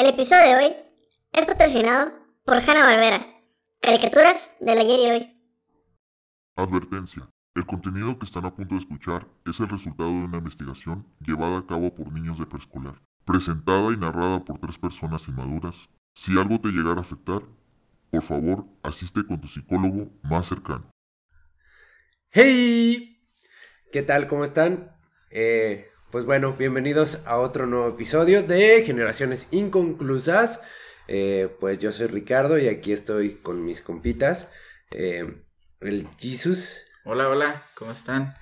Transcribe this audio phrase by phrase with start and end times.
[0.00, 0.76] El episodio de hoy
[1.34, 2.10] es patrocinado
[2.46, 3.26] por Hanna Barbera,
[3.82, 5.42] caricaturas del ayer y hoy.
[6.56, 7.28] Advertencia.
[7.54, 11.58] El contenido que están a punto de escuchar es el resultado de una investigación llevada
[11.58, 12.94] a cabo por niños de preescolar,
[13.26, 15.90] presentada y narrada por tres personas inmaduras.
[16.14, 17.42] Si algo te llegara a afectar,
[18.10, 20.90] por favor, asiste con tu psicólogo más cercano.
[22.30, 23.20] ¡Hey!
[23.92, 24.28] ¿Qué tal?
[24.28, 24.96] ¿Cómo están?
[25.28, 30.60] Eh, pues bueno, bienvenidos a otro nuevo episodio de Generaciones Inconclusas.
[31.06, 34.48] Eh, pues yo soy Ricardo y aquí estoy con mis compitas.
[34.90, 35.44] eh,
[35.80, 36.78] el Jesus.
[37.04, 38.34] Hola, hola, ¿cómo están?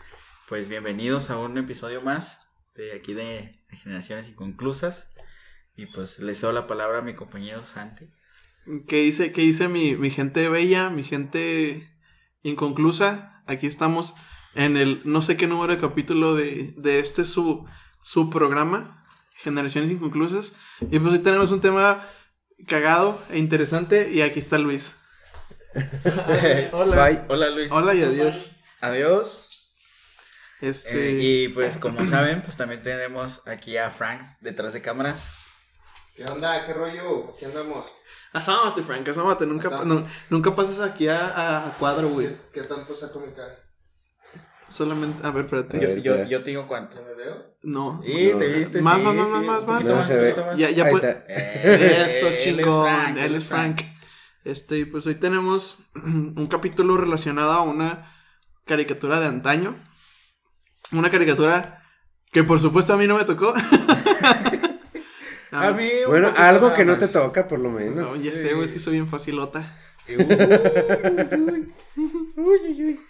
[0.49, 2.41] Pues bienvenidos a un episodio más
[2.75, 5.11] de aquí de, de Generaciones Inconclusas.
[5.77, 8.07] Y pues les doy la palabra a mi compañero Santi.
[8.87, 11.93] ¿Qué dice, qué dice mi, mi gente bella, mi gente
[12.43, 13.43] inconclusa?
[13.47, 14.15] Aquí estamos
[14.59, 17.65] en el no sé qué número de capítulo de, de este su,
[18.03, 19.05] su programa,
[19.37, 20.53] Generaciones Inconclusas.
[20.91, 22.05] Y pues hoy tenemos un tema
[22.67, 24.97] cagado e interesante y aquí está Luis.
[26.73, 27.07] Hola.
[27.07, 27.23] Bye.
[27.29, 27.71] Hola Luis.
[27.73, 28.51] Hola y adiós.
[28.81, 29.45] Adiós.
[30.61, 35.33] Este, Eh, y pues como saben, pues también tenemos aquí a Frank detrás de cámaras.
[36.17, 36.67] ¿Qué onda?
[36.67, 37.35] ¿Qué rollo?
[37.39, 37.87] ¿Qué andamos?
[38.33, 39.47] asómate, Frank, asómate.
[39.47, 39.89] Nunca, Asómate.
[39.89, 42.27] no- nunca pases aquí a, a- a cuadro, güey.
[42.29, 43.57] ¿Qué, qué tanto saco mi cara?
[44.69, 45.79] Solamente, a ver, espérate.
[45.79, 46.99] A Yo, ver, yo, yo te digo cuánto.
[46.99, 47.57] ¿Se me veo?
[47.63, 48.03] No.
[48.07, 48.39] Y No.
[48.39, 50.07] te viste, Más, sí, más, más, sí, más, más, poquito No más.
[50.07, 50.33] se ve.
[50.35, 51.25] poquito Ya, ya Ahí puede- está.
[51.29, 52.85] Eh, Eso, él es chingón.
[52.87, 53.81] Frank, él es Frank.
[54.45, 58.15] Este, pues hoy tenemos un capítulo relacionado a una
[58.67, 59.75] caricatura de antaño.
[60.93, 61.83] Una caricatura
[62.33, 63.55] que por supuesto a mí no me tocó.
[65.51, 67.13] A mí un Bueno, algo que no te más.
[67.13, 68.15] toca, por lo menos.
[68.19, 69.75] No, ya sé, güey, es que soy bien facilota.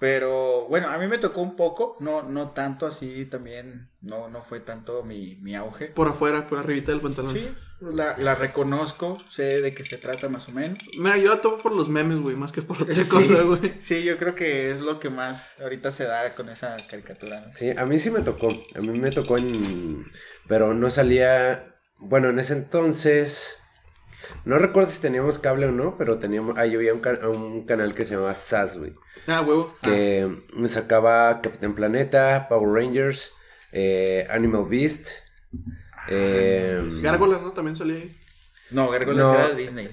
[0.00, 4.42] Pero bueno, a mí me tocó un poco, no, no tanto así también, no, no
[4.42, 5.88] fue tanto mi, mi auge.
[5.88, 7.34] Por afuera, por arribita del pantalón.
[7.34, 10.78] Sí, la, la reconozco, sé de qué se trata más o menos.
[10.98, 13.74] Mira, yo la tomo por los memes, güey, más que por otra Sí, cosa, güey.
[13.80, 17.42] Sí, yo creo que es lo que más ahorita se da con esa caricatura.
[17.42, 17.52] ¿no?
[17.52, 18.48] Sí, a mí sí me tocó.
[18.74, 20.10] A mí me tocó en.
[20.48, 21.76] Pero no salía.
[21.98, 23.58] Bueno, en ese entonces.
[24.44, 26.56] No recuerdo si teníamos cable o no, pero teníamos.
[26.58, 28.94] Ahí había un, ca- un canal que se llamaba SAS, güey.
[29.26, 29.74] Ah, huevo.
[29.82, 33.32] Que me sacaba Capitán Planeta, Power Rangers,
[33.72, 35.08] eh, Animal Beast.
[36.08, 37.52] eh, Gárgolas, ¿no?
[37.52, 38.12] También salía ahí.
[38.70, 39.34] No, Gárgolas No.
[39.34, 39.88] era de Disney.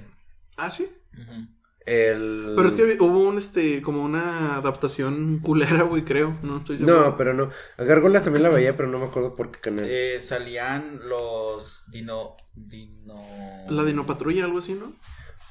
[0.55, 0.89] Ah, sí.
[1.13, 1.47] Ujú.
[1.87, 2.53] El...
[2.55, 6.37] Pero es que hubo un, este, como una adaptación culera, güey, creo.
[6.43, 7.01] No estoy seguro.
[7.01, 7.49] No, pero no.
[7.77, 9.85] A Gárgolas también la veía, pero no me acuerdo por qué canal.
[9.87, 12.35] Eh, salían los dino...
[12.55, 13.23] dino...
[13.69, 14.93] La Dinopatrulla, algo así, ¿no?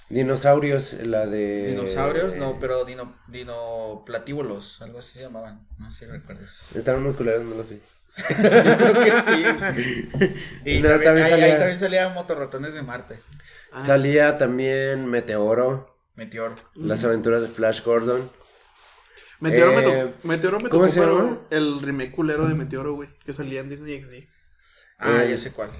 [0.08, 1.68] Dinosaurios, la de...
[1.70, 6.60] Dinosaurios, no, pero dino, dinoplatíbulos, algo así se llamaban, no sé si recuerdas.
[6.74, 7.80] Estaban muy culeros, no los vi.
[8.16, 8.34] Yo
[8.78, 10.08] creo que sí.
[10.64, 13.18] Y No, también, también ahí, salía- ahí también salían motorratones de Marte.
[13.72, 13.80] Ah.
[13.84, 16.54] Salía también Meteoro, Meteor.
[16.74, 18.30] las aventuras de Flash Gordon.
[19.40, 19.82] Meteoro, me, Eh,
[20.14, 21.40] tocó, Meteoro me ¿cómo tocó, se llama?
[21.50, 24.26] el remake culero de Meteoro, güey, que salía en Disney XD.
[24.98, 25.70] Ah, Eh, ya sé cuál.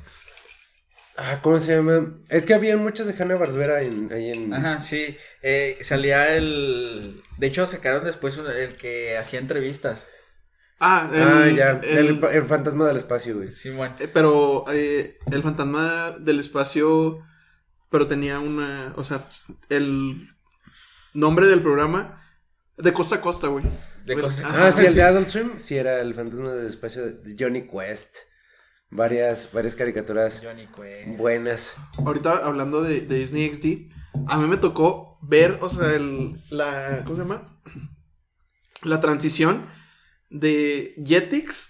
[1.17, 2.15] Ah, ¿cómo se llama?
[2.29, 4.53] Es que había muchos de Hanna Barbera en, ahí en.
[4.53, 5.17] Ajá, sí.
[5.41, 7.23] Eh, salía el.
[7.39, 10.07] De hecho, sacaron después el que hacía entrevistas.
[10.79, 11.71] Ah, el, ah, ya.
[11.83, 13.51] el- El, el fantasma del espacio, güey.
[13.51, 13.95] Simón.
[13.99, 17.21] eh, pero eh, el fantasma del espacio,
[17.91, 19.29] pero tenía una, o sea,
[19.69, 20.29] el
[21.15, 22.23] nombre del programa
[22.77, 23.65] de costa a costa, güey.
[24.05, 24.45] De Bueno, cosas.
[24.47, 25.53] Ah, sí, el de Adult Swim.
[25.59, 28.17] Sí, era el fantasma del espacio de Johnny Quest.
[28.89, 31.19] Varias, varias caricaturas Johnny Quest.
[31.19, 31.77] buenas.
[31.99, 33.91] Ahorita hablando de, de Disney XD,
[34.29, 37.47] a mí me tocó ver, o sea, el, la, ¿cómo se llama?
[38.83, 39.67] La transición
[40.31, 41.69] de Jetix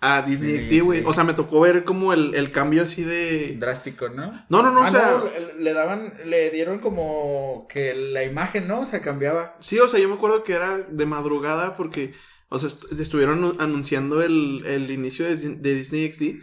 [0.00, 1.02] a Disney XD, güey.
[1.06, 3.56] O sea, me tocó ver como el, el cambio así de...
[3.58, 4.44] Drástico, ¿no?
[4.50, 5.10] No, no, no, Ah, o sea...
[5.12, 5.24] no,
[5.58, 8.80] le, daban, le dieron como que la imagen, ¿no?
[8.80, 9.56] O sea, cambiaba.
[9.60, 12.12] Sí, o sea, yo me acuerdo que era de madrugada porque,
[12.50, 16.42] o sea, est- estuvieron anu- anunciando el, el inicio de, de Disney XD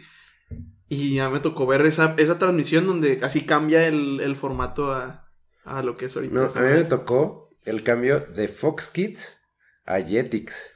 [0.88, 5.30] y ya me tocó ver esa, esa transmisión donde así cambia el, el formato a,
[5.64, 6.34] a lo que es ahorita.
[6.34, 9.40] No, a mí me tocó el cambio de Fox Kids
[9.86, 10.72] a Jetix.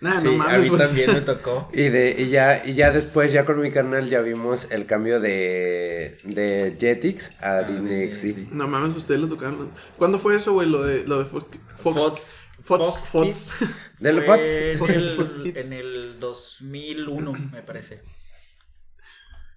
[0.00, 0.82] Nah, sí, no mames, a mí pues.
[0.86, 1.68] también me tocó.
[1.74, 5.20] Y de, y ya, y ya después, ya con mi canal, ya vimos el cambio
[5.20, 8.20] de, de Jetix a Ah, Disney XD.
[8.20, 8.48] sí.
[8.52, 9.70] No mames, ustedes le tocaron.
[9.96, 10.68] ¿Cuándo fue eso, güey?
[10.68, 11.46] Lo de, lo de Fox.
[11.78, 11.96] Fox.
[12.00, 13.10] Fox- Fox.
[13.10, 13.52] Fox Fox.
[14.00, 14.38] Del Fox.
[14.40, 15.66] En el, Fox Kids.
[15.66, 18.02] en el 2001, me parece.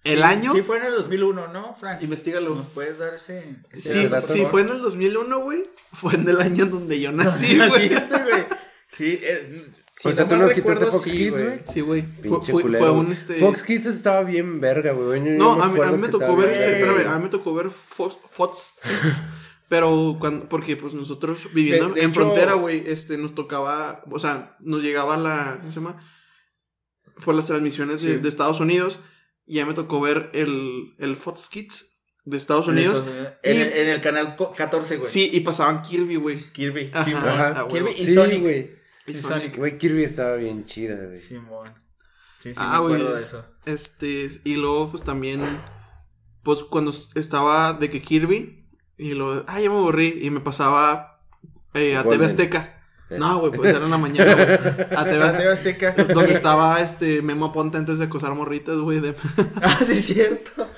[0.04, 0.54] ¿El Sí, año?
[0.54, 2.02] Sí, fue en el 2001, ¿no, Frank?
[2.02, 2.56] Investígalo.
[2.56, 3.44] ¿Nos puedes dar ese?
[3.72, 5.64] ese Sí, dato, sí, fue en el 2001, güey.
[5.94, 7.94] Fue en el año donde yo nací, güey.
[7.94, 8.44] este, güey.
[8.88, 9.64] Sí, eh,
[10.02, 11.60] si O sea, no ¿tú nos quitaste Fox sí, Kids, güey?
[11.72, 12.02] Sí, güey.
[12.02, 12.86] Fue, Pinche fue- culero.
[12.86, 13.36] fue un este.
[13.36, 15.22] Fox Kids estaba bien verga, güey.
[15.22, 17.70] No, a mí, a mí me tocó ver, bien espérame, a mí me tocó ver
[17.70, 19.24] Fox, Fox Kids,
[19.70, 24.04] pero cuando, porque pues nosotros viviendo De- de en hecho- frontera, güey, este, nos tocaba,
[24.10, 26.00] o sea, nos llegaba la, ¿cómo se llama?
[27.24, 28.20] Por las transmisiones de, Sí.
[28.22, 29.00] de Estados Unidos,
[29.46, 33.04] y ya me tocó ver el, el Fox Kids de Estados Unidos.
[33.44, 35.10] En, Y- el, en el canal co- 14, güey.
[35.10, 36.52] Sí, y pasaban Kirby, güey.
[36.54, 36.90] Kirby.
[36.94, 37.12] Ajá.
[37.20, 37.48] Ajá.
[37.62, 37.96] Ah, Kirby huevo.
[37.98, 38.42] y Sí, Sonic.
[38.42, 38.81] güey.
[39.12, 39.38] Y Y Sonic.
[39.38, 39.58] Sonic.
[39.58, 41.20] Güey, Kirby estaba bien chida, güey.
[41.20, 41.74] Simón.
[42.40, 43.46] Sí, sí, Ah, me acuerdo de eso.
[43.66, 45.62] Este, y luego, pues también,
[46.44, 48.68] pues cuando estaba de que Kirby,
[48.98, 51.22] y lo, ah, ya me aburrí, y me pasaba
[51.74, 52.26] eh, a TV.
[52.26, 52.78] Azteca.
[53.10, 53.18] Eh.
[53.20, 54.48] No, güey, pues era en la mañana, güey.
[54.98, 55.92] A TV Azteca.
[55.92, 59.02] Donde estaba este Memo Aponte antes de acosar morritas, güey.
[59.02, 59.14] De...
[59.62, 60.70] Ah, sí, es cierto.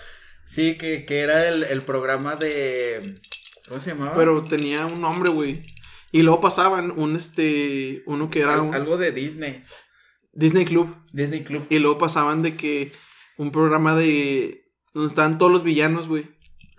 [0.47, 3.21] Sí, que, que era el, el programa de.
[3.67, 4.13] ¿Cómo se llamaba?
[4.15, 5.63] Pero tenía un nombre, güey.
[6.13, 8.03] Y luego pasaban un este.
[8.05, 9.63] Uno que era Al- un algo de Disney.
[10.31, 10.95] Disney Club.
[11.11, 11.65] Disney Club.
[11.69, 12.93] Y luego pasaban de que.
[13.37, 14.63] Un programa de.
[14.93, 16.25] Donde estaban todos los villanos, güey.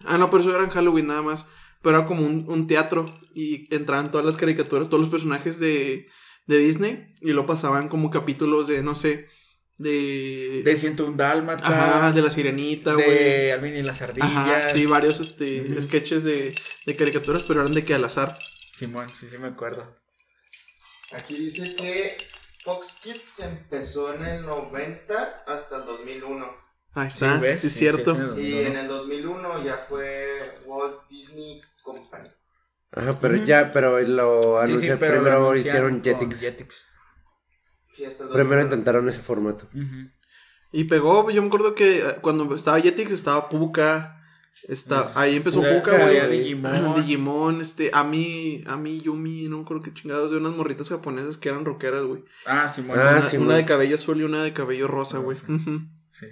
[0.05, 1.47] Ah, no, pero eso era en Halloween nada más.
[1.83, 3.05] Pero era como un, un teatro.
[3.35, 6.07] Y entraban todas las caricaturas, todos los personajes de,
[6.47, 7.13] de Disney.
[7.21, 9.27] Y luego pasaban como capítulos de, no sé.
[9.79, 10.63] De.
[10.65, 11.67] De 101 Dálmatas.
[11.69, 13.09] Ajá, de la sirenita, güey.
[13.09, 14.31] De Alvin y las ardillas.
[14.31, 16.55] Ajá, sí, varios este, sketches de,
[16.87, 18.39] de caricaturas, pero eran de que al azar.
[18.75, 19.97] Simón, sí, sí me acuerdo.
[21.13, 22.17] Aquí dice que
[22.63, 26.65] Fox Kids empezó en el 90 hasta el 2001.
[26.95, 27.65] Ahí está, sí, ¿ves?
[27.65, 28.15] es cierto.
[28.15, 32.29] sí, sí, Y en el 2001 ya fue Walt Disney Company.
[32.93, 36.41] Ajá, pero ya, pero lo Sí, sí, anunciaron, pero primero hicieron Jetix.
[36.41, 36.87] Jetix.
[37.93, 38.63] Sí, hasta el Primero 2001.
[38.65, 39.69] intentaron ese formato.
[40.73, 44.21] Y pegó, yo me acuerdo que cuando estaba Jetix estaba Puka.
[44.69, 46.19] Está, ahí empezó Puka, Puka, güey.
[46.21, 46.39] güey.
[46.39, 46.95] Digimon.
[46.95, 50.89] Digimon, este, a mí, a mí, Yumi, no me acuerdo qué chingados, de unas morritas
[50.89, 52.25] japonesas que eran rockeras, güey.
[52.47, 52.99] Ah, Simón.
[52.99, 55.37] Ah, una, sí, una de cabello azul y una de cabello rosa, güey.
[56.13, 56.27] Sí.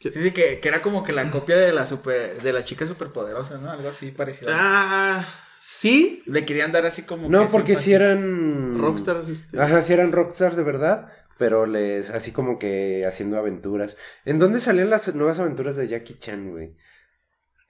[0.00, 2.86] Sí, sí, que, que era como que la copia de la super, de la chica
[2.86, 3.70] superpoderosa, ¿no?
[3.70, 4.50] Algo así parecido.
[4.54, 5.26] Ah,
[5.60, 6.22] sí.
[6.26, 8.78] Le querían dar así como No, que porque si eran...
[8.78, 9.60] Rockstars, este.
[9.60, 13.98] Ajá, si eran rockstars de verdad, pero les así como que haciendo aventuras.
[14.24, 16.74] ¿En dónde salían las nuevas aventuras de Jackie Chan, güey?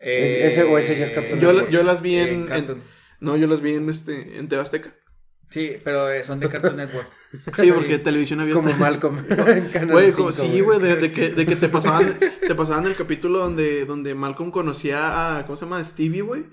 [0.01, 1.71] Eh, ese o ese ya es Cartoon Yo, Network.
[1.71, 2.83] yo las vi en, en en-
[3.21, 4.95] no, yo las vi en este, en TV Azteca.
[5.51, 7.09] Sí, pero eh, son de Cartoon Network.
[7.57, 8.61] Sí, porque televisión abierta.
[8.61, 11.69] Como Malcolm en Canal Güey, 5, como- sí, güey, de, de que, de que te
[11.69, 12.13] pasaban,
[12.47, 15.85] te pasaban el capítulo donde, donde Malcolm conocía a, ¿cómo se llama?
[15.85, 16.45] Stevie, güey.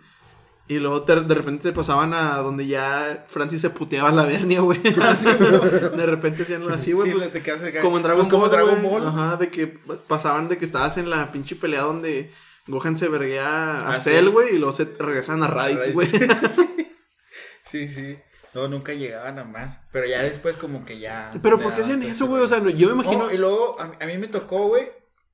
[0.68, 4.26] Y luego te- de repente te pasaban a donde ya Francis se puteaba a la
[4.26, 4.82] vernia, güey.
[5.02, 5.30] Así.
[5.30, 7.10] De repente hacían así, güey.
[7.12, 8.52] Sí, pues, te quedas como en Dragon Pues como Ball.
[8.52, 8.92] Dragon güey.
[8.92, 9.08] Ball.
[9.08, 9.68] Ajá, de que
[10.08, 12.32] pasaban de que estabas en la pinche pelea donde
[12.68, 14.32] Gohan se verguea a Ah, Cell, sí.
[14.32, 14.56] güey.
[14.56, 16.08] Y luego se regresaban a Raditz, güey.
[17.70, 18.18] Sí, sí.
[18.54, 19.82] No, nunca llegaban a más.
[19.92, 21.32] Pero ya después como que ya...
[21.44, 22.42] Pero ¿por qué hacían eso, güey?
[22.42, 23.26] O sea, yo me imagino.
[23.26, 24.88] No, y luego a, mí- a mí me tocó, güey,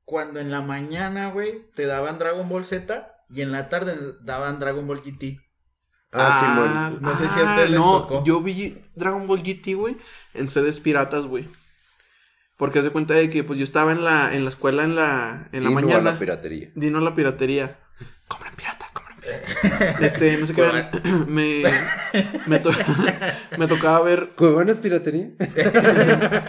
[0.04, 4.60] cuando en la mañana, güey, te daban Dragon Ball Z y en la tarde daban
[4.60, 5.40] Dragon Ball GT.
[6.12, 7.02] Ah, Simón.
[7.02, 8.24] No sé si a ustedes les tocó.
[8.26, 9.96] Yo vi Dragon Ball GT, güey,
[10.34, 11.48] en sedes piratas, güey.
[12.58, 14.96] Porque haz de cuenta de que pues yo estaba en la, en la escuela en
[14.96, 16.12] la, en la Dino a mañana.
[16.14, 16.70] la piratería.
[16.76, 17.80] Dino a la piratería.
[18.28, 19.44] Compren pirata, compren pirata.
[20.02, 20.64] Este, no sé qué.
[21.28, 21.64] me,
[22.48, 22.72] me, to-
[23.58, 24.32] me tocaba ver.
[24.36, 25.32] ¿Cuevanas piratería?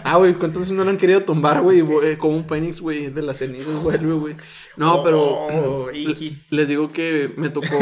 [0.03, 1.79] Ah, güey, ¿cuántas veces no lo han querido tumbar, güey?
[2.03, 4.35] Eh, Como un Fénix, güey, de las cenizas, vuelve, güey.
[4.77, 5.21] No, pero.
[5.23, 6.37] Oh, Iki.
[6.51, 7.77] Les digo que me tocó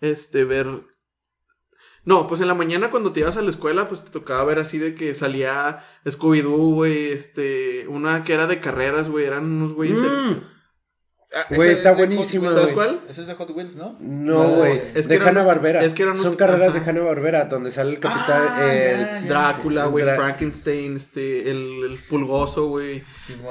[0.00, 0.66] este ver.
[2.04, 4.58] No, pues en la mañana cuando te ibas a la escuela, pues te tocaba ver
[4.58, 9.72] así de que salía Scooby-Doo, güey, este, una que era de carreras, güey, eran unos
[9.72, 9.98] güeyes.
[10.00, 10.32] Mm.
[11.34, 12.52] Ah, Güey, está es buenísima.
[12.52, 13.00] ¿Sabes cuál?
[13.08, 13.96] Ese es de Hot Wheels, ¿no?
[14.00, 14.82] No, No, güey.
[14.94, 15.82] es que de eran Hanna unos- Barbera.
[15.84, 16.90] es que eran unos- Son carreras de ajá.
[16.90, 18.42] Hanna Barbera, donde sale el capitán.
[18.50, 19.28] Ah, el- ya, ya.
[19.28, 23.02] Drácula, güey, Dra- Frankenstein, este, el, el pulgoso, güey.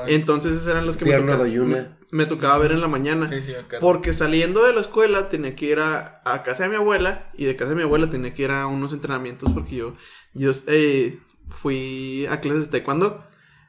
[0.08, 1.96] Entonces esas eran las que me Pierno tocaba, de Yuna.
[2.12, 3.28] me, me tocaba ver en la mañana.
[3.30, 3.80] Sí, sí, me acuerdo.
[3.80, 7.46] Porque saliendo de la escuela tenía que ir a, a casa de mi abuela y
[7.46, 9.96] de casa de mi abuela tenía que ir a unos entrenamientos porque yo,
[10.36, 11.18] yo eh,
[11.50, 13.24] fui a clases de taekwondo.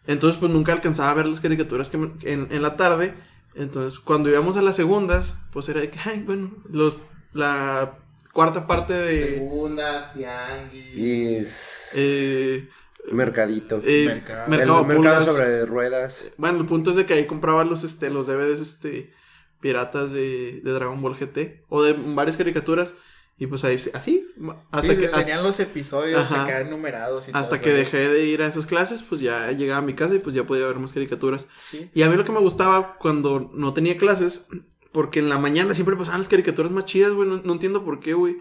[0.06, 3.14] Entonces pues nunca alcanzaba a ver las caricaturas que me- en, en la tarde.
[3.54, 6.96] Entonces cuando íbamos a las segundas, pues era de que, ay, bueno, los,
[7.32, 7.98] la
[8.32, 9.34] cuarta parte de...
[9.34, 11.92] Segundas, tianguis.
[11.96, 12.68] Eh,
[13.12, 13.80] Mercadito.
[13.84, 14.48] eh, Mercado.
[14.48, 15.24] mercado el mercado Pulgas.
[15.24, 16.28] sobre ruedas.
[16.36, 19.12] Bueno, el punto es de que ahí compraba los, este, los DVDs, este,
[19.60, 21.64] piratas de, de Dragon Ball GT.
[21.68, 22.94] O de varias caricaturas.
[23.38, 24.28] Y pues ahí, así,
[24.70, 26.44] hasta Sí, que, tenían hasta, los episodios Ajá.
[26.44, 27.26] acá numerados.
[27.26, 29.94] Y hasta todo, que dejé de ir a esas clases, pues ya llegaba a mi
[29.94, 31.48] casa y pues ya podía ver más caricaturas.
[31.70, 31.90] Sí.
[31.94, 34.46] Y a mí lo que me gustaba cuando no tenía clases,
[34.92, 37.98] porque en la mañana siempre pasaban las caricaturas más chidas, güey, no, no entiendo por
[37.98, 38.36] qué, güey.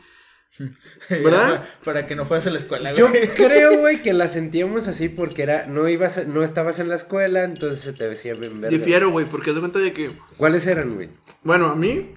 [1.10, 1.68] ¿Verdad?
[1.84, 3.30] Para que no fueras a la escuela, Yo güey.
[3.34, 6.96] creo, güey, que la sentíamos así porque era, no ibas, a- no estabas en la
[6.96, 8.78] escuela, entonces se te decía bien verde.
[8.78, 11.10] Difiero, güey, porque haz de cuenta de que, ¿Cuáles eran, güey?
[11.44, 12.14] bueno, a mí,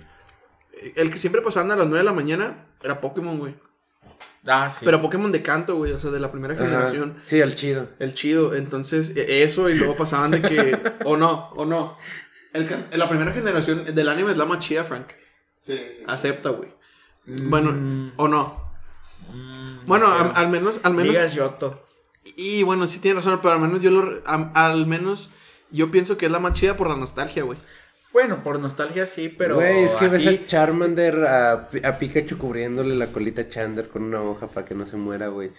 [0.96, 3.54] el que siempre pasaban a las 9 de la mañana era Pokémon, güey.
[4.46, 4.84] Ah, sí.
[4.84, 6.64] Pero Pokémon de canto, güey, o sea, de la primera Ajá.
[6.64, 7.16] generación.
[7.22, 7.88] Sí, el chido.
[7.98, 11.96] El chido, entonces e- eso y luego pasaban de que, o no, o no.
[12.52, 15.08] El la primera generación del anime es la más chida, Frank.
[15.58, 16.04] Sí, sí.
[16.06, 16.68] Acepta, güey.
[17.26, 18.70] Bueno, o no.
[19.32, 21.12] Mm, Bueno, no al menos, al menos.
[21.14, 21.86] Digas Yoto.
[22.36, 24.22] Y bueno, sí tiene razón, pero al menos yo lo.
[24.26, 25.30] am- al menos
[25.70, 27.58] yo pienso que es la más chida por la nostalgia, güey.
[28.14, 29.56] Bueno, por nostalgia sí, pero.
[29.56, 31.52] Güey, es que ves así- a Charmander, a,
[31.82, 35.28] a Pikachu cubriéndole la colita a Chander con una hoja para que no se muera,
[35.28, 35.50] güey.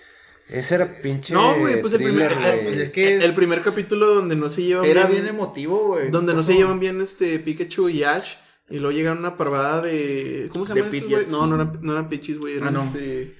[0.47, 2.33] Ese era pinche No, güey, pues el primer-
[2.63, 6.09] pues es que- es- El primer capítulo donde no se llevan Era bien emotivo, güey.
[6.11, 8.33] Donde no se llevan bien este Pikachu y Ash.
[8.69, 10.49] Y luego llega una parvada de.
[10.51, 11.25] ¿Cómo se estos, güey?
[11.29, 12.57] No, no eran, no eran Pichis, güey.
[12.57, 12.83] Eran Ah, no.
[12.85, 13.35] este.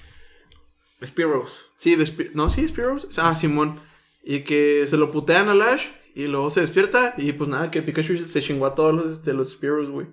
[1.04, 1.66] Spearows.
[1.78, 3.08] Sí, de Spi- No, sí, Spearows.
[3.18, 3.80] Ah, Simón.
[4.24, 5.86] Y que se lo putean al Ash.
[6.16, 7.14] Y luego se despierta.
[7.18, 10.08] Y pues nada, que Pikachu se chingó a todos los, este, los Spearows, güey.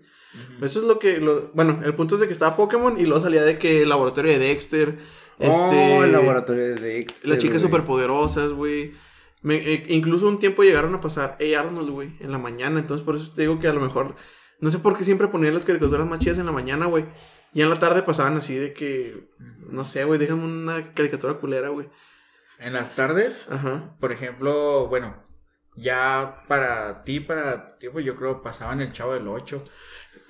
[0.60, 1.18] Eso es lo que.
[1.20, 1.50] Lo...
[1.54, 2.98] Bueno, el punto es de que estaba Pokémon.
[2.98, 4.98] Y luego salía de que el laboratorio de Dexter.
[5.38, 5.96] Este.
[5.98, 8.92] Oh, el laboratorio de Dexter, Las chicas superpoderosas, güey.
[9.42, 12.78] Me- eh, incluso un tiempo llegaron a pasar Hey Arnold, güey, en la mañana.
[12.80, 14.14] Entonces, por eso te digo que a lo mejor.
[14.60, 17.04] No sé por qué siempre ponían las caricaturas más chidas en la mañana, güey.
[17.52, 19.28] Y en la tarde pasaban así de que.
[19.68, 21.88] No sé, güey, déjame una caricatura culera, güey.
[22.58, 23.94] En las tardes, Ajá.
[24.00, 25.14] por ejemplo, bueno,
[25.76, 29.62] ya para ti, para ti, pues yo creo pasaban el Chavo del 8.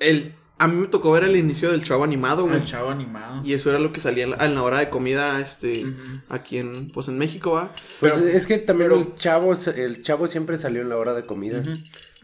[0.00, 2.56] El, a mí me tocó ver el inicio del chavo animado, güey.
[2.56, 3.42] El Chavo animado.
[3.44, 5.84] Y eso era lo que salía en la, en la hora de comida, este.
[6.28, 6.88] Aquí en.
[6.88, 7.72] Pues en México, va.
[8.00, 11.14] Pues Pero- es que también pero- el chavo, el chavo siempre salió en la hora
[11.14, 11.62] de comida.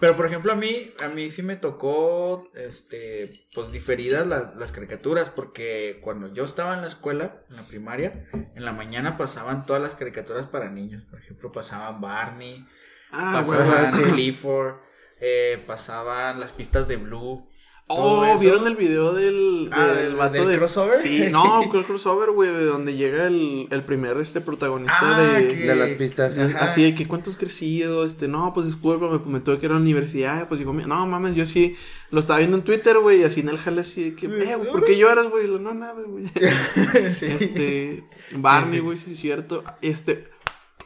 [0.00, 4.70] Pero por ejemplo a mí, a mí sí me tocó, este, pues diferidas la- las
[4.70, 9.66] caricaturas, porque cuando yo estaba en la escuela, en la primaria, en la mañana pasaban
[9.66, 11.02] todas las caricaturas para niños.
[11.10, 12.64] Por ejemplo, pasaban Barney,
[13.10, 14.02] Ah, pasaban sí.
[14.02, 14.74] Clifford,
[15.20, 17.46] eh, pasaban las pistas de Blue.
[17.90, 18.40] Oh, eso.
[18.40, 20.98] ¿vieron el video del, Ah, del del- vato del de crossover?
[21.00, 25.48] Sí, no, el crossover, güey, de donde llega el, el primer este protagonista Ah, de,
[25.48, 26.38] que- De las pistas.
[26.38, 26.66] Ajá.
[26.66, 29.80] Así de que cuántos crecido, este, no, pues discúlpame, me tuve que ir a la
[29.80, 31.76] universidad, pues digo, no mames, yo sí
[32.10, 34.56] lo estaba viendo en Twitter, güey, y así en el jale así de que, eh,
[34.56, 35.48] güey, ¿por qué lloras, güey?
[35.48, 36.26] No, nada, güey.
[37.14, 37.24] Sí.
[37.24, 39.64] Este, Barney, güey, sí es cierto.
[39.80, 40.24] Este,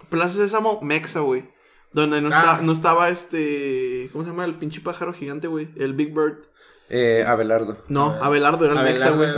[0.09, 1.51] Plaza Sésamo, Mexa, güey.
[1.93, 2.39] Donde no, Ah.
[2.53, 4.45] está, no estaba este, ¿cómo se llama?
[4.45, 6.39] El pinche pájaro gigante, güey, el Big Bird.
[6.89, 7.83] Eh, Abelardo.
[7.89, 8.13] No.
[8.23, 9.31] Abelardo era el Mexa, güey.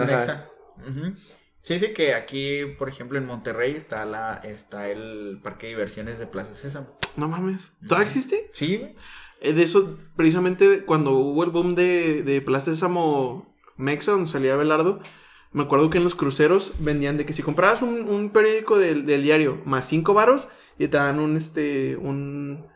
[1.63, 6.19] Sí, sí, que aquí, por ejemplo, en Monterrey está la está el parque de diversiones
[6.19, 6.99] de Plaza Sésamo.
[7.17, 7.73] No mames.
[7.89, 8.51] ¿Todavía existe?
[8.53, 8.95] Sí, güey.
[9.41, 14.55] Eh, de eso, precisamente cuando hubo el boom de, de Plaza Sésamo Mexa, donde salía
[14.55, 15.01] Abelardo,
[15.55, 19.07] me acuerdo que en los cruceros vendían de que si comprabas un, un periódico del,
[19.07, 22.67] del diario más cinco varos y te dan un este un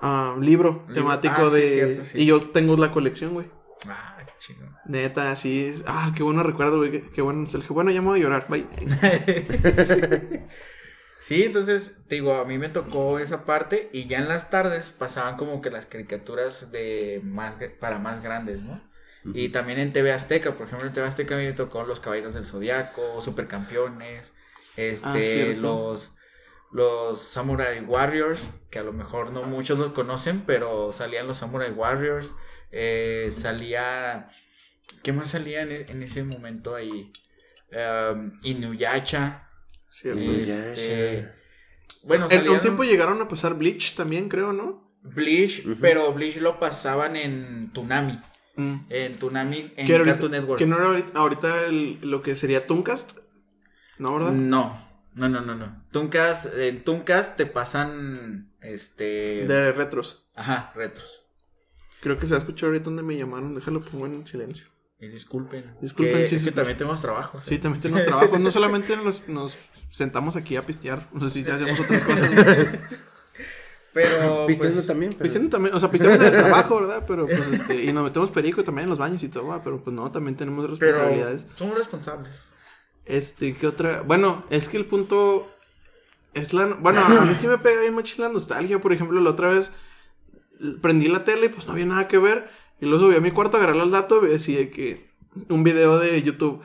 [0.00, 2.22] ah, libro temático Ah, sí, de cierto, sí.
[2.22, 3.46] y yo tengo la colección, güey.
[3.88, 4.66] Ah, chido.
[4.86, 5.84] Neta, así es.
[5.86, 6.90] Ah, qué bueno recuerdo, güey.
[6.90, 7.68] Qué, qué bueno nostalgia.
[7.70, 8.46] Bueno, ya me voy a llorar.
[8.48, 8.66] Bye.
[11.20, 14.90] Sí, entonces, te digo, a mí me tocó esa parte y ya en las tardes
[14.90, 18.80] pasaban como que las caricaturas de más para más grandes, ¿no?
[19.34, 22.00] Y también en TV Azteca, por ejemplo, en TV Azteca a mí me tocó Los
[22.00, 24.32] Caballeros del Zodiaco, Supercampeones,
[24.76, 25.62] este, Ah, cierto.
[25.62, 26.14] los
[26.70, 31.70] los Samurai Warriors, que a lo mejor no muchos los conocen, pero salían los Samurai
[31.70, 32.34] Warriors,
[32.70, 34.28] eh, salía,
[35.02, 37.10] ¿qué más salía en, e- en ese momento ahí?
[37.72, 39.48] Um, Inuyasha,
[39.88, 40.20] Cierto.
[40.20, 40.72] Inuyasha.
[40.72, 41.32] este,
[42.02, 44.92] bueno, En un salían tiempo llegaron a pasar Bleach también, creo, ¿no?
[45.02, 48.20] Bleach, pero Bleach lo pasaban en Tunami,
[48.58, 48.76] Mm.
[48.90, 50.58] en Tunami, en Que ahorita- Cartoon Network.
[50.58, 53.16] Que no era ahorita, ahorita el- lo que sería Tooncast.
[53.98, 54.32] ¿No, verdad?
[54.32, 54.78] No,
[55.14, 55.84] no, no, no, no.
[55.90, 60.26] Tuncas, en Tuncas te pasan, este, De retros.
[60.36, 61.24] ajá, retros.
[62.00, 63.54] Creo que se va a escuchar ahorita donde me llamaron.
[63.54, 64.66] Déjalo pongo en silencio.
[65.00, 65.74] Y disculpen.
[65.80, 67.42] Disculpen, que, sí, es sí, que también tenemos trabajos.
[67.44, 67.58] Sí, ¿eh?
[67.58, 68.38] también tenemos trabajos.
[68.40, 69.56] No solamente nos, nos
[69.90, 71.08] sentamos aquí a pistear.
[71.12, 72.30] No sé si hacemos otras cosas.
[73.92, 75.10] Pero, Pisteando pues, también.
[75.12, 77.04] pero- Pisteando también, o sea, pisteamos en el trabajo, ¿verdad?
[77.06, 79.82] Pero pues este, y nos metemos perico también en los baños y todo, va, pero
[79.82, 81.46] pues no, también tenemos pero responsabilidades.
[81.56, 82.48] somos responsables.
[83.06, 84.02] Este, ¿qué otra?
[84.02, 85.50] Bueno, es que el punto
[86.34, 86.66] es la...
[86.66, 88.80] Bueno, a mí sí me pega bien mucho la nostalgia.
[88.80, 89.70] Por ejemplo, la otra vez
[90.82, 92.50] prendí la tele y pues no había nada que ver.
[92.80, 95.08] Y luego subí a mi cuarto, agarré el dato y decía que
[95.48, 96.60] un video de YouTube.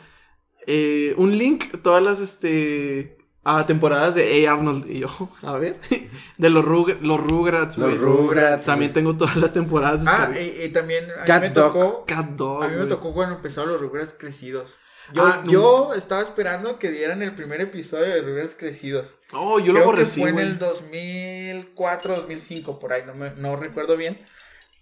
[0.68, 3.18] eh, un link, todas las, este...
[3.46, 4.54] A temporadas de A.
[4.54, 4.90] Arnold.
[4.90, 5.10] Y yo,
[5.42, 5.78] a ver.
[6.38, 7.98] De los, Rug- los Rugrats, Los.
[7.98, 8.66] Rugrats.
[8.66, 10.04] También tengo todas las temporadas.
[10.08, 11.74] Ah, y, y también a Cat mí me Dog.
[11.74, 14.78] tocó, Cat Dog, a mí me tocó cuando empezaron los Rugrats crecidos.
[15.12, 15.52] Yo, Ah, no.
[15.52, 19.14] yo estaba esperando que dieran el primer episodio de Rugrats Crecidos.
[19.34, 23.32] Oh, yo lo Creo que aborrecí, fue en el 2004, 2005, por ahí, no, me-
[23.32, 24.22] no recuerdo bien.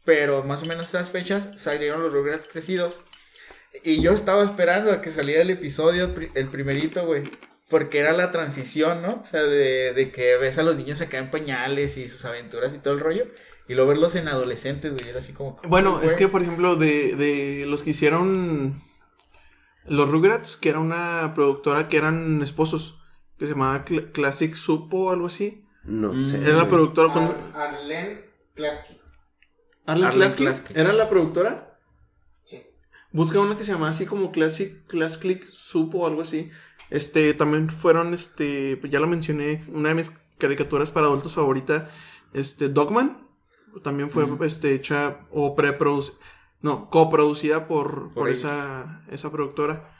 [0.05, 2.95] Pero más o menos esas fechas salieron los Rugrats crecidos.
[3.83, 7.23] Y yo estaba esperando a que saliera el episodio, el primerito, güey.
[7.71, 9.21] Porque era la transición, ¿no?
[9.23, 12.75] O sea, de, de que ves a los niños acá en pañales y sus aventuras
[12.75, 13.25] y todo el rollo.
[13.67, 15.07] Y luego verlos en adolescentes, güey.
[15.09, 15.57] Era así como.
[15.67, 16.07] Bueno, güey.
[16.07, 18.81] es que, por ejemplo, de, de los que hicieron
[19.85, 22.99] los Rugrats, que era una productora que eran esposos,
[23.39, 25.65] que se llamaba Cl- Classic Soup o algo así.
[25.83, 26.29] No Mm.
[26.29, 26.37] sé.
[26.43, 27.23] Era la productora con...
[27.23, 28.99] Ar- Arlen Klasky.
[29.87, 30.43] Arlen Arlen Klasky.
[30.43, 30.73] Klasky.
[30.75, 31.79] ¿Era la productora?
[32.43, 32.61] Sí.
[33.11, 36.51] Busca una que se llamaba así como Classic, Classic Soup o algo así.
[36.91, 41.89] Este, también fueron, este, ya la mencioné, una de mis caricaturas para adultos favorita,
[42.33, 43.27] este, Dogman.
[43.81, 46.17] También fue, este, hecha o preproducida,
[46.61, 49.95] no, coproducida por, por, esa, esa productora.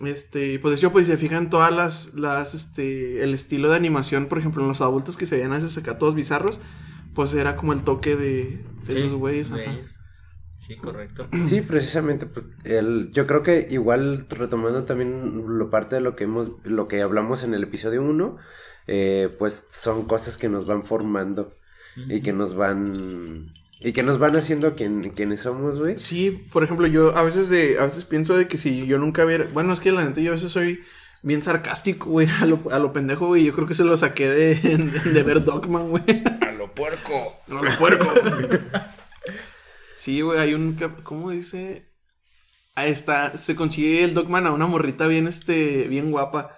[0.00, 3.76] Este, pues de hecho, pues si se fijan todas las, las, este, el estilo de
[3.76, 6.60] animación, por ejemplo, en los adultos que se veían a veces acá todos bizarros,
[7.14, 9.50] pues era como el toque de, de Sí, esos güeyes.
[10.68, 10.74] De.
[10.74, 11.28] Sí, correcto.
[11.46, 16.24] Sí, precisamente, pues el, yo creo que igual retomando también lo parte de lo que
[16.24, 18.36] hemos, lo que hablamos en el episodio 1,
[19.38, 21.56] pues son cosas que nos van formando
[22.08, 23.52] y que nos van
[23.84, 25.98] y que nos van haciendo quien, quienes somos, güey.
[25.98, 29.24] Sí, por ejemplo, yo a veces de, a veces pienso de que si yo nunca
[29.24, 30.80] hubiera, bueno, es que la neta yo a veces soy
[31.22, 34.28] bien sarcástico, güey, a lo, a lo pendejo, güey, yo creo que se lo saqué
[34.28, 34.54] de,
[35.12, 36.04] de ver Dogman, güey.
[36.40, 37.34] A lo puerco.
[37.50, 38.12] A lo puerco.
[40.02, 41.86] sí, güey, hay un, ¿cómo dice?
[42.74, 46.56] Ahí está, se consigue el Dogman a una morrita bien, este, bien guapa,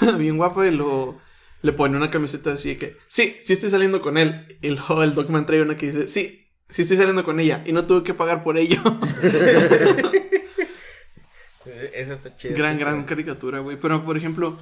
[0.18, 1.20] bien guapa y lo,
[1.60, 4.58] le pone una camiseta así de que, sí, sí estoy saliendo con él.
[4.62, 7.72] Y luego el Dogman trae una que dice, sí, sí estoy saliendo con ella y
[7.72, 8.80] no tuve que pagar por ello.
[11.92, 12.54] Eso está chido.
[12.56, 13.78] Gran, gran caricatura, güey.
[13.78, 14.56] Pero, por ejemplo,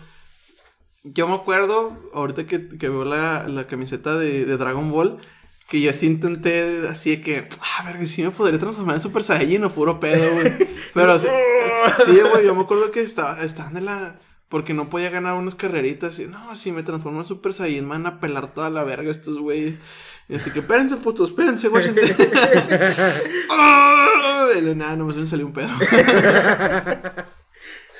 [1.04, 5.20] yo me acuerdo, ahorita que, que veo la, la camiseta de, de Dragon Ball,
[5.74, 9.24] que yo sí intenté, así de que, ah, verga, sí me podría transformar en Super
[9.24, 10.52] Saiyajin o puro pedo, güey.
[10.94, 11.26] Pero, sí,
[12.06, 14.20] sí, güey, yo me acuerdo que estaba, estaban de la...
[14.48, 16.20] Porque no podía ganar unas carreritas.
[16.20, 19.10] Y, no, si me transformo en Super Saiyan, me van a pelar toda la verga
[19.10, 19.74] estos güeyes.
[20.28, 22.14] Y así que, espérense, putos, espérense, guáchense.
[23.50, 24.46] ¡Ah!
[24.56, 25.70] Y nada, nomás me salió un pedo.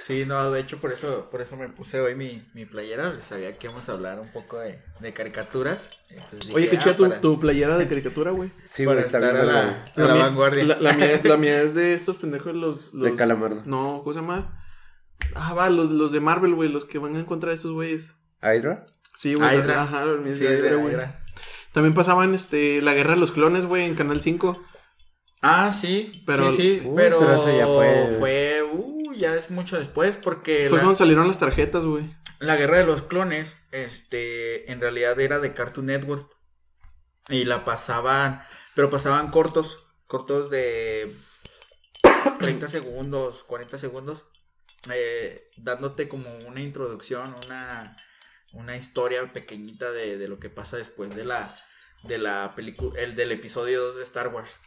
[0.07, 3.19] Sí, no, de hecho por eso, por eso me puse hoy mi, mi playera.
[3.21, 5.89] Sabía que íbamos a hablar un poco de, de caricaturas.
[6.11, 8.51] Dije, Oye, qué ah, chida tu, para- tu playera de caricatura, güey.
[8.67, 10.05] Sí, para güey, está estar bien, a la, güey.
[10.05, 10.65] a la mía- vanguardia.
[10.65, 12.93] La, la mía, la mía es de estos pendejos, los.
[12.93, 13.63] los De Calamardo.
[13.65, 14.61] No, ¿cómo se llama?
[15.35, 18.07] Ah, va, los, los de Marvel, güey, los que van en contra de estos güeyes.
[18.43, 18.85] ¿Hydra?
[19.15, 19.57] Sí, güey.
[19.57, 19.85] Hydra.
[19.85, 20.97] Ajá, Sí, de es de Hydra, güey.
[21.73, 24.63] También pasaban este, la guerra de los clones, güey, en Canal 5.
[25.47, 28.64] Ah, sí, Pero- sí, sí, pero, pero eso ya fue- fue,
[29.17, 32.15] ya es mucho después porque Fue la, cuando salieron las tarjetas, güey.
[32.41, 36.31] la guerra de los clones, este, en realidad era de Cartoon Network
[37.29, 38.43] y la pasaban,
[38.75, 41.17] pero pasaban cortos, cortos de
[42.39, 44.27] 30 segundos, 40 segundos,
[44.93, 47.97] eh, dándote como una introducción, una,
[48.53, 51.57] una historia pequeñita de, de lo que pasa después de la,
[52.03, 54.59] de la película, el del episodio 2 de Star Wars.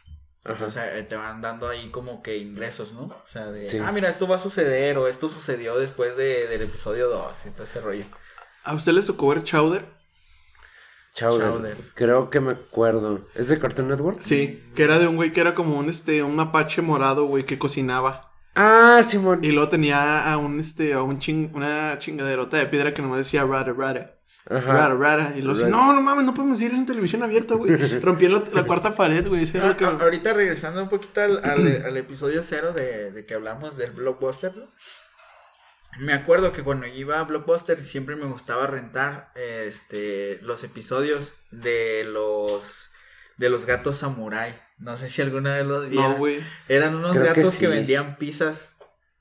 [0.54, 0.64] Ajá.
[0.66, 3.02] O sea, eh, te van dando ahí como que ingresos, ¿no?
[3.02, 3.78] O sea, de, Sí.
[3.84, 7.50] ah, mira, esto va a suceder o esto sucedió después de, del episodio 2 y
[7.50, 8.04] todo ese rollo.
[8.64, 9.84] ¿A usted les tocó ver Chowder?
[11.14, 11.48] Chowder.
[11.48, 11.76] Chowder.
[11.94, 13.26] Creo que me acuerdo.
[13.34, 14.20] ¿Es de Cartoon Network?
[14.20, 17.44] Sí, que era de un güey que era como un, este, un mapache morado, güey,
[17.44, 18.32] que cocinaba.
[18.54, 19.40] Ah, Simón.
[19.42, 23.18] Y luego tenía a un, este, a un ching, una chingaderota de piedra que nomás
[23.18, 24.17] decía rara, rara.
[24.50, 24.72] Ajá.
[24.72, 25.32] Rara, rara.
[25.36, 25.68] Y Rara.
[25.68, 27.76] no, no mames, no podemos decir eso en televisión abierta, güey.
[28.00, 29.44] Rompí la, la cuarta pared, güey.
[29.62, 33.34] Ah, que- ah, ahorita regresando un poquito al, al- al episodio cero de, de que
[33.34, 34.66] hablamos del blockbuster, ¿no?
[35.98, 42.04] Me acuerdo que cuando iba a Blockbuster siempre me gustaba rentar este los episodios de
[42.04, 42.90] los
[43.36, 44.60] de los gatos samurai.
[44.78, 46.12] No sé si alguna vez los vieron.
[46.12, 46.40] No, güey.
[46.68, 47.66] Eran unos Creo gatos que, sí.
[47.66, 48.68] vendían pizzas.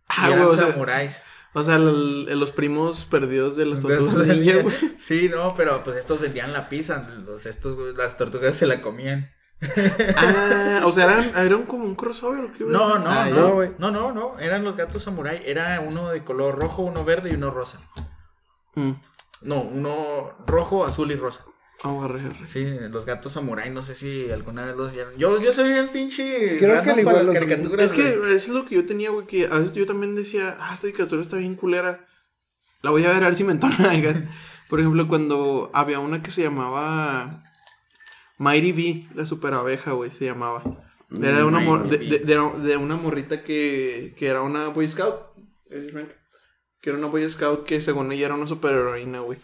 [0.07, 1.21] Ah, y eran o sea, samuráis.
[1.57, 4.75] O sea, el- el- los primos perdidos de las tortugas ninja, güey.
[4.99, 7.07] Sí, no, pero pues estos vendían la pizza.
[7.25, 9.31] Los, estos, las tortugas se la comían.
[10.15, 12.63] Ah, o sea, eran, eran como un crossover, ¿o qué?
[12.63, 13.71] No, no, Ah, no, no, güey.
[13.79, 15.41] no, no, no, eran los gatos samurai.
[15.45, 17.79] Era uno de color rojo, uno verde y uno rosa.
[18.75, 18.91] Mm.
[19.41, 21.43] No, uno rojo, azul y rosa.
[21.83, 22.47] Ah, arre, arre.
[22.47, 25.15] Sí, los gatos samurai, no sé si alguna vez los vieron.
[25.17, 26.57] Yo, yo soy bien pinche.
[26.57, 27.85] Creo random que al para igual las los- caricaturas.
[27.85, 28.33] Es que güey.
[28.33, 31.21] es lo que yo tenía, güey, que a veces yo también decía, ah, esta caricatura
[31.21, 32.05] está bien culera.
[32.81, 33.75] La voy a ver a ver si me entona.
[34.69, 37.43] Por ejemplo, cuando había una que se llamaba
[38.39, 40.63] Mighty V, la super abeja, güey, se llamaba.
[41.21, 44.87] Era una, mor- de, Mighty de- de- de una morrita que, que era una Boy
[44.89, 45.15] Scout.
[46.81, 49.39] Que era una Boy Scout que según ella era una superheroína, güey.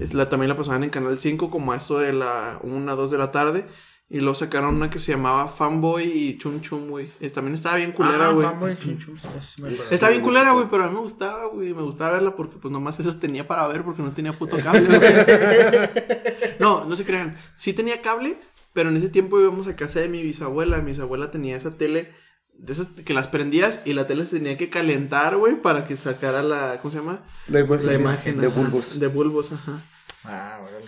[0.00, 3.10] Es la, también la pasaban en Canal 5 como a eso de la 1, 2
[3.10, 3.66] de la tarde.
[4.08, 7.08] Y luego sacaron una que se llamaba Fanboy y Chum Chum, güey.
[7.20, 8.46] Es- También estaba bien culera, Ah, güey.
[8.46, 9.90] Fanboy Chum Chum, sí, sí me acuerdo.
[9.94, 11.72] Está bien culera, güey, pero a mí me gustaba, güey.
[11.72, 14.82] Me gustaba verla porque pues nomás esas tenía para ver porque no tenía puto cable,
[14.98, 16.56] güey.
[16.58, 17.36] No, no se crean.
[17.54, 18.36] Sí tenía cable,
[18.72, 20.78] pero en ese tiempo íbamos a casa de mi bisabuela.
[20.78, 22.12] Mi bisabuela tenía esa tele
[22.58, 25.96] de esas que las prendías y la tele se tenía que calentar, güey, para que
[25.96, 27.22] sacara la, ¿cómo se llama?
[27.48, 28.98] La imagen, La imagen de ajá, bulbos.
[28.98, 29.82] De bulbos, ajá.
[30.24, 30.86] Ah, órale.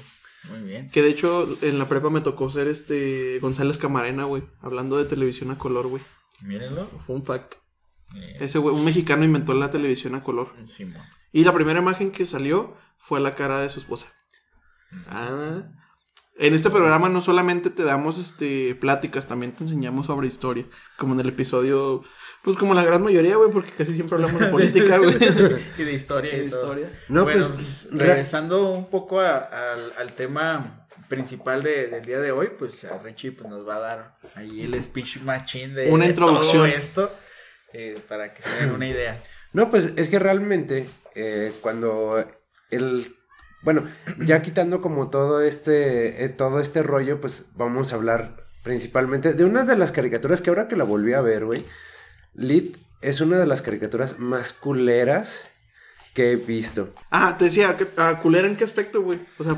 [0.50, 0.90] Muy bien.
[0.90, 5.04] Que de hecho en la prepa me tocó ser este González Camarena, güey, hablando de
[5.04, 6.02] televisión a color, güey.
[6.40, 6.86] Mírenlo.
[7.04, 7.54] Fue un fact.
[8.14, 10.52] Eh, Ese güey, un mexicano inventó la televisión a color.
[10.66, 11.02] Simón.
[11.32, 14.06] Y la primera imagen que salió fue la cara de su esposa.
[15.08, 15.62] Ah.
[16.38, 20.66] En este programa no solamente te damos este pláticas, también te enseñamos sobre historia.
[20.98, 22.02] Como en el episodio,
[22.42, 25.16] pues como la gran mayoría, güey, porque casi siempre hablamos de política, güey.
[25.78, 26.92] y de historia y de historia.
[27.08, 32.32] No, bueno, pues, regresando un poco a- al, al tema principal de- del día de
[32.32, 36.04] hoy, pues a Richie pues, nos va a dar ahí el speech machine de, Una
[36.04, 36.64] de introducción.
[36.64, 37.12] todo esto
[37.72, 39.22] eh, para que se den una idea.
[39.54, 42.22] No, pues es que realmente eh, cuando
[42.70, 43.14] el...
[43.66, 43.84] Bueno,
[44.20, 49.44] ya quitando como todo este, eh, todo este rollo, pues vamos a hablar principalmente de
[49.44, 51.64] una de las caricaturas que ahora que la volví a ver, güey,
[52.34, 55.42] Lit es una de las caricaturas más culeras
[56.14, 56.94] que he visto.
[57.10, 59.18] Ah, te decía, ¿qué- ah, culera en qué aspecto, güey?
[59.38, 59.56] O sea,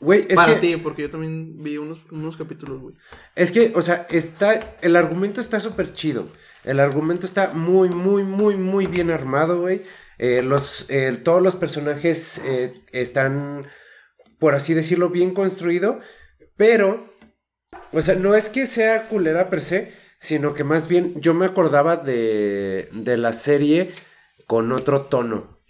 [0.00, 2.94] Güey, es para que, ti, porque yo también vi unos, unos capítulos, güey.
[3.36, 6.26] es que, o sea, está, el argumento está súper chido.
[6.64, 9.82] El argumento está muy, muy, muy, muy bien armado, güey.
[10.18, 13.66] Eh, los, eh, todos los personajes eh, están,
[14.38, 16.00] por así decirlo, bien construido.
[16.56, 17.12] Pero,
[17.92, 21.46] o sea, no es que sea culera per se, sino que más bien yo me
[21.46, 23.92] acordaba de, de la serie
[24.46, 25.60] con otro tono.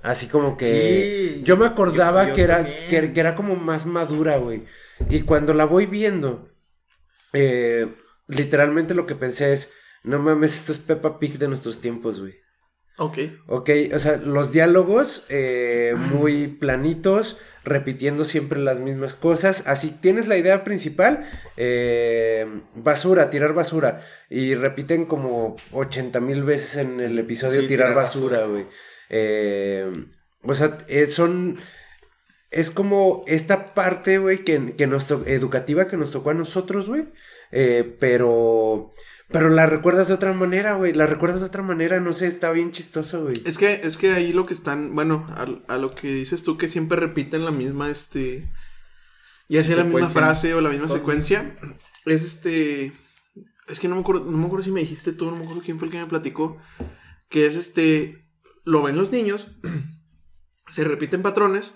[0.00, 3.56] Así como que Sí, yo me acordaba yo- yo que, era, que, que era como
[3.56, 4.62] más madura, güey.
[5.10, 6.48] Y cuando la voy viendo,
[8.28, 9.70] literalmente lo que pensé es,
[10.04, 12.36] no mames, esto es Peppa Pig de nuestros tiempos, güey.
[12.98, 13.18] Ok.
[13.46, 19.62] Ok, o sea, los diálogos eh, muy planitos, repitiendo siempre las mismas cosas.
[19.66, 21.24] Así tienes la idea principal,
[21.56, 24.04] eh, basura, tirar basura.
[24.28, 28.66] Y repiten como 80 mil veces en el episodio Sí, tirar, tirar basura, güey.
[29.10, 30.06] Eh,
[30.42, 31.58] o sea, eh, son...
[32.50, 37.04] Es como esta parte, güey, que, que nos educativa que nos tocó a nosotros, güey.
[37.52, 38.90] Eh, pero...
[39.30, 40.94] Pero la recuerdas de otra manera, güey.
[40.94, 43.42] La recuerdas de otra manera, no sé, está bien chistoso, güey.
[43.44, 46.56] Es que, es que ahí lo que están, bueno, a, a lo que dices tú,
[46.56, 48.50] que siempre repiten la misma, este,
[49.48, 51.56] ya sea la misma frase o la misma Son- secuencia,
[52.06, 52.92] es este,
[53.68, 55.62] es que no me acuerdo, no me acuerdo si me dijiste tú, no me acuerdo
[55.62, 56.56] quién fue el que me platicó,
[57.28, 58.24] que es este,
[58.64, 59.48] lo ven los niños,
[60.70, 61.74] se repiten patrones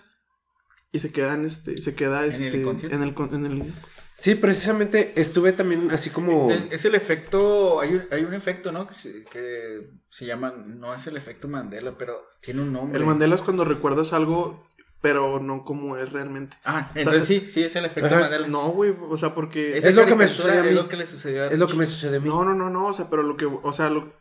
[0.93, 2.95] y se quedan, este, se queda, el este, inconsciente.
[2.95, 3.73] en el, con- en el,
[4.19, 6.49] Sí, precisamente estuve también así como...
[6.51, 8.87] Es, es el efecto, hay un, hay un efecto, ¿no?
[8.87, 13.01] Que se, que se llama, no es el efecto Mandela, pero tiene un nombre.
[13.01, 14.65] el Mandela es cuando recuerdas algo,
[15.01, 16.57] pero no como es realmente.
[16.65, 18.21] Ah, entonces sí, sí es el efecto Ajá.
[18.21, 18.47] Mandela.
[18.47, 19.77] No, güey, o sea, porque...
[19.77, 20.69] Es lo que me sucede a mí.
[20.69, 22.29] Es lo que le sucedió a Es lo que me sucede a mí.
[22.29, 24.13] No, no, no, no, o sea, pero lo que, o sea, lo-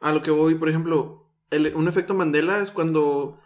[0.00, 3.40] a lo que voy, por ejemplo, el- un efecto Mandela es cuando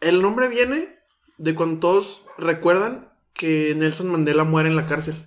[0.00, 1.01] el nombre viene
[1.42, 5.26] de cuando todos recuerdan que Nelson Mandela muere en la cárcel,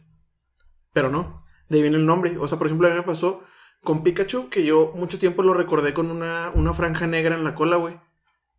[0.93, 3.43] pero no, de ahí viene el nombre, o sea, por ejemplo, a mí me pasó
[3.83, 7.53] con Pikachu, que yo mucho tiempo lo recordé con una, una franja negra en la
[7.53, 7.99] cola, güey,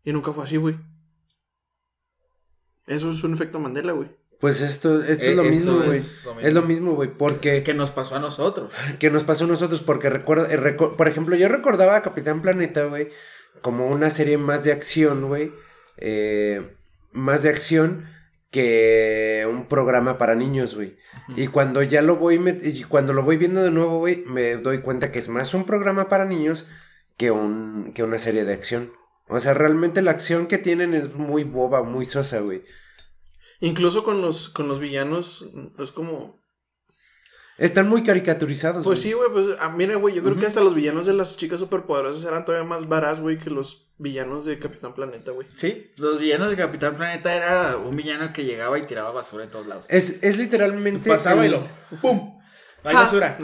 [0.04, 0.76] y nunca fue así, güey.
[2.86, 4.08] Eso es un efecto Mandela, güey.
[4.38, 5.96] Pues esto, esto Eh, es lo esto mismo, güey.
[5.98, 6.92] es lo Es lo mismo.
[6.94, 7.62] güey, porque...
[7.62, 8.72] Que nos pasó a nosotros.
[9.00, 12.42] que nos pasó a nosotros, porque recuerda, eh, reco- por ejemplo, yo recordaba a Capitán
[12.42, 13.08] Planeta, güey,
[13.62, 15.52] como una serie más de acción, güey,
[15.96, 16.76] eh,
[17.12, 18.04] más de acción
[18.50, 20.96] que un programa para niños, güey.
[21.36, 24.80] Y cuando ya lo voy, y cuando lo voy viendo de nuevo, güey, me doy
[24.80, 26.66] cuenta que es más un programa para niños
[27.16, 28.92] que, un, que una serie de acción.
[29.28, 32.62] O sea, realmente la acción que tienen es muy boba, muy sosa, güey.
[33.60, 36.40] Incluso con los, con los villanos, es como,
[37.58, 38.84] Están muy caricaturizados.
[38.84, 39.02] Pues güey.
[39.02, 41.58] sí, güey, pues ah, mira, güey, yo creo que hasta los villanos de las chicas
[41.58, 45.48] superpoderosas eran todavía más varas, güey, que los villanos de Capitán Planeta, güey.
[45.54, 49.50] Sí, los villanos de Capitán Planeta era un villano que llegaba y tiraba basura en
[49.50, 49.86] todos lados.
[49.88, 51.08] Es, es literalmente...
[51.08, 51.68] Pasaba y el- lo.
[52.02, 52.38] ¡Pum!
[52.84, 53.02] Hay Ja.
[53.02, 53.38] basura.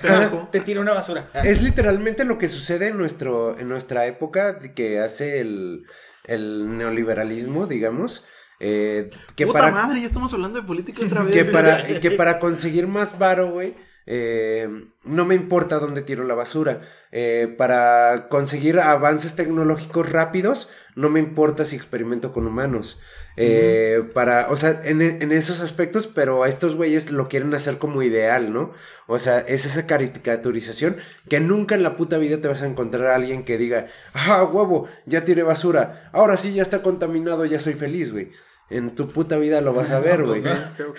[0.50, 1.30] Te tira una basura.
[1.34, 1.42] Ah.
[1.44, 5.84] Es literalmente lo que sucede en, nuestro, en nuestra época que hace el,
[6.24, 8.24] el neoliberalismo, digamos.
[8.60, 11.32] Eh, que, Puta para, madre, ya estamos hablando de política otra vez.
[11.32, 13.74] que, para, que para conseguir más varo, güey,
[14.10, 16.80] eh, no me importa dónde tiro la basura.
[17.12, 22.98] Eh, para conseguir avances tecnológicos rápidos, no me importa si experimento con humanos.
[23.36, 27.76] Eh, Para, o sea, en, en esos aspectos, pero a estos güeyes lo quieren hacer
[27.76, 28.72] como ideal, ¿no?
[29.06, 30.96] O sea, es esa caricaturización
[31.28, 34.42] que nunca en la puta vida te vas a encontrar a alguien que diga, ah,
[34.44, 38.32] huevo, ya tiré basura, ahora sí ya está contaminado, ya soy feliz, güey.
[38.70, 40.42] En tu puta vida lo vas a ver, güey.
[40.88, 40.98] Ok.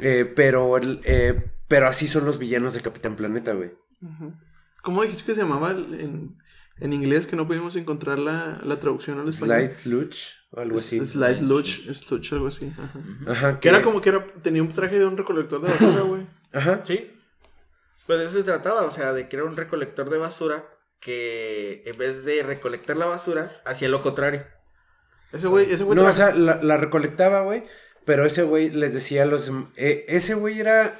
[0.00, 3.72] Eh, pero, eh, pero así son los villanos de Capitán Planeta, güey.
[4.82, 6.36] ¿Cómo dijiste que se llamaba en,
[6.78, 9.56] en inglés que no pudimos encontrar la, la traducción al español?
[9.58, 10.16] Slide Sluch
[10.52, 11.04] o algo así.
[11.04, 12.70] Slide Luch, Sluch, algo así.
[12.76, 13.00] Ajá.
[13.26, 16.26] Ajá, Que era como que era, tenía un traje de un recolector de basura, güey.
[16.52, 16.80] Ajá.
[16.84, 17.10] Sí.
[18.06, 20.64] Pues de eso se trataba, o sea, de que era un recolector de basura
[21.00, 24.44] que en vez de recolectar la basura, hacía lo contrario.
[25.32, 25.96] Ese güey, ese güey.
[25.96, 27.64] No, o sea, la, la recolectaba, güey.
[28.04, 29.50] Pero ese güey les decía a los...
[29.76, 30.98] eh, ese güey era...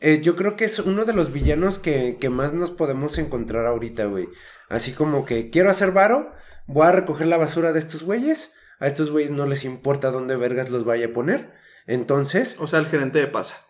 [0.00, 3.64] eh, yo creo que es uno de los villanos que, que más nos podemos encontrar
[3.66, 4.28] ahorita, güey.
[4.68, 6.32] Así como que quiero hacer varo,
[6.66, 8.52] voy a recoger la basura de estos güeyes.
[8.80, 11.54] A estos güeyes no les importa dónde vergas los vaya a poner.
[11.86, 13.64] Entonces, O sea, el gerente de pasa.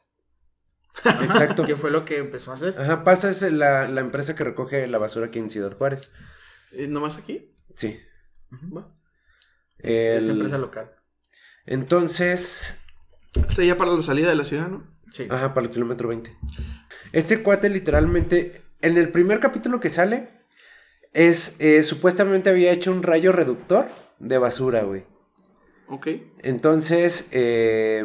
[1.22, 1.64] exacto.
[1.66, 2.74] Que fue lo que empezó a hacer.
[2.78, 6.10] Ajá, pasa es la, la empresa que recoge la basura aquí en Ciudad Juárez.
[6.72, 7.54] ¿Nomás aquí?
[7.76, 8.00] Sí.
[8.74, 8.88] Va.
[8.88, 8.95] Es
[9.78, 10.90] El- empresa local.
[11.66, 12.80] Entonces,
[13.46, 14.84] O sea, ya para la salida de la ciudad, ¿no?
[15.10, 15.26] Sí.
[15.30, 16.34] Ajá, para el kilómetro 20.
[17.12, 20.26] Este cuate literalmente, en el primer capítulo que sale,
[21.12, 25.04] es, eh, supuestamente había hecho un rayo reductor de basura, güey.
[25.88, 26.08] Ok.
[26.42, 28.04] Entonces, eh,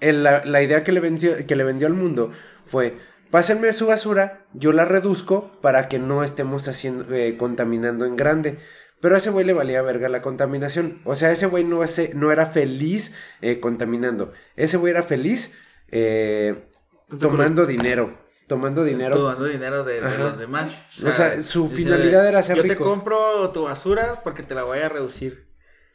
[0.00, 2.30] el- la, la idea que le, vendió, que le vendió al mundo
[2.66, 2.96] fue,
[3.30, 8.58] pásenme su basura, yo la reduzco para que no estemos haciendo, eh, contaminando en grande.
[9.02, 11.02] Pero a ese güey le valía verga la contaminación.
[11.04, 14.32] O sea, ese güey no, ese- no era feliz eh, contaminando.
[14.54, 15.52] Ese güey era feliz
[15.88, 16.68] eh,
[17.18, 18.16] tomando dinero.
[18.46, 19.16] Tomando dinero.
[19.16, 20.80] Tomando dinero de, los demás.
[21.04, 22.74] O sea, su finalidad era ser Yo rico.
[22.76, 25.48] te compro tu basura porque te la voy a reducir.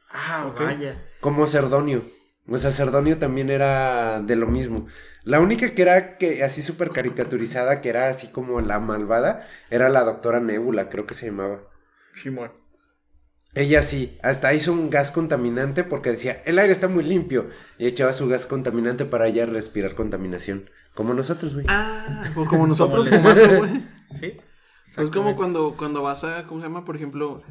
[0.10, 1.02] Ah, vaya.
[1.22, 2.02] Como Cerdonio.
[2.50, 4.86] O sea, Cerdonio también era de lo mismo.
[5.24, 9.88] La única que era que así súper caricaturizada, que era así como la malvada, era
[9.88, 11.62] la doctora Nebula, creo que se llamaba.
[12.22, 12.52] Simón.
[13.58, 17.48] Ella sí, hasta hizo un gas contaminante porque decía, el aire está muy limpio.
[17.80, 20.70] Y echaba su gas contaminante para ella respirar contaminación.
[20.94, 21.66] Como nosotros, güey.
[21.68, 23.84] Ah, pues como nosotros Como fumando, güey.
[24.20, 24.38] Sí.
[24.96, 26.86] Es como cuando, cuando vas a, ¿cómo se llama?
[26.86, 27.44] Por ejemplo,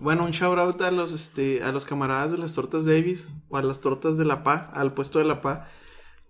[0.00, 3.56] bueno, un shout out a los, este, a los camaradas de las tortas Davis o
[3.56, 5.68] a las tortas de la PA, al puesto de la PA,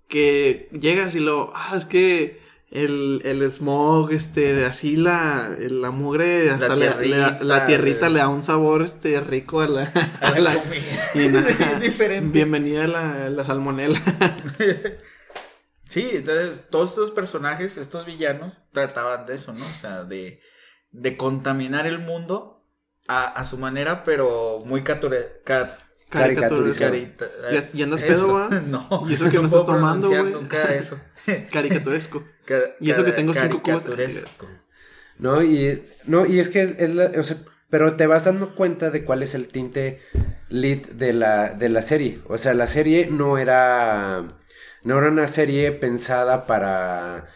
[0.08, 6.50] que llegas y lo, ah, es que el, el smog, este, así la, la mugre,
[6.50, 9.82] hasta le- le da- tierrita, la tierrita le da un sabor, este, rico a la,
[10.20, 10.62] A a la la-
[11.14, 11.28] y
[11.80, 12.32] Diferente.
[12.32, 14.00] bienvenida a la, la salmonela.
[15.88, 19.64] Sí, entonces todos estos personajes, estos villanos, trataban de eso, ¿no?
[19.64, 20.40] O sea, de,
[20.90, 22.64] de contaminar el mundo
[23.06, 26.90] a, a su manera, pero muy cature, ca- Caricaturizado.
[26.92, 28.48] carita- ¿Ya- ya andas eso, pedo, va?
[28.66, 29.04] No.
[29.08, 30.32] Y eso que no estás tomando, güey.
[30.32, 30.98] nunca eso.
[31.52, 32.24] Caricaturesco.
[32.44, 33.82] Ca- Y eso que tengo cinco cubas.
[33.84, 34.46] caricaturesco.
[35.18, 37.38] No, y, no, y es que es la, o sea,
[37.70, 40.00] pero te vas dando cuenta de cuál es el tinte
[40.48, 42.20] lead de la, de la serie.
[42.28, 44.24] O sea, la serie no era,
[44.84, 47.26] no era una serie pensada para,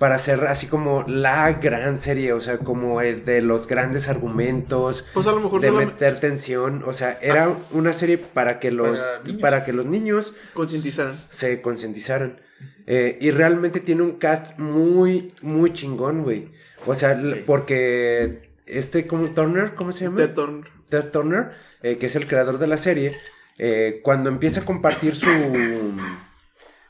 [0.00, 5.06] para ser así como la gran serie, o sea, como el de los grandes argumentos,
[5.12, 9.06] Pues a lo mejor de meter tensión, o sea, era una serie para que los,
[9.42, 11.20] Para que los niños concientizaran.
[11.28, 12.40] se concientizaran.
[12.86, 16.48] Eh, y realmente tiene un cast muy, muy chingón, güey.
[16.86, 17.42] O sea, Sí.
[17.44, 20.16] porque este, como Turner, ¿cómo se llama?
[20.16, 20.64] Ted Turner.
[20.88, 21.50] Ted Turner,
[21.82, 23.12] eh, que es el creador de la serie,
[23.58, 25.28] eh, cuando empieza a compartir su...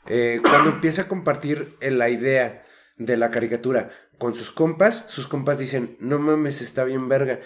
[0.07, 2.63] eh, cuando empieza a compartir eh, la idea
[3.05, 7.39] de la caricatura con sus compas, sus compas dicen, no mames, está bien verga.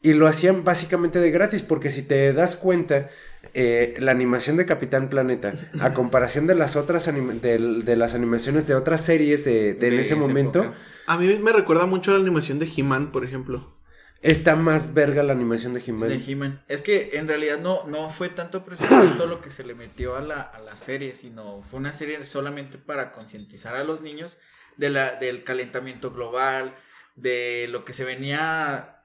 [0.00, 3.08] Y lo hacían básicamente de gratis, porque si te das cuenta,
[3.52, 8.76] eh, la animación de Capitán Planeta, a comparación de las otras de, las animaciones de
[8.76, 10.78] otras series de, de en ese momento, época.
[11.06, 13.76] A mí me recuerda mucho a la animación de He-Man, por ejemplo.
[14.22, 16.08] está más verga la animación de He-Man.
[16.08, 16.62] De He-Man.
[16.68, 20.20] Es que en realidad no, no fue tanto presupuesto lo que se le metió a
[20.20, 24.38] la, a la serie, sino fue una serie solamente para concientizar a los niños
[24.80, 26.74] de la, del calentamiento global,
[27.14, 29.02] de lo que se venía.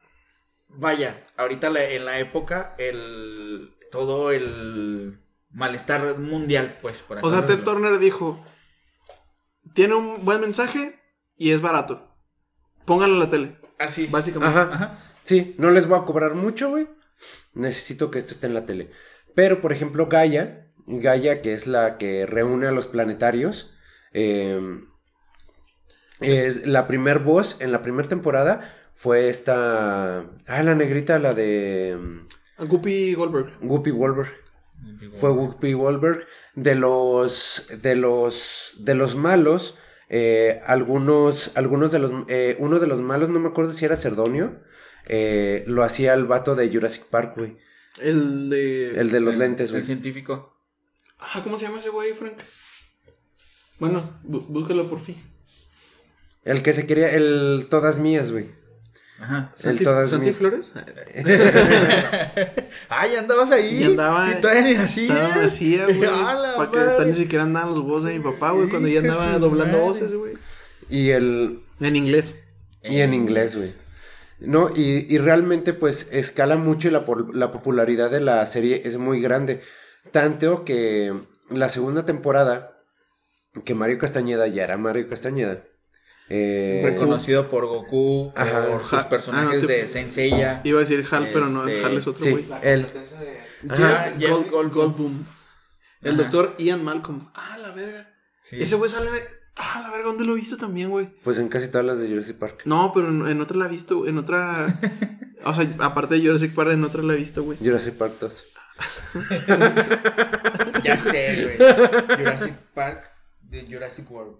[0.69, 5.19] Vaya, ahorita la- en la época, el todo el
[5.51, 7.63] malestar mundial, pues, por así O sea, Ted.
[7.63, 8.43] Turner dijo,
[9.73, 10.99] tiene un buen mensaje
[11.37, 12.11] y es barato.
[12.85, 14.07] Pónganlo en la tele, Así.
[14.07, 14.57] básicamente.
[14.59, 14.69] Ajá.
[14.73, 14.99] Ajá.
[15.23, 16.87] Sí, no les voy a cobrar mucho, güey.
[17.53, 18.91] Necesito que esto esté en la tele.
[19.33, 23.73] Pero, por ejemplo, Gaia, Gaia, que es la que reúne a los planetarios,
[24.13, 24.59] eh,
[26.21, 30.19] Es, la primer voz en la primera temporada fue esta.
[30.47, 31.97] Ah, la negrita, la de.
[31.99, 33.53] mm, Guppy Goldberg.
[33.61, 34.29] Whoopi Goldberg.
[35.19, 36.25] Fue Whoopi Goldberg.
[36.55, 37.67] De los.
[37.81, 38.75] De los.
[38.79, 39.77] De los malos.
[40.09, 41.51] eh, algunos.
[41.55, 42.11] Algunos de los.
[42.29, 44.61] eh, uno de los malos, no me acuerdo si era Cerdonio.
[45.07, 47.57] eh, lo hacía el vato de Jurassic Park, güey.
[47.99, 48.99] El de.
[48.99, 49.85] El de los lentes, El güey.
[49.85, 50.57] científico.
[51.19, 52.37] Ah, ¿cómo se llama ese güey, Frank?
[53.79, 55.17] Bueno, bú- búscalo por fin.
[56.45, 57.09] El que se quería.
[57.13, 58.49] El todas mías, güey.
[59.19, 59.51] Ajá.
[59.55, 60.37] El ¿Santi, todas Santi mías.
[60.37, 60.71] Flores?
[63.13, 63.81] Ya andabas ahí.
[63.81, 65.03] Y andaba- Y todavía ni así.
[65.07, 65.99] Estaba vacía, güey.
[66.01, 68.69] Para que ni siquiera andaban los voces de mi papá, güey.
[68.69, 69.85] Cuando ya andaba doblando madre.
[69.85, 70.33] voces, güey.
[70.89, 71.61] Y el.
[71.79, 72.35] En inglés.
[72.83, 73.73] Y en inglés, güey.
[74.39, 78.97] No, y, y realmente pues escala mucho y la, la popularidad de la serie es
[78.97, 79.61] muy grande.
[80.11, 81.13] Tanto que
[81.49, 82.77] la segunda temporada,
[83.63, 85.63] que Mario Castañeda ya era Mario Castañeda.
[86.29, 88.65] Eh, Reconocido por Goku, Ajá.
[88.67, 90.61] por sus Ja- personajes ah, no te- de Saint Seiya.
[90.63, 92.45] Iba a decir Hal, pero no, Este, Hal es otro sí, güey.
[92.63, 92.81] él.
[92.83, 94.03] competencia de- Ajá.
[94.11, 94.73] Jeff Jeff Gold- Goldblum.
[94.73, 95.25] Goldblum.
[96.01, 96.21] El Ajá.
[96.23, 97.29] doctor Ian Malcolm.
[97.33, 98.11] Ah, la verga.
[98.41, 98.61] Sí.
[98.61, 99.09] Ese güey sale.
[99.57, 101.09] Ah, la verga, ¿dónde lo viste también, güey?
[101.23, 102.63] Pues en casi todas las de Jurassic Park.
[102.65, 104.67] No, pero en, en otra la he visto, en otra.
[105.45, 107.57] o sea, aparte de Jurassic Park, en otra la he visto, güey.
[107.59, 108.43] Jurassic Park 2.
[110.83, 112.17] Ya sé, güey.
[112.19, 113.05] Jurassic Park
[113.41, 114.35] de Jurassic World.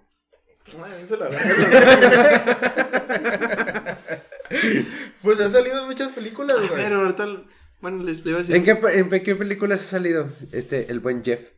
[5.22, 6.70] Pues han salido muchas películas, güey.
[6.70, 7.28] Pero ahorita.
[7.82, 8.56] Bueno, les a decir.
[8.56, 11.52] ¿En qué, en qué películas ha salido este, el buen Jeff?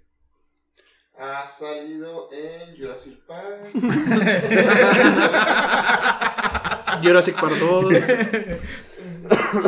[1.17, 3.70] Ha salido en Jurassic Park.
[7.04, 7.93] Jurassic Park 2.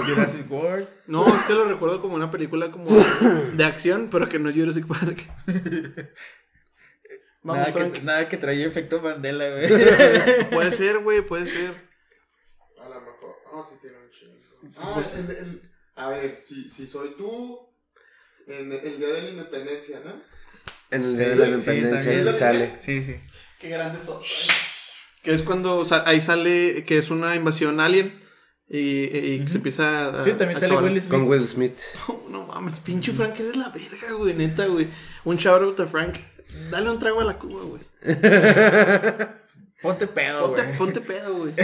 [0.06, 0.88] Jurassic World.
[1.08, 4.56] No, es que lo recuerdo como una película como de acción, pero que no es
[4.56, 5.28] Jurassic Park.
[7.42, 7.94] Vamos, Nada Frank.
[7.94, 9.68] que, nada que traía efecto Mandela, güey.
[10.52, 11.74] Puede ser, güey, puede ser.
[12.82, 13.36] A lo mejor.
[13.54, 14.72] No, sí tiene un chingo.
[14.78, 15.62] Ah, el- el-
[15.96, 17.60] a ver, si, si soy tú.
[18.48, 20.22] En el, el día de la independencia, ¿no?
[20.92, 22.34] En el Sí, Día de la sí, Independencia también.
[22.34, 22.76] sí sale.
[22.80, 23.16] Sí, sí.
[23.60, 24.48] Qué grande sos.
[25.22, 28.24] Que es cuando sa- ahí sale que es una invasión alien
[28.68, 30.24] y, y se empieza a.
[30.24, 30.92] Sí, también a sale acabar.
[30.92, 31.12] Will Smith.
[31.12, 31.80] Con Will Smith.
[32.30, 34.88] No, mames, pinche Frank, eres la verga, güey, neta, güey.
[35.26, 36.18] Un shout out a Frank.
[36.72, 37.82] Dale un trago a la cuba, güey.
[39.82, 40.78] Ponte pedo, güey.
[40.78, 41.54] ponte pedo, güey.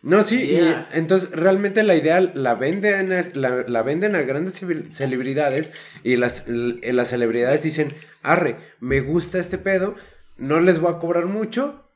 [0.00, 0.88] No, sí, Yeah.
[0.94, 5.72] y entonces realmente la idea la venden, a- la, la venden a grandes celebridades
[6.04, 9.96] y las, l- las celebridades dicen, arre, me gusta este pedo,
[10.36, 11.90] no les voy a cobrar mucho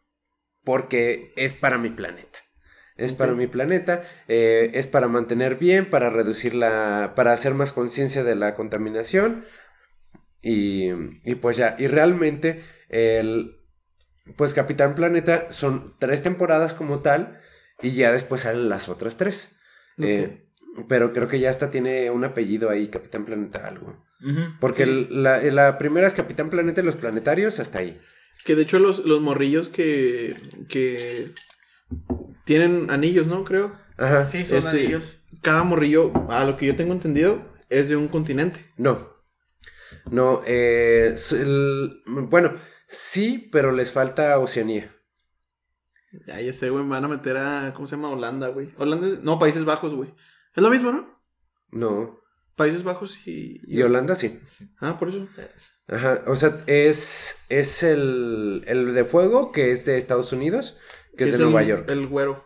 [0.65, 2.41] porque es para mi planeta.
[2.97, 7.73] Es para mi planeta, eh, es para mantener bien, para reducir la, para hacer más
[7.73, 9.45] conciencia de la contaminación
[10.43, 10.91] y,
[11.25, 13.57] y pues ya, y realmente el,
[14.37, 17.39] pues Capitán Planeta son tres temporadas como tal
[17.81, 19.57] y ya después salen las otras tres.
[19.99, 20.49] Eh,
[20.89, 24.03] pero creo que ya hasta tiene un apellido ahí, Capitán Planeta algo.
[24.61, 28.01] Porque el- la, la primera es Capitán Planeta y los planetarios hasta ahí.
[28.45, 30.35] Que de hecho los, los morrillos que,
[30.69, 31.31] que
[32.45, 33.45] tienen anillos, ¿no?
[33.45, 33.73] Creo.
[33.99, 34.29] Ajá.
[34.29, 35.19] Sí, son Este, anillos.
[35.43, 38.61] Cada morrillo, a lo que yo tengo entendido, es de un continente.
[38.77, 39.12] No.
[40.11, 42.55] No, eh, el- bueno,
[42.89, 44.95] sí, pero les falta Oceanía.
[46.27, 48.11] Ya, ya sé, güey, me van a meter a, ¿cómo se llama?
[48.11, 48.75] Holanda, güey.
[48.77, 50.13] Holanda, es- no, Países Bajos, güey.
[50.55, 51.13] Es lo mismo, ¿no?
[51.71, 52.21] No.
[52.57, 53.61] Países Bajos y...
[53.65, 54.39] Y Holanda sí.
[54.79, 55.27] Ah, por eso.
[55.89, 60.77] Ajá, o sea, es, es el, el de fuego, que es de Estados Unidos,
[61.17, 61.89] que es, de el- Nueva York.
[61.89, 62.45] El güero.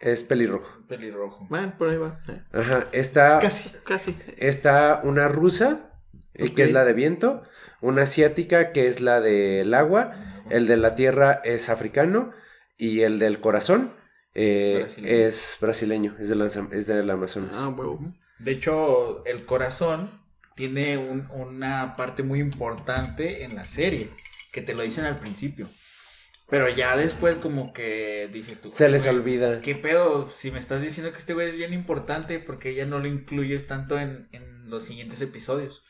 [0.00, 0.84] Es pelirrojo.
[0.88, 1.46] Pelirrojo.
[1.50, 2.20] Bueno, por ahí va.
[2.52, 4.16] Ajá, está, Casi, casi.
[4.36, 5.87] está una rusa,
[6.38, 6.54] eh, Ok.
[6.54, 7.42] que es la de viento,
[7.80, 10.14] una asiática, que es la del agua,
[10.50, 12.32] el de la tierra es africano,
[12.76, 13.92] y el del corazón
[14.34, 15.14] eh, Brasileño.
[15.26, 17.56] es brasileño, es, de las- es del Amazonas.
[17.58, 17.98] Ah, huevo.
[18.38, 20.10] De hecho, el corazón
[20.54, 24.10] tiene un- una parte muy importante en la serie,
[24.52, 25.68] que te lo dicen al principio.
[26.48, 28.70] Pero ya después como que dices tú.
[28.72, 29.60] Se les "Güey, olvida.
[29.60, 30.30] ¿Qué pedo?
[30.30, 33.66] Si me estás diciendo que este güey es bien importante, porque ya no lo incluyes
[33.66, 35.82] tanto en, en los siguientes episodios?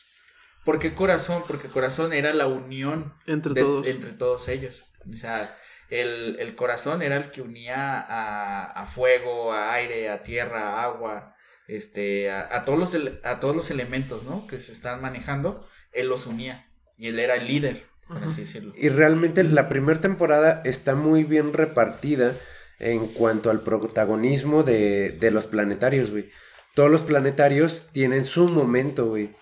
[0.68, 1.44] ¿Por qué corazón?
[1.46, 3.86] Porque corazón era la unión Entre de- todos.
[3.86, 4.84] entre todos ellos.
[5.10, 5.56] O sea,
[5.88, 10.84] el, el corazón era el que unía a, a fuego, a aire, a tierra, a
[10.84, 11.34] agua,
[11.68, 14.46] este, a, a todos los, a todos los elementos, ¿no?
[14.46, 16.66] Que se están manejando, él los unía.
[16.98, 18.74] Y él era el líder, por así decirlo.
[18.76, 22.34] Y realmente la primera temporada está muy bien repartida
[22.78, 26.28] en cuanto al protagonismo de, de los planetarios, güey.
[26.74, 29.34] Todos los planetarios tienen su momento, güey.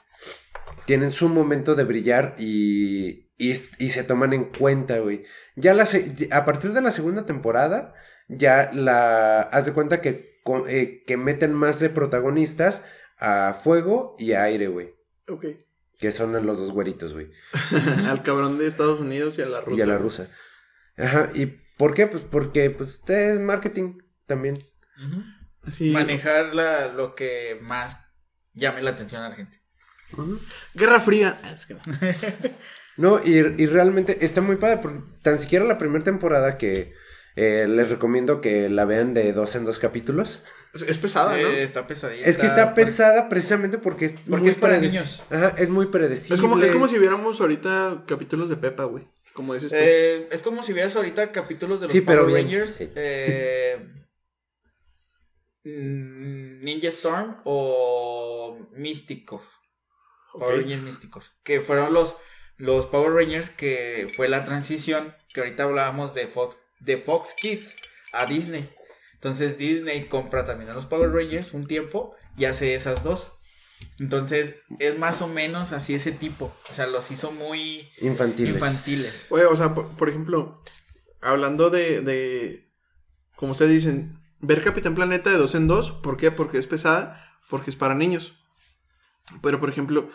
[0.87, 5.25] Tienen su momento de brillar y, y, se toman en cuenta, güey.
[5.57, 5.87] Ya la
[6.31, 7.93] a partir de la segunda temporada,
[8.29, 9.41] ya la...
[9.41, 12.85] Haz de cuenta que, con- eh, que meten más de protagonistas
[13.19, 14.95] a fuego y a aire, güey.
[15.29, 15.47] Ok.
[15.99, 17.31] Que son los dos güeritos, güey.
[18.07, 19.79] Al cabrón de Estados Unidos y a la rusa.
[19.79, 20.29] Y a la rusa.
[20.99, 22.07] Ajá, ¿y por qué?
[22.07, 24.57] Pues porque, pues, es marketing también.
[25.73, 25.91] Sí.
[25.91, 27.99] Manejar la, lo que más
[28.55, 29.61] llame la atención a la gente.
[30.75, 31.39] Guerra Fría.
[31.43, 31.81] Ah, Es que no.
[32.99, 36.95] No, y, y realmente está muy padre, porque tan siquiera la primera temporada que
[37.35, 40.43] eh, les recomiendo que la vean de dos en dos capítulos.
[40.73, 41.47] Es, es pesada, ¿no?
[41.47, 42.27] Eh, está pesadita.
[42.27, 45.23] Es que está pesada precisamente porque es Porque muy es para niños.
[45.29, 46.37] Ajá, es muy predecible.
[46.37, 49.07] Es como, es como si viéramos ahorita capítulos de Pepa, güey.
[49.35, 49.77] Como dices tú.
[49.79, 52.47] Eh, es como si vieras ahorita capítulos de los Sí, pero Power bien.
[52.47, 52.77] Rangers.
[52.77, 52.91] Sí.
[52.95, 53.79] eh,
[55.65, 59.43] Ninja Storm o Místicos.
[60.39, 60.59] Power.
[60.61, 61.33] Rangers Místicos.
[61.43, 62.17] Que fueron los,
[62.57, 67.75] los Power Rangers que fue la transición que ahorita hablábamos de Fox, de Fox Kids
[68.13, 68.69] a Disney.
[69.15, 73.33] Entonces Disney compra también a los Power Rangers un tiempo y hace esas dos.
[73.99, 76.55] Entonces es más o menos así ese tipo.
[76.69, 78.55] O sea, los hizo muy Infantiles.
[78.55, 79.27] infantiles.
[79.31, 80.63] Oye, o sea, por, por ejemplo,
[81.21, 82.71] hablando de, de,
[83.35, 86.31] como ustedes dicen, ver Capitán Planeta de dos en dos, ¿por qué?
[86.31, 88.36] Porque es pesada, porque es para niños.
[89.43, 90.11] Pero, por ejemplo,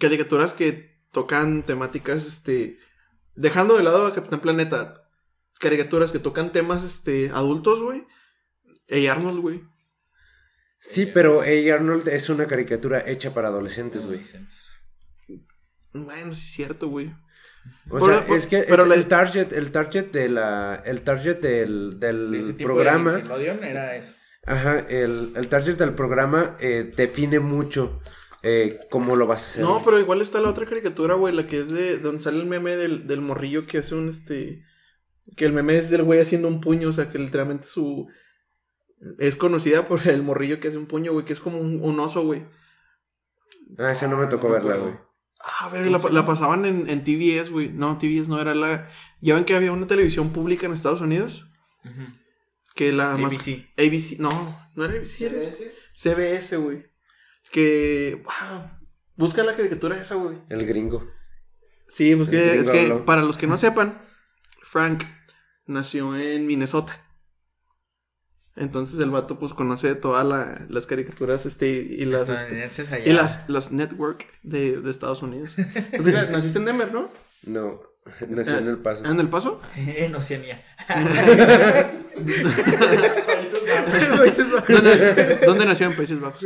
[0.00, 2.78] caricaturas que tocan temáticas, este,
[3.34, 5.02] dejando de lado a Capitán Planeta,
[5.58, 8.06] caricaturas que tocan temas, este, adultos, güey.
[8.88, 9.62] Ey Arnold, güey.
[10.78, 11.74] Sí, pero A.
[11.74, 14.20] Arnold es una caricatura hecha para adolescentes, güey.
[15.92, 17.08] Bueno, sí es cierto, güey.
[17.88, 21.02] O Pero- sea, es que pero es la- el target, el target de la, el
[21.02, 23.12] target del, del De ese tipo programa.
[23.12, 24.14] de era eso.
[24.44, 27.98] Ajá, el, el target del programa eh, define mucho
[28.48, 29.64] eh, cómo lo vas a hacer.
[29.64, 32.46] No, pero igual está la otra caricatura, güey, la que es de donde sale el
[32.46, 34.62] meme del, del morrillo que hace un este
[35.36, 38.06] que el meme es del güey haciendo un puño, o sea, que literalmente su
[39.18, 41.98] es conocida por el morrillo que hace un puño, güey, que es como un, un
[41.98, 42.46] oso, güey.
[43.78, 44.94] Ah, esa no me tocó no verla, güey.
[45.40, 47.72] Ah, ver, la, la pasaban en, en TBS, güey.
[47.72, 48.88] No, TBS no era la.
[49.20, 51.50] Ya ven que había una televisión pública en Estados Unidos.
[52.76, 53.34] Que la más.
[53.34, 53.66] ABC.
[53.76, 54.20] ABC.
[54.20, 54.30] No,
[54.76, 55.50] no era ABC, era.
[55.94, 56.95] CBS, güey.
[57.52, 58.22] Que.
[58.24, 58.70] Wow.
[59.16, 60.38] Busca la caricatura esa, güey.
[60.48, 61.06] El gringo.
[61.88, 63.04] Sí, pues que, gringo es que habló.
[63.04, 64.02] para los que no sepan,
[64.62, 65.04] Frank
[65.66, 67.02] nació en Minnesota.
[68.56, 73.04] Entonces el vato pues conoce todas la- las caricaturas este, y las este, allá.
[73.06, 75.54] y las, las network de, de Estados Unidos.
[76.02, 77.10] Mira, naciste en Denver, ¿no?
[77.44, 77.80] No,
[78.28, 79.04] nació en El Paso.
[79.04, 79.60] ¿En el paso?
[79.76, 80.64] En Oceanía.
[83.84, 84.68] Países Bajos.
[84.68, 85.46] ¿Dónde, nació?
[85.46, 85.86] ¿Dónde nació?
[85.88, 86.44] En Países Bajos.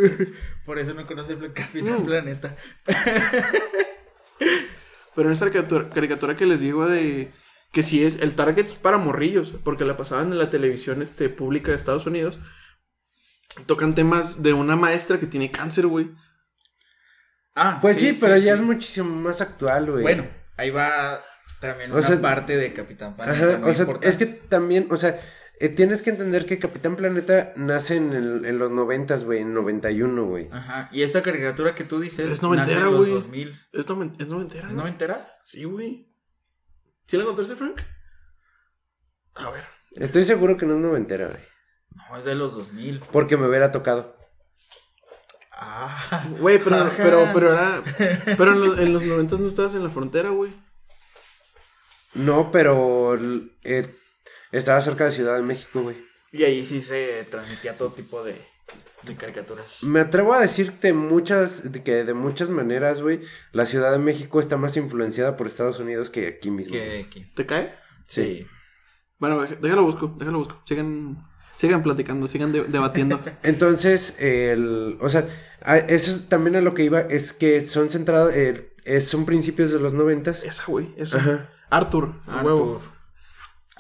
[0.67, 2.07] Por eso no conoce el Capitán Mm.
[2.07, 2.57] Planeta.
[5.15, 7.31] Pero en esta caricatura, caricatura que les digo de
[7.73, 11.29] que si es el target es para morrillos, porque la pasaban en la televisión este,
[11.29, 12.39] pública de Estados Unidos.
[13.67, 16.11] Tocan temas de una maestra que tiene cáncer, güey.
[17.55, 18.61] Ah, Pues sí, pero ya sí.
[18.61, 20.03] es muchísimo más actual, güey.
[20.03, 20.27] Bueno,
[20.57, 21.23] ahí va
[21.61, 23.37] también O una sea, parte de Capitán Planeta.
[23.49, 24.09] Ajá, muy o sea, importante.
[24.09, 25.21] es que también, o sea,
[25.61, 29.55] eh, tienes que entender que Capitán Planeta nace en, el- en los noventas, güey, en
[29.55, 30.49] 91, güey.
[30.51, 33.13] Ajá, y esta caricatura que tú dices Es noventera, nace en los güey.
[33.13, 33.51] 2000.
[33.73, 34.81] Es, noven- es noventera, ¿Es ¿no?
[34.81, 35.31] noventera?
[35.45, 36.13] Sí, güey.
[37.07, 37.81] ¿Sí la encontraste, Frank?
[39.35, 39.65] A ver.
[39.93, 41.41] Estoy seguro que no es noventera, güey.
[41.95, 43.01] No, es de los 2000.
[43.13, 44.17] Porque me hubiera tocado.
[45.53, 46.93] Ah, Güey, pero, Ajá.
[46.97, 47.83] pero, pero era.
[48.37, 50.53] Pero en, los- en los noventas no estabas en la frontera, güey.
[52.15, 53.17] No, pero
[53.63, 53.95] eh,
[54.53, 55.97] estaba cerca de Ciudad de México, güey.
[56.33, 58.35] y ahí sí se transmitía todo tipo de,
[59.05, 59.83] de caricaturas.
[59.83, 63.21] Me atrevo a decir de muchas, de que de muchas maneras, güey,
[63.53, 66.73] la Ciudad de México está más influenciada por Estados Unidos que aquí mismo.
[66.73, 67.75] Que, ¿Te cae?
[68.07, 68.47] sí.
[69.19, 70.63] Bueno, déjalo busco, déjalo busco.
[70.67, 73.21] Sigan, sigan platicando, sigan de- debatiendo.
[73.43, 75.27] Entonces, el, o sea,
[75.63, 79.27] a- eso es también a lo que iba, es que son centrados, eh, es- son
[79.27, 80.43] principios de los noventas.
[80.43, 81.19] esa, güey, esa.
[81.19, 81.51] Ajá.
[81.69, 82.81] Arthur, a huevo.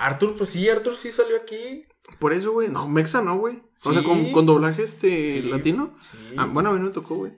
[0.00, 0.34] Arthur.
[0.36, 1.84] Pues sí, Arthur sí salió aquí.
[2.18, 2.68] Por eso, güey.
[2.68, 3.62] No, Mexa no, güey.
[3.82, 5.42] O sea, con, con doblaje este Sí.
[5.48, 5.96] latino.
[6.10, 6.34] Sí.
[6.36, 7.32] Ah, bueno, a mí no me tocó, güey.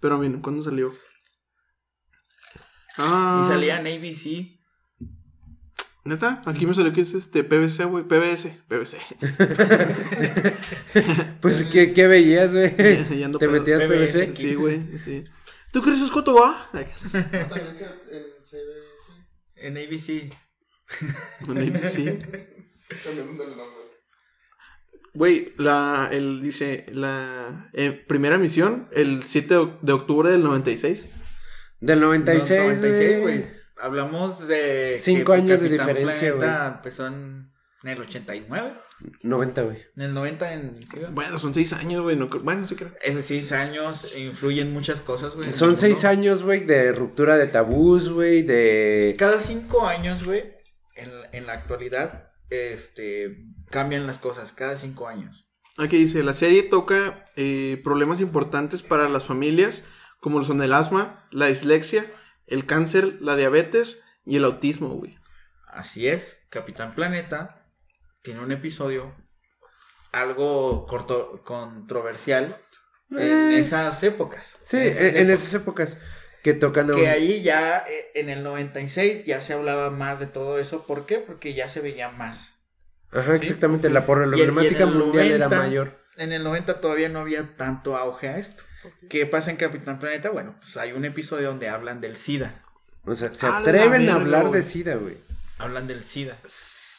[0.00, 0.92] Pero a mí, ¿cuándo salió?
[2.98, 3.42] Ah.
[3.44, 4.58] Y salía en ABC.
[6.04, 6.42] ¿Neta?
[6.44, 8.04] Aquí me salió que es este PVC, güey.
[8.04, 8.58] PVS.
[8.68, 8.98] PVC.
[11.40, 12.74] Pues, ¿qué, qué veías, güey?
[12.76, 13.58] Ya- ya ando ¿Te pedo.
[13.58, 14.26] metías PBS.
[14.26, 14.36] PVC?
[14.36, 14.98] Sí, güey.
[14.98, 15.24] Sí.
[15.72, 16.68] ¿Tú crees que es Coto, va?
[16.72, 19.12] Ay, También se, en CBS.
[19.56, 20.30] En ABC.
[21.84, 22.18] Sí.
[25.14, 30.42] Güey, la, el, dice, la eh, primera emisión, el 7 de oc- de octubre del
[30.42, 31.08] 96.
[31.80, 33.20] Del 96, No, 96, güey.
[33.38, 33.46] güey.
[33.80, 34.94] Hablamos de.
[34.98, 37.52] Cinco que años de diferencia, Planeta empezó en,
[37.84, 38.74] en el 89.
[39.22, 39.76] 90, güey.
[39.96, 40.76] En el 90 en.
[40.78, 41.12] ¿sí, güey?
[41.12, 42.16] Bueno, son seis años, güey.
[42.16, 42.92] No, bueno, sí creo.
[43.02, 45.52] Esos seis años influyen muchas cosas, güey.
[45.52, 49.14] Son seis años, güey, de ruptura de tabús, güey, de...
[49.18, 50.53] Cada cinco años, güey,
[50.94, 53.38] en, en la actualidad, este,
[53.70, 54.52] cambian las cosas.
[54.52, 55.46] Cada cinco años.
[55.76, 59.82] Aquí dice, la serie toca eh, problemas importantes para las familias,
[60.20, 62.06] como lo son el asma, la dislexia,
[62.46, 65.18] el cáncer, la diabetes y el autismo, güey.
[65.66, 67.66] Así es, Capitán Planeta
[68.22, 69.14] tiene un episodio
[70.12, 72.56] algo corto, controversial
[73.10, 73.58] en Eh.
[73.58, 74.56] esas épocas.
[74.60, 75.40] Sí, En esas en, en épocas.
[75.42, 75.98] esas épocas
[76.44, 80.20] que tocan a Que un- ahí ya eh, en el 96 ya se hablaba más
[80.20, 80.86] de todo eso.
[80.86, 81.18] ¿Por qué?
[81.18, 82.52] Porque ya se veía más.
[83.10, 85.98] Ajá, exactamente, la problemática mundial era 90, mayor.
[86.16, 88.62] En el 90 todavía no había tanto auge a esto.
[89.08, 90.30] ¿Qué pasa en Capitán Planeta?
[90.30, 92.62] Bueno, pues hay un episodio donde hablan del SIDA.
[93.06, 94.62] O sea, se atreven a hablar de.
[94.62, 95.16] SIDA, güey.
[95.58, 96.38] Hablan del SIDA.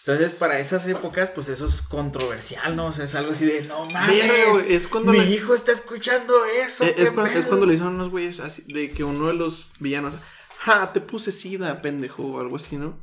[0.07, 2.87] Entonces, para esas épocas, pues eso es controversial, ¿no?
[2.87, 4.21] O sea, es algo así de, no mames,
[4.67, 6.83] es cuando mi la- hijo está escuchando eso.
[6.83, 7.47] Eh, qué es, cuan- es pedo".
[7.47, 10.13] cuando le a unos güeyes así, de que uno de los villanos,
[10.59, 12.99] ja, te puse sida, pendejo, o algo así, ¿no?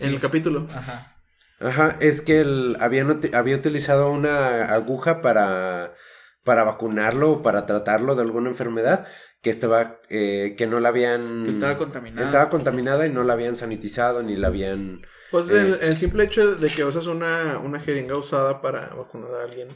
[0.00, 0.66] En el capítulo.
[0.74, 1.16] Ajá.
[1.60, 5.94] Ajá, es que él había, había utilizado una aguja para,
[6.42, 9.06] para vacunarlo o para tratarlo de alguna enfermedad
[9.42, 11.44] que estaba, eh, que no la habían...
[11.44, 12.26] Que estaba contaminada.
[12.26, 15.02] Estaba contaminada y no la habían sanitizado ni la habían...
[15.32, 15.58] Pues Eh.
[15.60, 19.68] el, el simple hecho de que usas una, una jeringa usada para vacunar a alguien.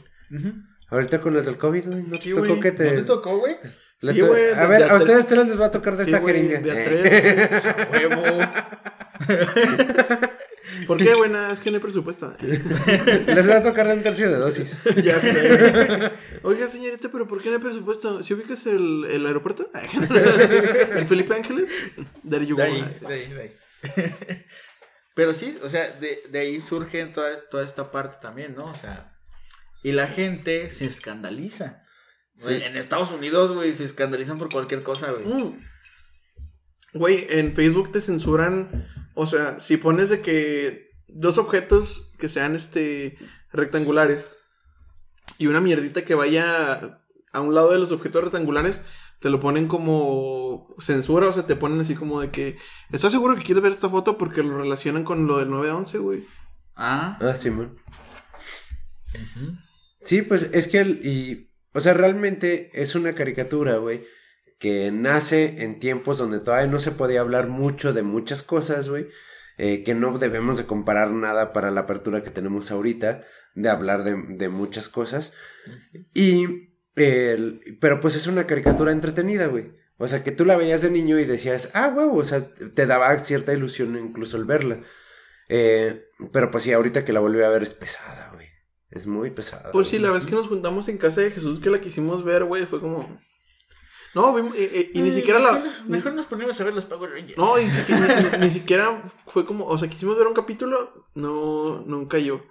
[0.89, 2.89] Ahorita con las del COVID, güey, ¿no te Sí, tocó güey, que ¿No te...
[2.91, 3.55] te tocó, güey?
[4.01, 5.97] Sí, to- güey, a de- ver, de a tres- ustedes tres les va a tocar
[5.97, 6.59] de Sí, esta jeringa.
[6.61, 7.49] de a Eh.
[7.49, 7.63] tres.
[7.91, 8.23] Huevo.
[10.87, 11.29] ¿Por qué, güey?
[11.31, 12.33] Nada, es que no hay presupuesto.
[12.41, 14.77] Les va a tocar de un tercio de dosis.
[15.03, 16.11] ya sé.
[16.43, 18.21] Oiga, señorita, pero ¿por qué no hay presupuesto?
[18.21, 19.69] ¿Si ubicas el, el aeropuerto?
[20.95, 21.69] ¿El Felipe Ángeles?
[22.29, 22.73] There you De go.
[22.73, 23.53] ahí, de ahí, de ahí.
[25.17, 28.65] Pero sí, o sea, de, de ahí surge toda, toda esta parte también, ¿no?
[28.65, 29.17] O sea,
[29.81, 31.83] y la gente se escandaliza.
[32.47, 35.25] En Estados Unidos, güey, se escandalizan por cualquier cosa, güey.
[35.25, 35.65] Mm.
[36.93, 38.87] Güey, en Facebook te censuran.
[39.15, 43.17] O sea, si pones de que dos objetos que sean este
[43.51, 44.29] rectangulares
[45.39, 47.01] y una mierdita que vaya
[47.33, 48.85] a un lado de los objetos rectangulares,
[49.19, 52.57] te lo ponen como censura, o sea, te ponen así como de que
[52.91, 54.17] ¿estás seguro que quieres ver esta foto?
[54.17, 56.25] Porque lo relacionan con lo del 911, güey.
[56.75, 57.77] Ah, Ah, Simón.
[59.99, 64.03] Sí, pues es que el, y, o sea, realmente es una caricatura, güey,
[64.59, 69.07] que nace en tiempos donde todavía no se podía hablar mucho de muchas cosas, güey,
[69.57, 73.21] eh, que no debemos de comparar nada para la apertura que tenemos ahorita,
[73.55, 75.33] de hablar de, de muchas cosas,
[76.13, 76.66] y,
[76.97, 79.71] el- pero pues es una caricatura entretenida, güey.
[79.97, 82.85] O sea, que tú la veías de niño y decías, ah, huevo, o sea, te
[82.85, 84.81] daba cierta ilusión incluso el verla.
[85.49, 88.47] Eh, pero pues sí, ahorita que la volví a ver es pesada, güey.
[88.91, 89.71] Es muy pesada.
[89.71, 90.07] Pues sí, güey.
[90.07, 92.79] la vez que nos juntamos en casa de Jesús que la quisimos ver, güey, fue
[92.79, 93.17] como...
[94.13, 95.63] No, vimos- eh, eh, y ni siquiera la...
[95.87, 97.37] Mejor, nos ponemos a ver los Power Rangers.
[97.37, 101.07] No, y ni, siquiera- ni- ni siquiera fue como, o sea, quisimos ver un capítulo,
[101.15, 102.41] no, no cayó.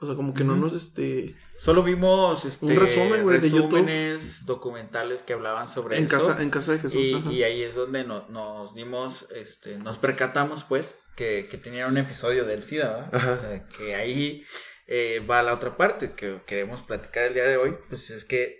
[0.00, 3.72] O sea, como que no nos, este, Solo vimos este, Un resumen, güey, de YouTube.
[3.72, 6.18] resúmenes, documentales que hablaban sobre en eso.
[6.18, 7.00] casa, en casa de Jesús.
[7.02, 7.32] y, ajá.
[7.32, 11.96] y ahí es donde no- nos dimos, este, nos percatamos, pues, que, que tenía un
[11.98, 13.08] episodio del SIDA, ¿verdad?
[13.14, 13.32] Ajá.
[13.32, 14.44] O sea, que ahí
[14.86, 18.56] eh, va la otra parte que queremos platicar el día de hoy, pues es que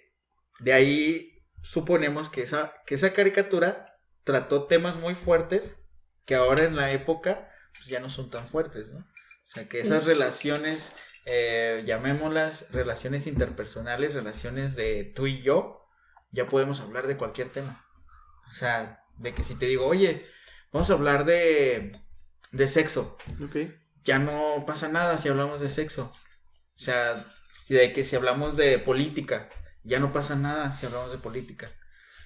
[0.59, 1.33] de ahí
[1.63, 3.87] suponemos que esa, que esa caricatura
[4.25, 5.77] trató temas muy fuertes
[6.25, 8.99] que ahora en la época, pues ya no son tan fuertes, ¿no?
[8.99, 10.93] O sea, que esas relaciones,
[11.31, 15.85] eh, llamémoslas relaciones interpersonales, relaciones de tú y yo,
[16.31, 17.85] ya podemos hablar de cualquier tema.
[18.51, 20.27] O sea, de que si te digo, oye,
[20.73, 21.93] vamos a hablar de,
[22.53, 23.57] de sexo, Ok.
[24.05, 26.11] ya no pasa nada si hablamos de sexo.
[26.77, 27.25] O sea,
[27.69, 29.51] y de que si hablamos de política,
[29.85, 31.69] ya no pasa nada si hablamos de política.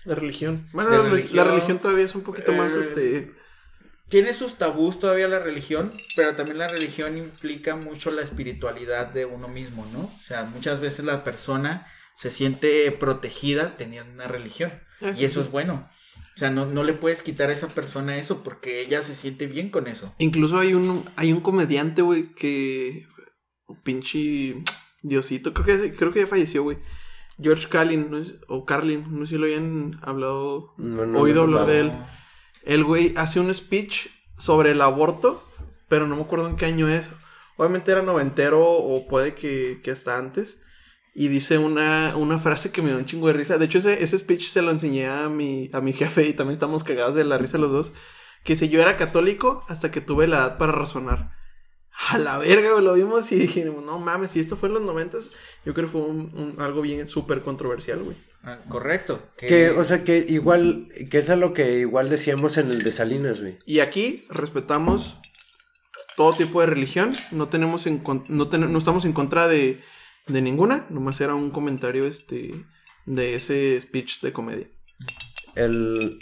[0.04, 0.68] La religión.
[0.72, 3.32] Bueno, De la, religión, religión, la religión todavía es un poquito más, eh, este,
[4.12, 9.24] Tiene sus tabús todavía la religión, pero también la religión implica mucho la espiritualidad de
[9.24, 10.00] uno mismo, ¿no?
[10.00, 14.70] O sea, muchas veces la persona se siente protegida teniendo una religión.
[15.00, 15.46] Ah, Y eso sí.
[15.46, 15.88] es bueno.
[16.34, 19.46] O sea, no, no le puedes quitar a esa persona eso porque ella se siente
[19.46, 20.14] bien con eso.
[20.18, 23.06] Incluso hay un, hay un comediante, güey, que,
[23.82, 24.62] pinche
[25.02, 26.78] Diosito, creo que, creo que ya falleció, güey.
[27.40, 28.36] George Carlin, ¿no es?
[28.46, 31.72] o Carlin, no sé si lo habían hablado, No, no, oído no, hablar no.
[31.72, 31.92] de él.
[32.64, 34.08] El güey hace un speech
[34.38, 35.42] sobre el aborto,
[35.88, 37.10] pero no me acuerdo en qué año es.
[37.56, 40.60] Obviamente era noventero o puede que, que hasta antes.
[41.14, 43.58] Y dice una, una frase que me dio un chingo de risa.
[43.58, 46.54] De hecho, ese, ese speech se lo enseñé a mi, a mi jefe y también
[46.54, 47.92] estamos cagados de la risa los dos.
[48.44, 51.32] Que si yo era católico hasta que tuve la edad para razonar.
[52.08, 55.30] A la verga, lo vimos y dijimos, no mames, si esto fue en los noventas,
[55.64, 56.02] yo creo que fue
[56.58, 58.16] algo bien súper controversial, güey.
[58.44, 59.28] Ah, correcto.
[59.36, 62.82] Que, Que, o sea, que igual, que eso es lo que igual decíamos en el
[62.82, 63.56] de Salinas, güey.
[63.66, 65.16] Y aquí respetamos
[66.16, 69.80] todo tipo de religión, no tenemos en con- no, ten- no estamos en contra de,
[70.26, 72.50] de ninguna, nomás era un comentario este
[73.06, 74.66] de ese speech de comedia.
[75.54, 76.18] El...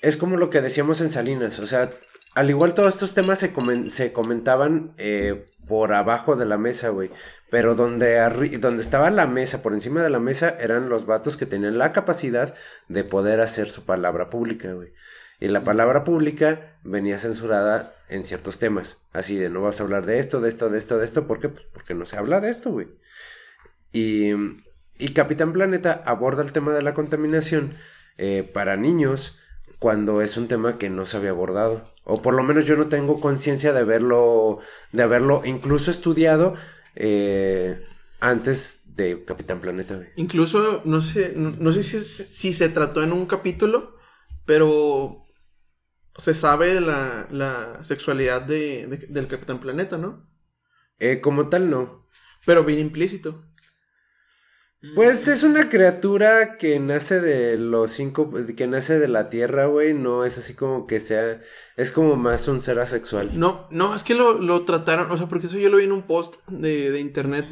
[0.00, 1.90] Es como lo que decíamos en Salinas, o sea,
[2.34, 6.90] al igual todos estos temas se, comen- se comentaban eh, por abajo de la mesa,
[6.90, 7.10] güey.
[7.50, 8.18] Pero donde,
[8.58, 11.92] donde estaba la mesa, por encima de la mesa, eran los vatos que tenían la
[11.92, 12.54] capacidad
[12.88, 14.92] de poder hacer su palabra pública, güey.
[15.40, 18.98] Y la palabra pública venía censurada en ciertos temas.
[19.12, 21.26] Así de no vas a hablar de esto, de esto, de esto, de esto.
[21.26, 21.48] ¿Por qué?
[21.48, 22.88] Pues porque no se habla de esto, güey.
[23.92, 24.30] Y,
[24.98, 27.74] y Capitán Planeta aborda el tema de la contaminación
[28.18, 29.38] eh, para niños
[29.78, 31.91] cuando es un tema que no se había abordado.
[32.04, 34.58] O por lo menos yo no tengo conciencia de haberlo,
[34.92, 36.54] de haberlo incluso estudiado
[36.96, 37.82] eh,
[38.20, 40.08] antes de Capitán Planeta, güey.
[40.14, 43.96] Incluso, no sé, no, no sé si, si se trató en un capítulo,
[44.44, 45.24] pero
[46.18, 50.28] se sabe de la, la sexualidad de, de- del Capitán Planeta, ¿no?
[50.98, 52.08] Eh, como tal, no.
[52.46, 53.44] Pero bien implícito.
[54.96, 59.94] Pues es una criatura que nace de los cinco, que nace de la tierra, güey.
[59.94, 61.40] No es así como que sea,
[61.76, 63.38] es como más un ser asexual.
[63.38, 65.92] No, no, es que lo, lo trataron, o sea, porque eso yo lo vi en
[65.92, 67.46] un post de, de internet.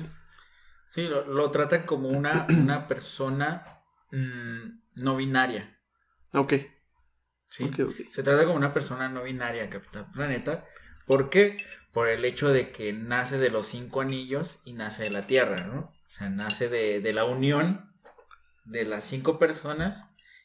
[0.88, 3.64] Sí, lo, lo tratan como una, una persona
[4.10, 5.78] mm, no binaria.
[6.32, 6.54] Ok,
[7.48, 7.62] ¿sí?
[7.64, 8.10] ok, ok.
[8.10, 10.66] Se trata como una persona no binaria, Capitán Planeta.
[11.06, 11.64] ¿Por qué?
[11.92, 15.64] Por el hecho de que nace de los cinco anillos y nace de la Tierra,
[15.64, 15.92] ¿no?
[16.10, 17.88] O sea, nace de, de la unión
[18.64, 20.04] de las cinco personas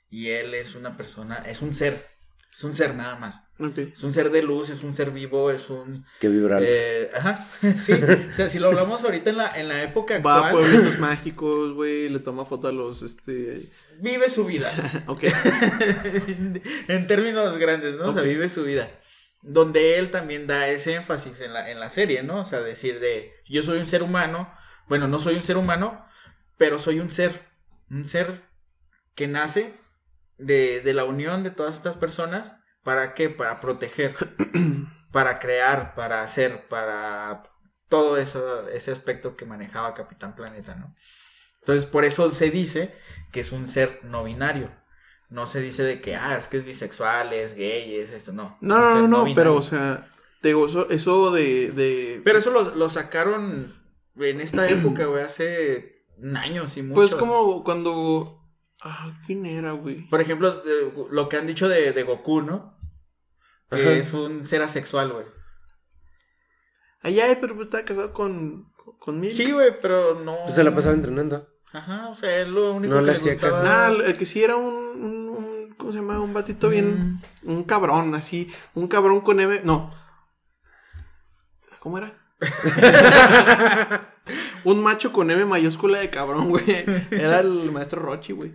[0.09, 2.05] y él es una persona, es un ser,
[2.53, 3.41] es un ser nada más.
[3.59, 3.79] ok.
[3.79, 6.05] Es un ser de luz, es un ser vivo, es un...
[6.19, 6.69] Que vibra alto.
[6.71, 7.47] eh, ajá,
[7.77, 7.93] sí.
[7.93, 10.99] O sea, si lo hablamos ahorita en la, en la época Va a actual, pueblitos
[10.99, 13.61] mágicos, güey, le toma foto a los, este...
[13.99, 14.71] vive su vida.
[15.07, 15.23] Ok,
[16.87, 18.09] en términos grandes, ¿no?
[18.09, 18.89] O sea, vive su vida.
[19.41, 22.41] Donde él también da ese énfasis en la, en la serie, ¿no?
[22.41, 24.49] O sea, decir de, yo soy un ser humano,
[24.87, 26.05] bueno, no soy un ser humano,
[26.57, 27.47] pero soy un ser,
[27.89, 28.43] un ser
[29.15, 29.73] que nace
[30.37, 33.29] de, de la unión de todas estas personas, ¿para qué?
[33.29, 34.15] Para proteger,
[35.11, 37.43] para crear, para hacer, para
[37.89, 40.95] todo eso, ese aspecto que manejaba Capitán Planeta, ¿no?
[41.59, 42.95] Entonces, por eso se dice
[43.31, 44.69] que es un ser no binario.
[45.29, 48.57] No se dice de que, ah, es que es bisexual, es gay, es esto, no.
[48.61, 50.07] no, no, no, no, pero, o sea,
[50.41, 52.21] te eso, eso de, de...
[52.23, 53.73] Pero eso lo, lo sacaron
[54.17, 56.05] en esta época, güey, hace
[56.35, 56.95] años y mucho.
[56.95, 58.41] Pues como cuando...
[58.81, 60.07] Ah, ¿quién era, güey?
[60.09, 62.77] Por ejemplo, de- lo que han dicho de, de Goku, ¿no?
[63.71, 63.91] Que Ajá.
[63.93, 65.25] es un ser asexual, güey.
[67.01, 69.33] Ay, ay, pero pues estaba casado con, con Milk.
[69.33, 70.35] Sí, güey, pero no.
[70.43, 71.47] Pues se la pasaba entrenando.
[71.73, 73.63] Ajá, o sea, es lo único No que le le hacía gustaba.
[73.63, 76.19] Nah, el que sí era un, un, un- ¿cómo se llama?
[76.21, 79.91] Un batito bien, un cabrón, así, un cabrón con M, no.
[81.79, 82.24] ¿Cómo era?
[84.63, 86.63] un macho con M mayúscula de cabrón, güey.
[87.11, 88.53] Era el maestro Rochi, güey.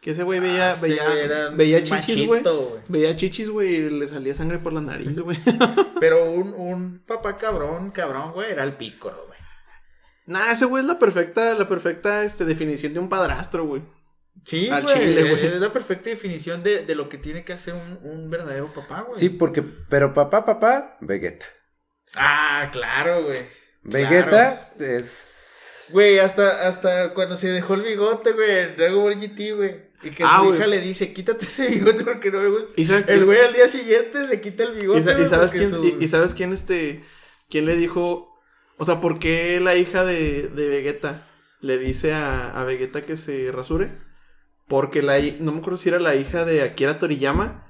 [0.00, 2.42] Que ese güey veía, Ah, veía, chichis, güey.
[2.88, 5.38] Veía chichis, güey, y le salía sangre por la nariz, güey.
[6.00, 9.38] Pero un, un papá cabrón, cabrón, güey, era el pícoro, güey.
[10.26, 13.82] nah, ese güey es la perfecta, la perfecta este, definición de un padrastro, güey.
[14.44, 14.94] Sí, Al güey.
[14.94, 15.46] chile, güey.
[15.46, 19.00] Es la perfecta definición de, de lo que tiene que hacer un, un verdadero papá,
[19.02, 19.18] güey.
[19.18, 21.44] Sí, porque, pero papá, papá, Vegeta.
[22.16, 23.38] Ah, claro, güey.
[23.82, 25.86] Vegeta es...
[25.90, 29.88] Güey, hasta, hasta cuando se dejó el bigote, güey, en Dragon Ball GT, güey.
[30.02, 32.68] Y que Ah, su hija le dice, quítate ese bigote porque no me gusta.
[32.76, 34.98] ¿Y sabes, El güey al día siguiente se quita el bigote.
[34.98, 37.02] y sa- y güey, sabes quién, su- y, y sabes quién, este,
[37.48, 38.38] quién le dijo,
[38.76, 41.26] o sea, por qué la hija de, de Vegeta
[41.60, 43.90] le dice a, a Vegeta que se rasure?
[44.68, 47.66] Porque la, no me acuerdo si era la hija de Akira Toriyama,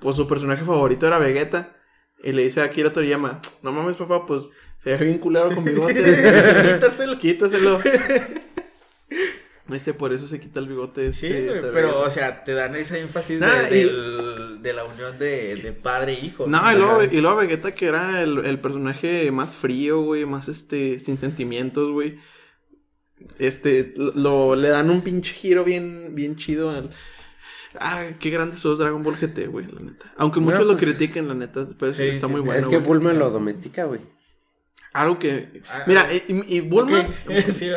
[0.00, 1.76] pues su personaje favorito era Vegeta.
[2.22, 4.42] Y le dice a Akira Toriyama, no mames papá, pues
[4.78, 5.94] se ve bien culero con bigote.
[6.74, 7.18] Quítaselo.
[7.18, 7.80] Quítaselo.
[9.70, 11.12] Este, por eso se quita el bigote.
[11.14, 14.62] Sí, Este, güey, este pero, o sea, te dan ese énfasis de, Nah, y- del-
[14.62, 16.46] de la unión de, de padre e hijo.
[16.46, 20.48] No, y luego, y luego Vegeta que era el, el personaje más frío, güey, más
[20.48, 22.18] este, sin sentimientos, güey.
[23.38, 26.90] Este, lo, le dan un pinche giro bien, bien chido al...
[27.80, 30.12] Ah, qué grandes sos Dragon Ball GT, güey, la neta.
[30.16, 32.32] Aunque muchos lo pues- critiquen, la neta, pero sí, está sí.
[32.32, 32.86] muy bueno, es que güey.
[32.86, 34.00] Bulma lo domestica, güey.
[34.94, 35.62] Algo que.
[35.70, 36.12] Ah, Mira, ah.
[36.14, 37.06] y, y Bulma.
[37.48, 37.70] Sí,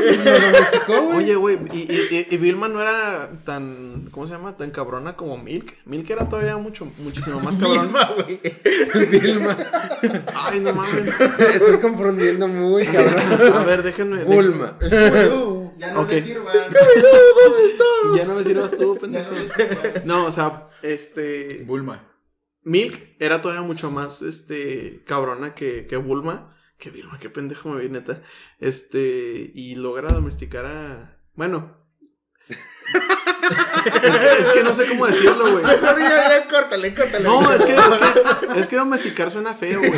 [0.00, 1.16] pues lo domesticó, güey.
[1.18, 4.08] Oye, güey, y, y, y- Vilma no era tan.
[4.10, 4.56] ¿Cómo se llama?
[4.56, 5.76] Tan cabrona como Milk.
[5.84, 7.84] Milk era todavía mucho, muchísimo más cabrón.
[7.86, 8.40] Vilma, güey.
[9.20, 9.56] Vilma.
[10.34, 11.14] Ay, no mames.
[11.38, 13.52] Estás confundiendo muy cabrón.
[13.54, 14.24] A ver, déjenme.
[14.24, 14.76] Bulma.
[15.76, 16.10] Ya no Ok.
[16.10, 16.54] le sirvan.
[18.16, 19.30] Ya no me sirvas tú, pendejo.
[20.04, 21.64] No, o sea, este.
[21.66, 22.12] Bulma.
[22.62, 26.52] Milk era todavía mucho más, este, cabrona que, que Bulma.
[26.78, 28.22] Que Vilma, qué pendejo me vi, neta.
[28.58, 31.20] Este, y logra domesticar a...
[31.34, 31.85] Bueno.
[34.02, 35.64] Es, que, es que no sé cómo decirlo, güey.
[35.64, 37.24] Ya, ya, córtale, córtale.
[37.24, 37.78] No, es que, es
[38.54, 39.92] que, es que domesticar suena feo, güey.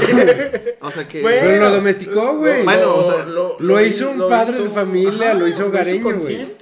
[0.81, 1.21] O sea que...
[1.23, 1.41] Güey.
[1.41, 2.65] Pero lo domesticó, güey.
[2.65, 6.57] Bueno, o sea, lo hizo un padre de familia, lo hizo hogareño, güey.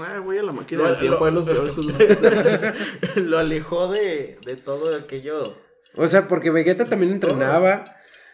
[0.00, 2.74] Ah, güey, a la máquina Lo- del tiempo lo- de los videojuegos.
[3.16, 5.58] Lo alejó de, de todo aquello.
[5.94, 7.84] O sea, porque Vegeta también entrenaba.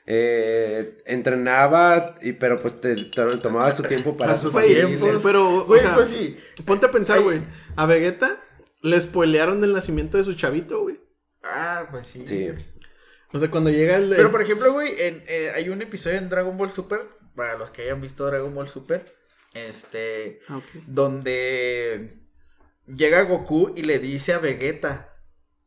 [0.06, 5.20] Eh, entrenaba, y, pero pues te, to- tomaba su tiempo para sus familias.
[5.22, 6.36] pero, Güey, o sea, pues sí.
[6.64, 7.40] ponte a pensar, güey.
[7.76, 8.42] A Vegeta
[8.82, 11.00] le spoilearon del nacimiento de su chavito, güey.
[11.42, 12.22] Ah, pues sí.
[12.26, 12.48] Sí.
[13.32, 14.10] O sea, cuando llega el...
[14.10, 17.00] de- Pero por ejemplo, güey, en, eh, hay un episodio en Dragon Ball Super,
[17.36, 19.14] para los que hayan visto Dragon Ball Super,
[19.54, 22.18] este, Ah, donde
[22.86, 25.09] llega Goku y le dice a Vegeta,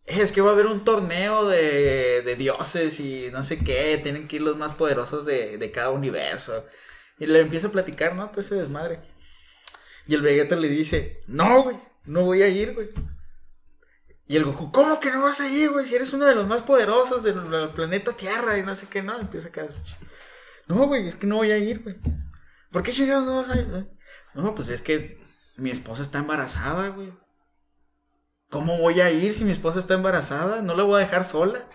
[0.05, 4.27] es que va a haber un torneo de, de dioses y no sé qué, tienen
[4.27, 6.65] que ir los más poderosos de, de cada universo.
[7.19, 8.29] Y le empieza a platicar, ¿no?
[8.29, 9.01] Todo ese desmadre.
[10.07, 12.89] Y el Vegeta le dice, no, güey, no voy a ir, güey.
[14.27, 15.85] Y el Goku, ¿cómo que no vas a ir, güey?
[15.85, 19.17] Si eres uno de los más poderosos del, planeta Tierra y no sé qué, no.
[19.19, 19.73] Empieza a caer.
[20.67, 21.95] No, güey, es que no voy a ir, güey.
[22.71, 23.67] ¿Por qué chingados no vas a ir?
[24.33, 25.21] No, pues es que
[25.57, 27.13] mi esposa está embarazada, güey.
[28.53, 30.61] ¿Cómo voy a ir si mi esposa está embarazada?
[30.61, 31.67] No la voy a dejar sola.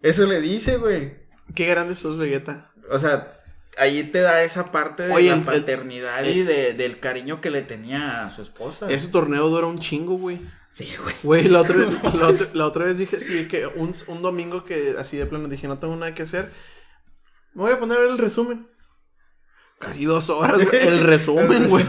[0.00, 1.16] Eso le dice, güey.
[1.56, 2.70] Qué grande sos, Vegeta.
[2.88, 3.40] O sea,
[3.78, 7.40] ahí te da esa parte de Oye, la el- el- paternidad y de- del cariño
[7.40, 8.88] que le tenía a su esposa.
[8.92, 10.40] Ese torneo dura un chingo, güey.
[10.70, 11.14] Sí, güey.
[11.24, 11.74] Güey, la otra,
[12.14, 15.48] la, otra, la otra vez dije, sí, que un, un domingo que así de plano
[15.48, 16.52] dije, no tengo nada que hacer.
[17.54, 18.68] Me voy a poner a ver el resumen.
[19.82, 20.86] Casi dos horas, güey.
[20.86, 21.84] El resumen, güey.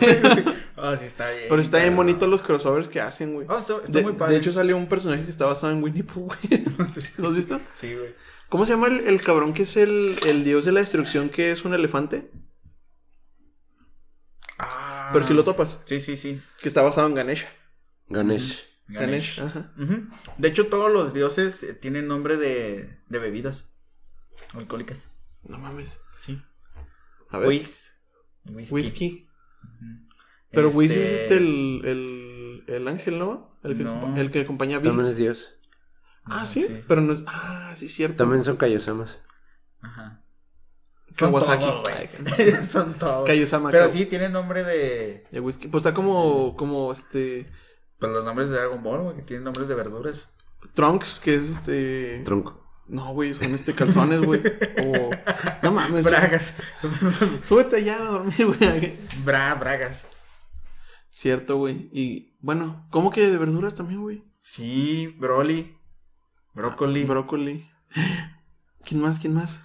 [0.76, 1.46] Ah, sí, está bien.
[1.48, 3.46] Pero está bien bonito los crossovers que hacen, güey.
[3.50, 4.34] Ah, está, está De, muy padre.
[4.34, 6.64] de hecho, salió un personaje que está basado en Winnie Pooh, güey.
[7.18, 7.62] ¿Lo has visto?
[7.76, 8.16] sí, güey.
[8.50, 11.52] ¿Cómo se llama el, el cabrón que es el, el dios de la destrucción que
[11.52, 12.30] es un elefante?
[14.60, 15.10] Ah.
[15.14, 15.80] Pero si lo topas.
[15.86, 16.42] Sí, sí, sí.
[16.62, 17.48] Que está basado en Ganesha.
[18.08, 18.68] Ganesh.
[18.88, 19.72] Ganesh, ajá.
[20.38, 23.74] De hecho, todos los dioses eh, tienen nombre de, de bebidas
[24.56, 25.08] alcohólicas.
[25.44, 26.00] No mames.
[27.34, 27.38] Sí.
[27.38, 27.50] A ver.
[27.50, 28.00] Whis.
[28.52, 28.74] Whisky.
[28.76, 29.28] Whisky.
[30.52, 33.58] Pero Whis es Este- este el, el, el ángel, ¿no?
[33.64, 34.00] El que, No.
[34.02, 35.10] acompa- el que acompaña a También Bills.
[35.12, 35.56] es Dios.
[36.26, 36.64] Ah, Ah, ¿sí?
[36.64, 36.82] sí.
[36.88, 37.24] Pero no es...
[37.28, 38.18] Ah, sí, cierto.
[38.18, 39.22] También son Kaiosamas.
[39.82, 40.24] Ajá.
[41.18, 41.64] Kawasaki.
[41.66, 42.66] Son todos.
[42.70, 43.30] Son todos.
[43.72, 45.26] Pero Kaw- sí, tienen nombre de.
[45.32, 45.68] De whisky.
[45.68, 47.46] Pues está como, como este...
[48.00, 50.30] Pues los nombres de Dragon Ball, güey, que tienen nombres de verduras.
[50.74, 52.22] Trunks, que es este...
[52.26, 52.63] Tronco.
[52.88, 54.42] No, güey, son este calzones, güey.
[54.86, 55.10] O...
[55.62, 56.04] No mames.
[56.04, 56.54] Bragas.
[57.44, 58.98] Súbete ya a dormir, güey.
[59.24, 60.08] Bra, bragas.
[61.10, 61.90] Cierto, güey.
[61.94, 64.24] Y bueno, ¿cómo que de verduras también, güey?
[64.40, 65.78] Sí, Broly.
[66.54, 67.06] Brócoli.
[67.06, 67.70] Brócoli.
[68.84, 69.20] ¿Quién más?
[69.20, 69.62] ¿Quién más?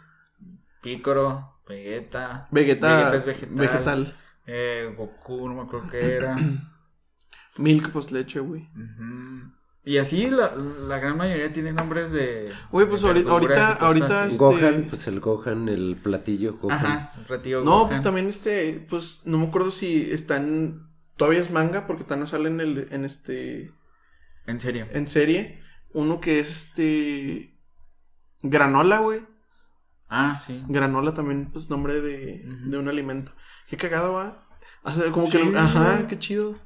[0.83, 1.61] Pícoro.
[1.66, 2.49] Vegeta.
[2.51, 2.97] Vegeta.
[2.97, 3.57] Vegeta es vegetal.
[3.57, 4.16] Vegetal.
[4.47, 6.37] Eh, Goku, no me acuerdo qué era.
[7.57, 8.69] Milk, pues leche, güey.
[8.75, 9.53] Ujú.
[9.89, 12.53] Y así la, la gran mayoría tiene nombres de.
[12.70, 14.36] Güey, pues de ahorita, ahorita, ahorita, este...
[14.36, 16.76] Gohan, pues el Gohan, el platillo Gohan.
[16.76, 17.89] Ajá, un ratillo No, Gohan.
[17.89, 22.26] pues también este, pues no me acuerdo si están, todavía es manga porque todavía no
[22.26, 23.72] sale en el, en este,
[24.47, 24.86] En serio.
[24.91, 25.62] en serie,
[25.95, 27.59] uno que es este,
[28.43, 29.22] Granola, güey,
[30.11, 30.62] Ah, sí.
[30.68, 33.32] Granola también, pues nombre de, de un alimento.
[33.68, 34.47] Qué cagado va.
[34.82, 36.07] O sea, como Sí, que, ajá, güey.
[36.09, 36.57] qué chido.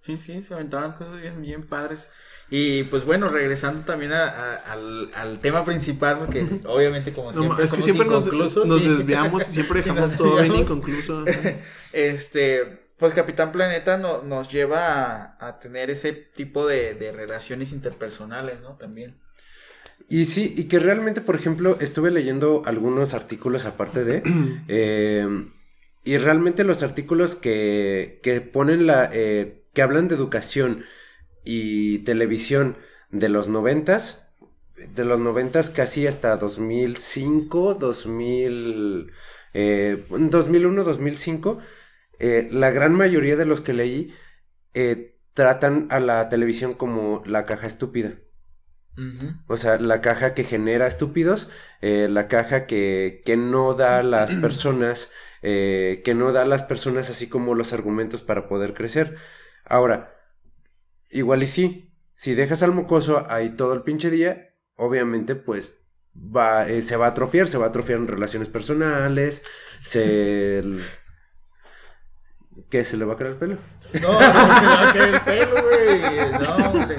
[0.00, 2.08] Sí, sí, se aventaban cosas bien, bien padres.
[2.50, 7.38] Y pues bueno, regresando también a- a- al, al tema principal, porque obviamente como No,
[7.38, 8.66] siempre es que somos siempre nos, inconclusos.
[8.66, 11.24] nos y- desviamos, siempre dejamos nos todo bien inconcluso.
[11.92, 12.64] Este,
[12.98, 15.04] pues Capitán Planeta no- nos lleva
[15.36, 18.76] a, a tener ese tipo de, de relaciones interpersonales, ¿no?
[18.76, 19.14] También.
[20.08, 24.22] Y sí, y que realmente, por ejemplo, estuve leyendo algunos artículos aparte de...
[24.68, 25.26] eh,
[26.04, 29.10] y realmente los artículos que, que ponen la...
[29.12, 30.82] eh, que hablan de educación
[31.48, 32.76] y televisión
[33.10, 34.28] de los noventas,
[34.76, 39.10] de los noventas casi hasta 2005, 2000,
[39.54, 41.58] eh, 2001, 2005,
[42.18, 44.14] eh, la gran mayoría de los que leí
[44.74, 48.18] eh, tratan a la televisión como la caja estúpida.
[49.46, 51.48] O sea, la caja que genera estúpidos,
[51.80, 55.10] eh, la caja que, que no da a las personas,
[55.42, 59.16] eh, que no da a las personas así como los argumentos para poder crecer.
[59.64, 60.17] Ahora,
[61.10, 65.78] igual y sí, si dejas al mocoso ahí todo el pinche día, obviamente pues
[66.14, 69.42] va, eh, se va a atrofiar, se va a atrofiar en relaciones personales,
[69.84, 70.62] se...
[72.68, 72.84] ¿Qué?
[72.84, 73.56] ¿Se le va a caer el pelo?
[74.02, 76.32] No, no se me va a caer el pelo, güey.
[76.32, 76.96] No, hombre.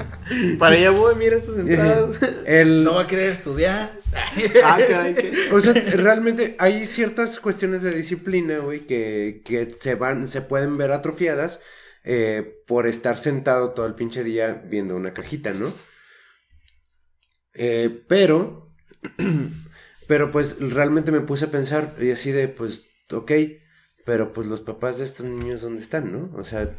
[0.58, 2.18] Para allá voy, mira estas entradas.
[2.46, 2.82] El...
[2.82, 3.92] No va a querer estudiar.
[4.64, 5.32] ah, caray, ¿qué?
[5.52, 10.76] O sea, realmente hay ciertas cuestiones de disciplina, güey, que, que se van, se pueden
[10.76, 11.60] ver atrofiadas
[12.04, 15.72] eh, por estar sentado todo el pinche día viendo una cajita, ¿no?
[17.54, 18.72] Eh, pero,
[20.06, 23.32] pero pues realmente me puse a pensar y así de, pues, ok,
[24.04, 26.30] pero pues los papás de estos niños, ¿dónde están, no?
[26.36, 26.70] O sea,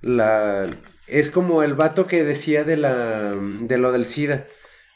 [0.00, 0.68] la...
[1.06, 3.34] Es como el vato que decía de la...
[3.34, 4.46] de lo del SIDA.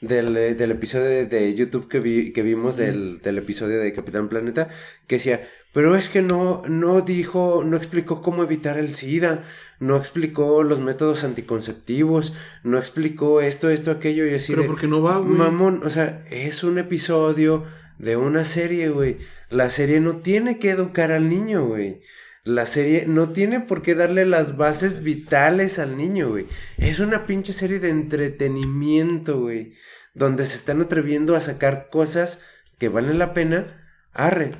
[0.00, 3.92] Del, eh, del episodio de, de YouTube que, vi, que vimos del, del episodio de
[3.92, 4.70] Capitán Planeta,
[5.06, 9.44] que decía, pero es que no, no dijo, no explicó cómo evitar el SIDA,
[9.78, 14.88] no explicó los métodos anticonceptivos, no explicó esto, esto, aquello, y así Pero de, porque
[14.88, 15.32] no va, güey.
[15.32, 17.64] Mamón, o sea, es un episodio
[17.98, 19.18] de una serie, güey.
[19.48, 22.00] La serie no tiene que educar al niño, güey.
[22.42, 26.46] La serie no tiene por qué darle las bases vitales al niño, güey.
[26.78, 29.74] Es una pinche serie de entretenimiento, güey.
[30.14, 32.40] Donde se están atreviendo a sacar cosas
[32.78, 33.66] que valen la pena.
[34.12, 34.52] Arre.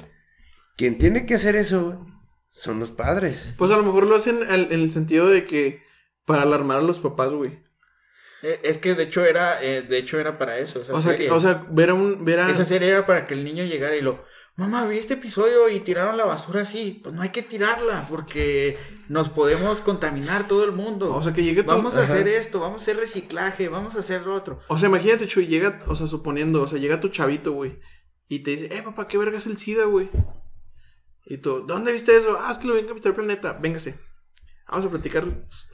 [0.77, 2.07] Quien tiene que hacer eso
[2.49, 3.51] son los padres.
[3.59, 5.83] Pues a lo mejor lo hacen al- en el sentido de que
[6.25, 7.63] para alarmar a los papás, güey.
[8.43, 10.81] Eh, Es que de hecho era, eh, de hecho era para eso.
[10.81, 11.27] Esa O sea, serie.
[11.27, 12.51] que- o sea, ver a un, ver a...
[12.51, 14.25] Esa serie era para que el niño llegara y lo,
[14.57, 17.01] mamá, vi este episodio y tiraron la basura así.
[17.03, 21.15] Pues no hay que tirarla porque nos podemos contaminar todo el mundo.
[21.15, 22.15] O sea, que llegue todo- Vamos a Ajá.
[22.15, 24.61] hacer esto, vamos a hacer reciclaje, vamos a hacer lo otro.
[24.69, 27.79] O sea, imagínate, Chuy, llega, o sea, suponiendo, o sea, llega tu chavito, güey,
[28.29, 30.09] y te dice, eh, papá, ¿qué verga es el SIDA, güey?
[31.27, 32.39] Y tú, ¿dónde viste eso?
[32.41, 33.53] Ah, es que lo vi en Capital Planeta.
[33.55, 33.95] Véngase.
[34.69, 35.25] Vamos a platicar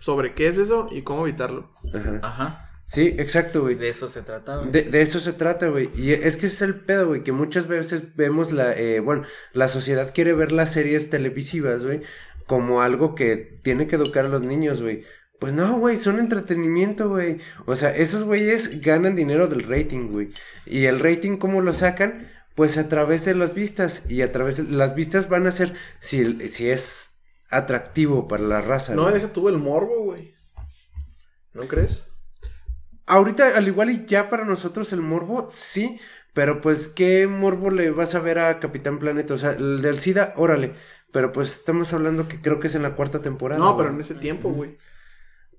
[0.00, 1.70] sobre qué es eso y cómo evitarlo.
[1.94, 2.20] Ajá.
[2.22, 2.62] Ajá.
[2.86, 3.74] Sí, exacto, güey.
[3.74, 4.64] De eso se trataba.
[4.64, 5.90] De, de eso se trata, güey.
[5.96, 7.24] Y es que ese es el pedo, güey.
[7.24, 8.72] Que muchas veces vemos la.
[8.78, 12.02] eh, bueno, la sociedad quiere ver las series televisivas, güey.
[12.46, 15.04] Como algo que tiene que educar a los niños, güey.
[15.40, 17.38] Pues no, güey, son entretenimiento, güey.
[17.66, 20.30] O sea, esos güeyes ganan dinero del rating, güey.
[20.64, 22.30] Y el rating, ¿cómo lo sacan?
[22.56, 24.10] Pues a través de las vistas.
[24.10, 25.74] Y a través de las vistas van a ser.
[26.00, 27.18] Si, si es
[27.50, 28.94] atractivo para la raza.
[28.94, 29.14] No, güey.
[29.14, 30.34] deja tú el morbo, güey.
[31.54, 32.02] ¿No crees?
[33.06, 36.00] Ahorita, al igual y ya para nosotros el morbo, sí,
[36.34, 39.34] pero pues, ¿qué morbo le vas a ver a Capitán Planeta?
[39.34, 40.74] O sea, el del SIDA, órale,
[41.12, 43.60] pero pues estamos hablando que creo que es en la cuarta temporada.
[43.60, 43.84] No, güey.
[43.84, 44.76] pero en ese tiempo, güey.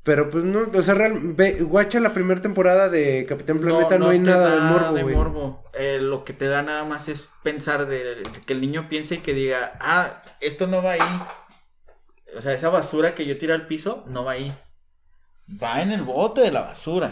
[0.07, 4.07] Pero pues no, o sea, real, ve, guacha la primera temporada de Capitán Planeta, no,
[4.07, 5.63] hay nada de morbo, de morbo.
[5.73, 9.15] Eh, lo que te da nada más es pensar de, de que el niño piense
[9.15, 11.21] y que diga, ah, esto no va ahí.
[12.37, 14.57] O sea, esa basura que yo tiro al piso no va ahí.
[15.61, 17.11] Va en el bote de la basura.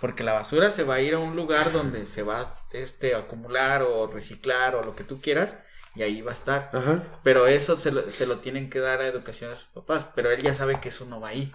[0.00, 3.18] Porque la basura se va a ir a un lugar donde se va este, a
[3.18, 5.58] acumular o reciclar o lo que tú quieras.
[5.94, 6.70] Y ahí va a estar.
[6.72, 7.04] Ajá.
[7.22, 10.06] Pero eso se lo, se lo tienen que dar a educación a sus papás.
[10.16, 11.52] Pero él ya sabe que eso no va ahí.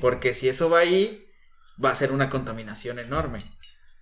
[0.00, 1.26] Porque si eso va ahí,
[1.82, 3.40] va a ser una contaminación enorme.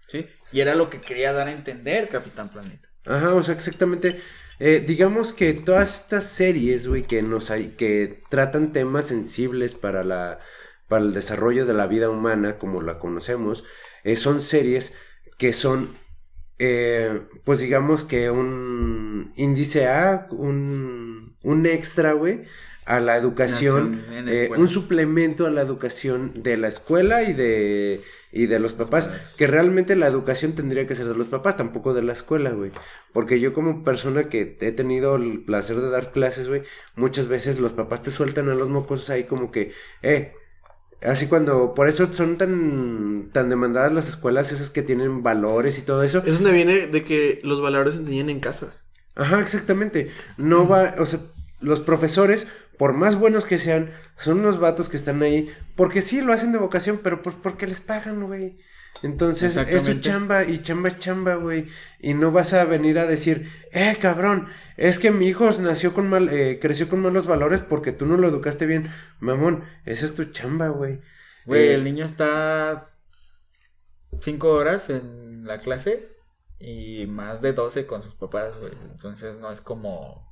[0.09, 0.27] ¿Sí?
[0.53, 2.89] Y era lo que quería dar a entender Capitán Planeta.
[3.07, 4.21] Ajá, o sea, exactamente.
[4.59, 10.05] eh, digamos que todas estas series, güey, que nos hay, que tratan temas sensibles para
[10.05, 10.39] la,
[10.89, 13.65] para el desarrollo de la vida humana, como la conocemos,
[14.05, 14.95] eh, son series
[15.39, 15.97] que son,
[16.59, 22.43] eh, pues digamos que un índice A, un, un extra, güey,
[22.91, 28.47] a la educación, eh, un suplemento a la educación de la escuela y de y
[28.47, 32.03] de los papás, que realmente la educación tendría que ser de los papás, tampoco de
[32.03, 32.73] la escuela, güey.
[33.13, 36.63] Porque yo como persona que he tenido el placer de dar clases, güey,
[36.97, 39.73] muchas veces los papás te sueltan a los mocosos ahí como que,
[40.03, 40.33] eh,
[41.03, 45.83] así cuando, por eso son tan, tan demandadas las escuelas esas que tienen valores y
[45.83, 46.23] todo eso.
[46.27, 48.75] Es donde viene de que los valores se enseñan en casa.
[49.17, 50.09] Ajá, exactamente.
[50.37, 51.21] No va, o sea,
[51.61, 52.47] los profesores,
[52.81, 56.51] por más buenos que sean, son unos vatos que están ahí, porque sí lo hacen
[56.51, 58.57] de vocación, pero pues porque les pagan, güey.
[59.03, 61.67] Entonces, es su chamba y chamba es chamba, güey.
[61.99, 66.09] Y no vas a venir a decir, eh, cabrón, es que mi hijo nació con
[66.09, 68.89] mal, eh, creció con malos valores porque tú no lo educaste bien.
[69.19, 71.01] Mamón, esa es tu chamba, güey.
[71.45, 72.95] Güey, Eh, el niño está
[74.23, 76.09] cinco horas en la clase
[76.59, 78.73] y más de 12 con sus papás, güey.
[78.91, 80.30] Entonces no es como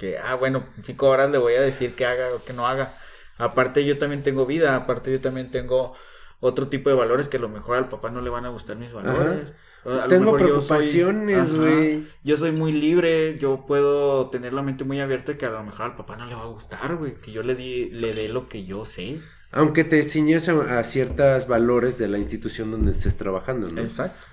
[0.00, 2.66] que, ah, bueno, en cinco horas le voy a decir que haga o que no
[2.66, 2.94] haga.
[3.36, 5.94] Aparte yo también tengo vida, aparte yo también tengo
[6.40, 8.76] otro tipo de valores que a lo mejor al papá no le van a gustar
[8.76, 9.48] mis valores.
[9.84, 12.06] O a lo Tengo mejor preocupaciones, güey.
[12.24, 15.82] Yo soy muy libre, yo puedo tener la mente muy abierta que a lo mejor
[15.82, 18.48] al papá no le va a gustar, güey, que yo le di le dé lo
[18.48, 19.20] que yo sé.
[19.52, 23.82] Aunque te ciñes a, a ciertos valores de la institución donde estés trabajando, ¿no?
[23.82, 24.26] Exacto.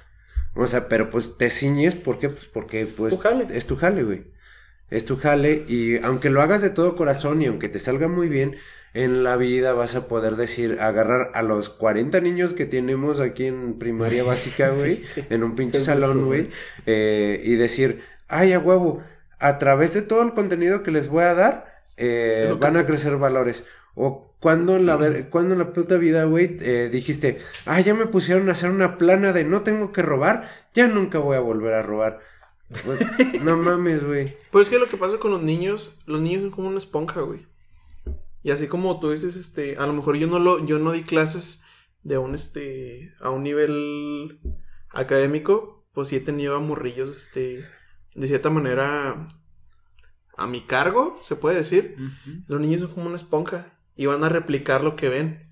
[0.53, 2.29] O sea, pero pues te ciñes, ¿por qué?
[2.29, 3.13] Pues porque pues
[3.51, 4.36] es tu jale, güey.
[4.89, 8.29] Es tu jale y aunque lo hagas de todo corazón y aunque te salga muy
[8.29, 8.55] bien,
[8.93, 13.45] en la vida vas a poder decir, agarrar a los 40 niños que tenemos aquí
[13.45, 16.47] en primaria básica, güey, en un pinche salón, güey,
[16.85, 19.03] eh, y decir, ay, a huevo,
[19.39, 23.17] a través de todo el contenido que les voy a dar, eh, van a crecer
[23.17, 23.63] valores.
[23.95, 27.93] O cuando en la, ver- cuando en la puta vida, güey, eh, dijiste, ah, ya
[27.93, 31.39] me pusieron a hacer una plana de no tengo que robar, ya nunca voy a
[31.39, 32.19] volver a robar.
[32.83, 32.99] Pues,
[33.41, 34.35] no mames, güey.
[34.51, 37.21] Pues es que lo que pasa con los niños, los niños son como una esponja,
[37.21, 37.47] güey.
[38.43, 41.03] Y así como tú dices, este, a lo mejor yo no lo, yo no di
[41.03, 41.63] clases
[42.03, 44.39] de un, este, a un nivel
[44.89, 47.65] académico, pues sí he tenido a morrillos, este,
[48.15, 49.27] de cierta manera,
[50.37, 51.97] a mi cargo, se puede decir.
[52.47, 55.51] Los niños son como una esponja y van a replicar lo que ven.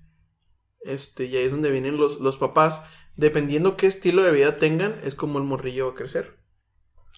[0.80, 2.82] Este, y ahí es donde vienen los, los papás.
[3.16, 6.38] Dependiendo qué estilo de vida tengan, es como el morrillo va a crecer.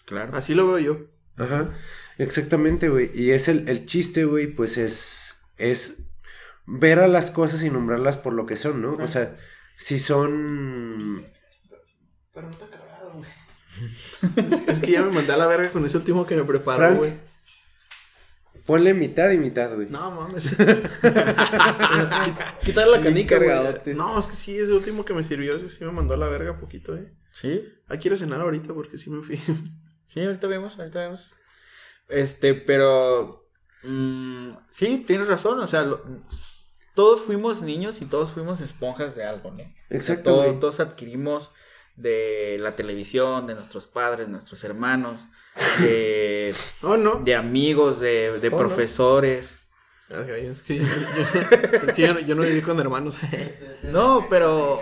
[0.09, 0.35] Claro.
[0.35, 0.97] Así lo veo yo.
[1.37, 1.69] Ajá,
[2.17, 3.11] exactamente, güey.
[3.13, 5.99] Y es el, el chiste, güey, pues es, es
[6.65, 8.95] ver a las cosas y nombrarlas por lo que son, ¿no?
[8.95, 9.37] O sea,
[9.77, 11.23] si son...
[12.33, 13.29] Pero no te ha acabado, güey.
[14.67, 17.13] es que ya me mandé a la verga con ese último que me preparó, güey.
[18.65, 19.89] Ponle mitad y mitad, güey.
[19.91, 20.55] No mames.
[22.63, 23.95] Quitarle la canica, güey.
[23.95, 26.59] No, es que sí, ese último que me sirvió, sí me mandó a la verga
[26.59, 27.13] poquito, eh.
[27.31, 27.63] Sí.
[27.87, 29.39] Ah, quiero cenar ahorita porque sí me fui.
[30.13, 31.35] Sí, ahorita vemos, ahorita vemos.
[32.07, 33.47] Este, pero.
[33.83, 35.59] mm, sí, tienes razón.
[35.59, 36.03] O sea, lo-
[36.95, 39.57] todos fuimos niños y todos fuimos esponjas de algo, ¿no?
[39.57, 41.49] O sea, Exacto, todos adquirimos
[41.95, 45.21] de la televisión, de nuestros padres, nuestros hermanos,
[45.79, 47.15] de, Oh, no.
[47.23, 49.59] de amigos, de, de Oh, profesores.
[50.09, 53.15] Es que, yo, yo- es que yo no- yo no viví con hermanos.
[53.83, 54.81] No, pero.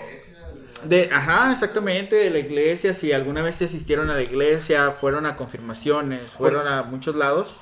[0.84, 5.36] De, ajá, exactamente, de la iglesia, si alguna vez asistieron a la iglesia, fueron a
[5.36, 7.56] confirmaciones, fueron a muchos lados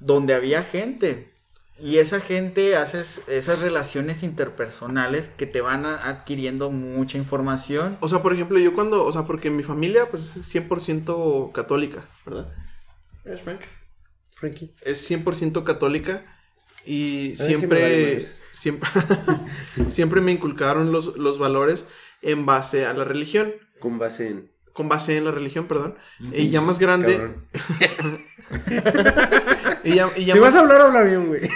[0.00, 1.32] donde había gente.
[1.80, 7.96] Y esa gente haces esas relaciones interpersonales que te van a- adquiriendo mucha información.
[8.00, 12.08] O sea, por ejemplo, yo cuando, o sea, porque mi familia pues es 100% católica,
[12.26, 12.52] ¿verdad?
[13.24, 13.60] ¿Es Frank?
[14.34, 14.74] Frankie.
[14.82, 16.24] Es 100% católica
[16.84, 18.88] y siempre, siempre,
[19.88, 21.86] siempre me inculcaron los, los valores
[22.22, 24.50] en base a la religión, Con base en...
[24.72, 25.96] con base en la religión, perdón.
[26.32, 27.34] Y ya más grande,
[29.84, 31.40] y ya, y ya Si más- vas a hablar, habla bien, güey.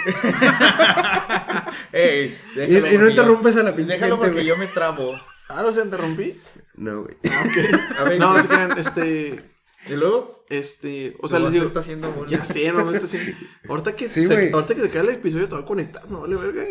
[1.91, 4.47] Ey, Y, déjalo y no interrumpes yo- a la pinche Déjalo gente, porque güey.
[4.47, 5.13] yo me trabo.
[5.49, 6.39] Ah, no se interrumpí.
[6.75, 7.15] No, güey.
[7.99, 8.19] A veces.
[8.19, 9.43] No, se crean, este,
[9.87, 13.37] y luego, este, o sea, les digo, está haciendo ya sé, no me está haciendo.
[13.69, 16.21] Ahorita que, Sí, se, ahorita que se cae el episodio te voy a conectar, no
[16.21, 16.63] vale verga.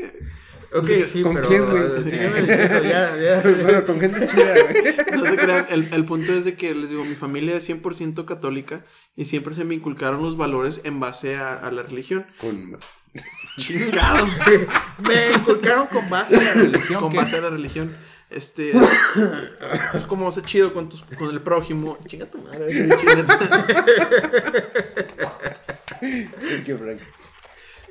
[0.75, 1.49] Ok, sí, ¿Con pero.
[1.49, 2.05] quién, güey?
[2.05, 3.43] sígueme diciendo, ya, ya.
[3.67, 4.97] Pero con gente chida, güey.
[5.19, 8.25] No se crean, el, el punto es de que les digo, mi familia es 100%
[8.25, 12.27] católica y siempre se me inculcaron los valores en base a, a la religión.
[12.39, 12.79] Con...
[13.59, 14.27] Chingado.
[15.07, 17.01] Me inculcaron con base en la religión.
[17.01, 17.95] con base a la religión.
[18.31, 18.71] Este.
[19.95, 21.99] es como ser chido con, tus, con el prójimo.
[22.07, 22.89] Chinga tu madre.
[26.01, 27.01] Thank you, Frank.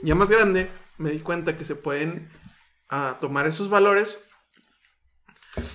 [0.02, 0.68] Ya más grande,
[0.98, 2.28] me di cuenta que se pueden
[2.92, 4.20] ah, tomar esos valores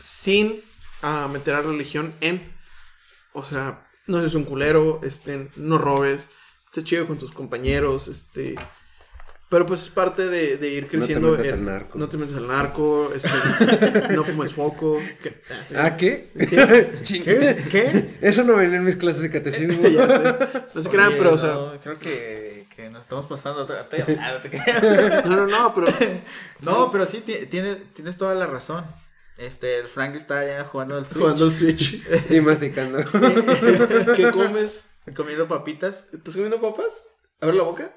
[0.02, 0.60] sin
[1.02, 2.40] ah, meter a religión en.
[3.32, 6.30] O sea, no seas un culero, este, no robes,
[6.72, 8.54] sé chido con tus compañeros, este.
[9.48, 11.30] Pero pues es parte de, de ir No te creciendo.
[11.32, 11.98] metas en- al narco.
[11.98, 13.28] No te metas al narco, este,
[14.14, 14.98] no fumes foco.
[15.22, 15.40] que-
[15.76, 15.84] ah.
[15.84, 16.30] ¿Ah, qué?
[16.36, 17.64] ¿Qué?
[17.70, 18.18] ¿Qué?
[18.22, 19.86] Eso no venía en mis clases de catecismo.
[19.88, 20.34] Ya sé.
[20.74, 21.52] No se crean, pero o sea.
[21.52, 23.62] no, creo que, que nos estamos pasando.
[23.62, 23.88] otra-
[24.20, 24.38] Ah,
[25.24, 25.36] no.
[25.36, 25.86] No, no, pero.
[26.60, 28.84] No, pero sí, ti- tienes, tienes toda la razón.
[29.38, 31.18] Este, el Frank está ya jugando al Switch.
[31.20, 32.02] Jugando al Switch.
[32.30, 32.98] Y masticando.
[34.14, 34.84] ¿Qué comes?
[35.14, 36.04] Comiendo papitas.
[36.12, 37.02] ¿Estás comiendo papas?
[37.40, 37.92] ¿Abre la boca?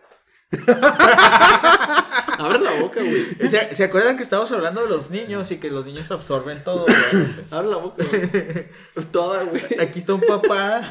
[2.39, 3.35] Abre la boca, güey.
[3.49, 6.85] ¿Se, se acuerdan que estábamos hablando de los niños y que los niños absorben todo?
[6.85, 6.97] Pues,
[7.51, 9.05] Abre la boca, güey.
[9.11, 9.61] Toda, güey.
[9.81, 10.81] Aquí está un papá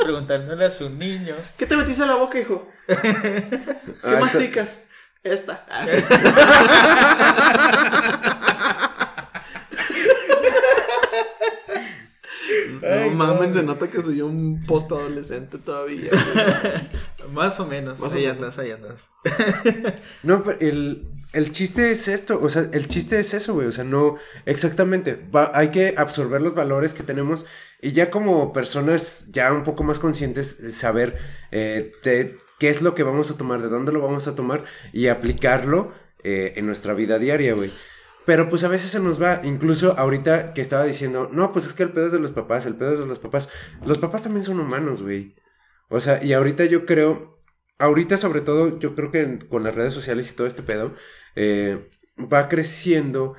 [0.00, 1.36] preguntándole a su niño.
[1.56, 2.68] ¿Qué te metiste a la boca, hijo?
[2.88, 3.60] ¿Qué
[4.02, 4.80] Ah, masticas?
[5.22, 5.64] Esta.
[12.82, 16.10] No mames, se nota que soy un post adolescente todavía.
[17.32, 18.00] Más o menos.
[18.00, 18.36] Más o ahí menos.
[18.36, 19.08] andas, ahí andas.
[20.22, 21.06] No, pero el...
[21.32, 25.16] el chiste es esto, o sea, el chiste es eso, güey, o sea, no, exactamente,
[25.34, 27.46] va- hay que absorber los valores que tenemos
[27.80, 31.18] y ya como personas ya un poco más conscientes, eh, saber
[31.52, 34.64] eh, de qué es lo que vamos a tomar, de dónde lo vamos a tomar
[34.92, 35.92] y aplicarlo
[36.24, 37.70] eh, en nuestra vida diaria, güey.
[38.30, 41.74] Pero pues a veces se nos va, incluso ahorita que estaba diciendo, no, pues es
[41.74, 43.48] que el pedo es de los papás, el pedo es de los papás.
[43.84, 45.34] Los papás también son humanos, güey.
[45.88, 47.42] O sea, y ahorita yo creo,
[47.78, 50.94] ahorita sobre todo, yo creo que con las redes sociales y todo este pedo,
[51.34, 51.90] eh,
[52.32, 53.34] va creciendo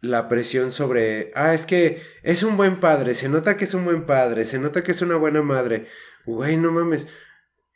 [0.00, 3.84] la presión sobre, ah, es que es un buen padre, se nota que es un
[3.84, 5.88] buen padre, se nota que es una buena madre.
[6.24, 7.08] Güey, no mames.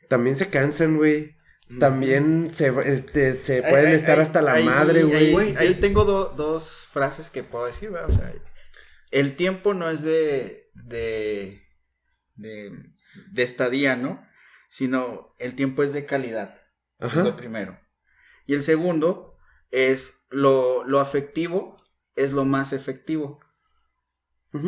[0.07, 1.35] También se cansan, güey.
[1.79, 5.33] También se, este, se pueden estar hasta la madre, güey.
[5.57, 8.09] Ahí, tengo do- dos frases que puedo decir, ¿verdad?
[8.09, 8.33] O sea,
[9.11, 11.61] el tiempo no es de, de,
[12.35, 12.71] de,
[13.31, 14.25] de estadía, ¿no?
[14.69, 16.59] Sino el tiempo es de calidad.
[16.99, 17.79] Es lo primero.
[18.45, 19.37] Y el segundo
[19.69, 21.77] es lo, lo afectivo
[22.15, 23.39] es lo más efectivo.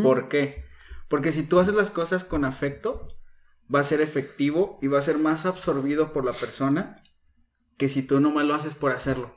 [0.02, 0.64] ¿Por qué?
[1.10, 3.08] Porque si tú haces las cosas con afecto,
[3.74, 7.02] va a ser efectivo y va a ser más absorbido por la persona
[7.78, 9.36] que si tú nomás lo haces por hacerlo.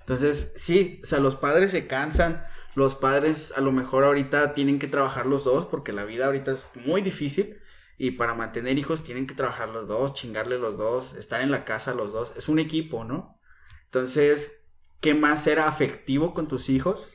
[0.00, 2.44] Entonces, sí, o sea, los padres se cansan,
[2.74, 6.52] los padres a lo mejor ahorita tienen que trabajar los dos porque la vida ahorita
[6.52, 7.58] es muy difícil
[7.98, 11.64] y para mantener hijos tienen que trabajar los dos, chingarle los dos, estar en la
[11.64, 13.38] casa los dos, es un equipo, ¿no?
[13.84, 14.52] Entonces,
[15.00, 17.08] ¿qué más ser afectivo con tus hijos?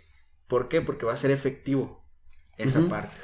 [0.47, 0.81] ¿Por qué?
[0.81, 2.05] Porque va a ser efectivo
[2.57, 3.15] esa parte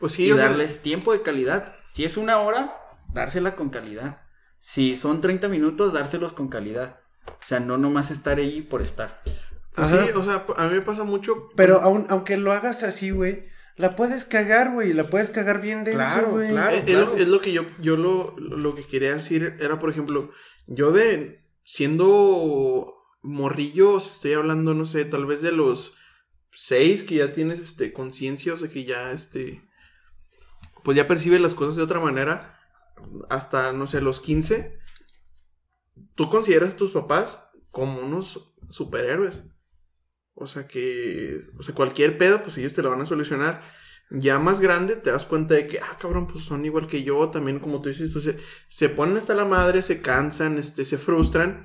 [0.00, 1.76] Pues sí, y sea, darles tiempo de calidad.
[1.86, 2.76] Si es una hora,
[3.14, 4.22] dársela con calidad.
[4.58, 7.00] Si son 30 minutos, dárselos con calidad.
[7.26, 9.22] O sea, no nomás estar ahí por estar.
[9.74, 11.48] pues sí, o sea, a mí me pasa mucho.
[11.54, 13.44] Pero aun, aunque lo hagas así, güey,
[13.76, 14.92] la puedes cagar, güey.
[14.92, 16.50] La puedes cagar bien denso, Claro, güey.
[16.50, 16.76] claro.
[16.76, 19.90] Eh, es, lo, es lo que yo, yo lo, lo que quería decir era, por
[19.90, 20.30] ejemplo,
[20.66, 25.94] yo de siendo morrillos, estoy hablando, no sé, tal vez de los
[26.52, 29.62] seis que ya tienes este conciencia, o sea que ya este
[30.82, 32.58] pues ya percibes las cosas de otra manera,
[33.28, 34.78] hasta no sé, los 15,
[36.14, 37.38] tú consideras a tus papás
[37.70, 39.44] como unos superhéroes.
[40.34, 43.62] O sea que, o sea, cualquier pedo, pues ellos te lo van a solucionar.
[44.10, 47.30] Ya más grande te das cuenta de que, ah, cabrón, pues son igual que yo,
[47.30, 48.36] también como tú dices, entonces
[48.68, 51.64] se ponen hasta la madre, se cansan, este, se frustran,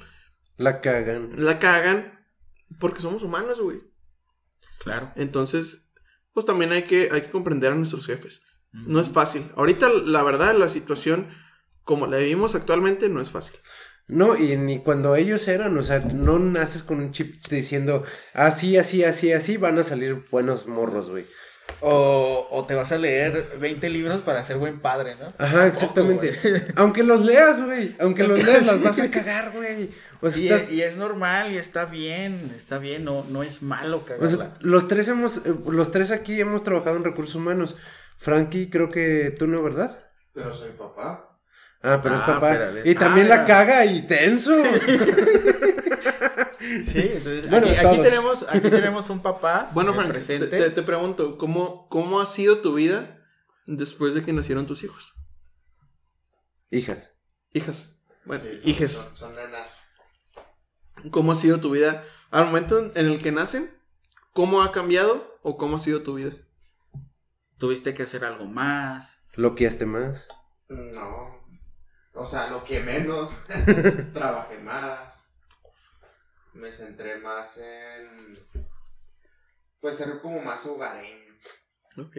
[0.58, 1.44] La cagan.
[1.44, 2.28] la cagan,
[2.80, 3.82] porque somos humanos, güey.
[4.80, 5.12] Claro.
[5.16, 5.92] Entonces,
[6.34, 8.46] pues también hay que, hay que comprender a nuestros jefes.
[8.86, 9.50] No es fácil.
[9.56, 11.28] Ahorita, la verdad, la situación
[11.84, 13.56] como la vivimos actualmente no es fácil.
[14.08, 18.04] No, y ni cuando ellos eran, o sea, no naces con un chip diciendo
[18.34, 21.26] así, así, así, así, van a salir buenos morros, güey.
[21.82, 25.34] O, o te vas a leer 20 libros para ser buen padre, ¿no?
[25.38, 26.34] Ajá, exactamente.
[26.76, 27.96] Aunque los leas, güey.
[28.00, 29.90] Aunque los leas, las vas a cagar, güey.
[30.22, 33.42] O sea, Y, estás- es, y es normal y está bien, está bien, no, no
[33.44, 34.30] es malo o cagarla.
[34.30, 37.76] sea, los tres hemos, eh, los tres aquí hemos trabajado en recursos humanos.
[38.18, 40.00] Frankie, creo que tú no, ¿verdad?
[40.34, 41.40] Pero soy papá.
[41.82, 42.58] Ah, pero es Ah, papá.
[42.84, 44.54] y también ah, la caga y tenso.
[46.84, 50.48] Sí, entonces Bueno, aquí, tenemos, aquí tenemos un papá Bueno, eh, Frank, te, presente.
[50.48, 53.24] te- te pregunto, ¿cómo, ¿cómo ha sido tu vida
[53.68, 55.14] después de que nacieron tus hijos?
[56.72, 57.14] Hijas.
[57.54, 57.96] Hijas.
[58.26, 58.92] Bueno, Sí, son- hijes.
[58.94, 59.80] Son, son nenas.
[61.12, 63.72] ¿Cómo ha sido tu vida al momento en- en el que nacen?
[64.34, 66.32] ¿Cómo ha cambiado o cómo ha sido tu vida?
[67.58, 69.20] Tuviste que hacer algo más.
[69.34, 70.28] Loqueaste más.
[70.70, 71.46] No.
[72.14, 73.32] O sea, lo que menos.
[74.14, 75.26] Trabajé más.
[76.54, 78.36] Me centré más en.
[79.80, 81.36] Pues ser como más hogareño.
[81.98, 82.18] Ok.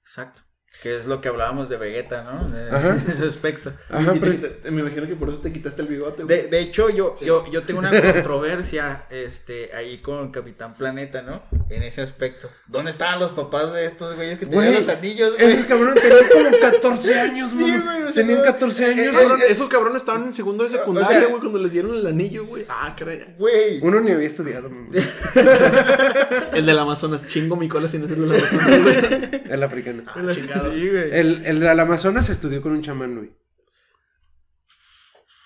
[0.00, 0.45] Exacto.
[0.82, 2.52] Que es lo que hablábamos de Vegeta, ¿no?
[2.76, 2.98] Ajá.
[3.12, 3.72] ese aspecto.
[3.90, 4.32] Ajá, Y pero
[4.70, 6.22] me imagino que por eso te quitaste el bigote.
[6.24, 6.42] güey.
[6.42, 7.24] De, de hecho, yo, Sí.
[7.24, 11.42] yo, yo tengo una controversia este, ahí con Capitán Planeta, ¿no?
[11.70, 12.48] En ese aspecto.
[12.68, 15.52] ¿Dónde estaban los papás de estos güeyes que tenían Güey, los anillos, güey?
[15.52, 17.80] Esos cabrones tenían como 14 años, Sí, güey.
[17.80, 19.16] güey, o sea, Tenían no- 14 años.
[19.16, 22.06] Cabrón, esos cabrones estaban en segundo de secundaria, O sea- güey, cuando les dieron el
[22.06, 22.64] anillo, güey.
[22.68, 23.34] Ah, caray.
[23.38, 23.80] Güey.
[23.82, 24.68] Uno ni había estudiado.
[24.70, 24.88] mamá.
[26.52, 27.26] El del Amazonas.
[27.26, 29.42] Chingo mi cola sin es el del Amazonas, güey.
[29.50, 30.02] El africano.
[30.06, 30.65] Ah, chingado.
[30.74, 31.10] Sí, güey.
[31.12, 33.30] El, el del Amazonas estudió con un chamán, güey.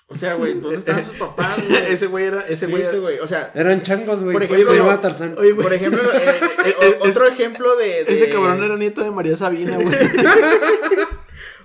[0.07, 1.85] O sea, güey, ¿dónde estaban sus papás, güey?
[1.87, 2.41] ese güey era.
[2.41, 4.33] Ese güey Ese güey, o sea, Eran changos, güey.
[4.33, 5.35] Por Se ejemplo, llamaba Tarzán.
[5.37, 5.63] Oye, güey.
[5.63, 9.77] por ejemplo, eh, eh, otro ejemplo de, de- Ese cabrón era nieto de María Sabina,
[9.77, 9.95] güey.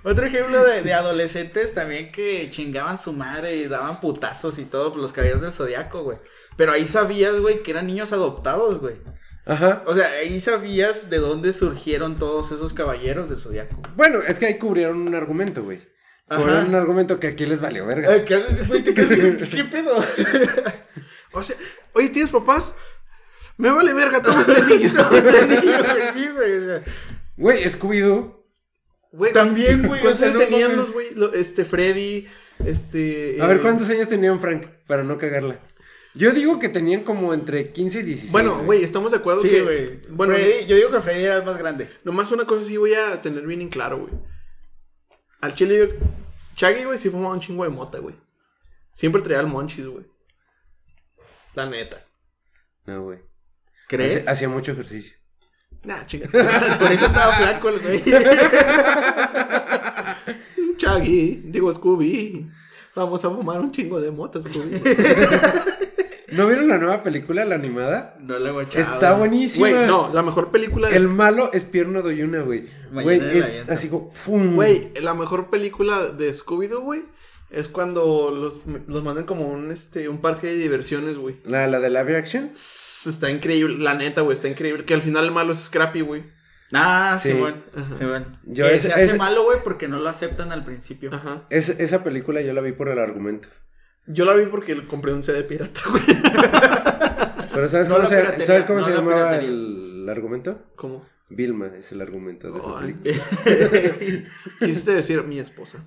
[0.03, 4.93] Otro ejemplo de, de adolescentes también que chingaban su madre y daban putazos y todo
[4.93, 6.17] por los caballeros del zodiaco, güey.
[6.55, 8.95] Pero ahí sabías, güey, que eran niños adoptados, güey.
[9.47, 9.83] Ajá.
[9.85, 13.81] O sea, ahí sabías de dónde surgieron todos esos caballeros del zodiaco.
[13.95, 15.79] Bueno, es que ahí cubrieron un argumento, güey.
[16.27, 18.11] Cubrieron un argumento que aquí les valió verga.
[18.11, 18.37] Ay, ¿Qué,
[18.67, 19.95] güey, te quedas- ¿qué pedo?
[21.33, 21.55] O sea,
[21.93, 22.73] oye, ¿tienes papás?
[23.57, 24.89] Me vale verga todo este niño.
[26.13, 26.81] sí, güey, o sea,
[27.35, 28.43] Güey, Scooby-Doo.
[29.11, 31.07] Güey, También, güey, ¿Cuántos años tenían los, güey?
[31.33, 32.27] Este, Freddy,
[32.65, 33.37] este...
[33.41, 34.65] A eh, ver, ¿cuántos años tenían Frank?
[34.87, 35.59] Para no cagarla.
[36.17, 38.31] Yo digo que tenían como entre 15 y 16.
[38.31, 39.61] Bueno, güey, estamos de acuerdo Sí, que...
[39.61, 40.01] güey.
[40.09, 41.89] Bueno, Freddy- yo digo que Freddy era el más grande.
[42.03, 44.13] nomás una cosa sí voy a tener bien en claro, güey.
[45.41, 45.87] Al chile,
[46.55, 48.15] Chaggy, güey, sí fumaba un chingo de mota, güey.
[48.93, 50.05] Siempre traía el monchis, güey.
[51.53, 52.03] La neta.
[52.85, 53.19] No, güey.
[53.87, 54.21] ¿Crees?
[54.21, 55.13] Hacía- Hacía mucho ejercicio.
[55.83, 56.27] Nah, chinga.
[56.79, 58.03] Por eso estaba flaco el güey.
[60.77, 62.49] Chaggy, digo Scooby.
[62.95, 64.81] Vamos a fumar un chingo de mota, Scooby.
[66.31, 68.15] ¿No vieron la nueva película, la animada?
[68.19, 68.93] No le he guachado.
[68.93, 69.69] Está buenísima.
[69.69, 70.95] Güey, no, la mejor película es...
[70.95, 72.67] El malo es Pierno de Yuna, güey.
[72.91, 74.09] Güey, de la es así como.
[74.09, 74.55] ¡fum!
[74.55, 77.03] Güey, la mejor película de Scooby-Doo, güey,
[77.49, 81.37] es cuando los, los mandan como un, este, un parque de diversiones, güey.
[81.45, 82.51] La, la de live action.
[82.53, 84.83] Está increíble, la neta, güey, está increíble.
[84.83, 86.23] Que al final el malo es Scrappy, güey.
[86.73, 87.37] Ah, sí, Sí.
[87.39, 87.57] bueno.
[87.73, 88.25] Sí, bueno.
[88.43, 91.09] Yo Que ese- se hace ese- malo, güey, porque no lo aceptan al principio.
[91.13, 91.43] Ajá.
[91.49, 93.47] Es- esa película yo la vi por el argumento.
[94.07, 96.03] Yo la vi porque le compré un CD pirata, güey.
[97.53, 100.59] Pero ¿sabes No cómo se, piratería, ¿sabes cómo no se la llamaba el argumento?
[100.75, 101.05] ¿Cómo?
[101.29, 102.93] Vilma es el argumento de esa Ay.
[102.93, 104.29] película.
[104.59, 105.83] Quisiste decir mi esposa.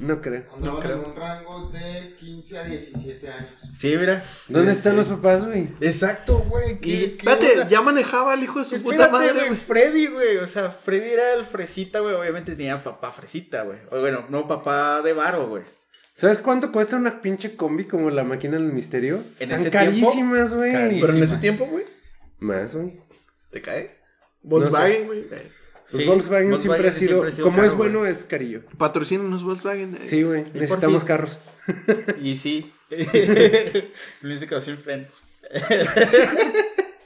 [0.00, 0.44] No creo.
[0.54, 3.50] Andaban en un rango de 15 a 17 años.
[3.74, 4.24] Sí, mira.
[4.48, 5.68] ¿Dónde están los papás, güey?
[5.80, 6.72] Exacto, güey.
[6.72, 7.68] Y, ¿qué- qué espérate, onda?
[7.68, 9.60] ya manejaba el hijo de su puta Espérate, madre, güey, güey.
[9.60, 10.36] Freddy, güey.
[10.38, 12.14] O sea, Freddy era el fresita, güey.
[12.14, 13.78] Obviamente tenía papá fresita, güey.
[13.90, 15.62] O bueno, no papá de varo, güey.
[16.14, 19.16] ¿Sabes cuánto cuesta una pinche combi como la máquina del misterio?
[19.38, 21.00] ¿En Están ese carísimas, güey.
[21.00, 21.84] Pero en ese tiempo, güey,
[22.38, 23.00] Más, güey.
[23.50, 23.96] ¿te cae?
[24.42, 25.22] Volkswagen, güey.
[25.22, 28.62] Los Sí, Volkswagen, siempre ha sido, siempre ha sido como caro, es bueno, es carillo.
[28.78, 29.94] Patrocínanos Volkswagen.
[29.96, 30.00] eh.
[30.06, 31.38] Sí, güey, necesitamos carros.
[32.22, 32.72] Y sí.
[34.22, 35.04] Luis se quedó sin freno.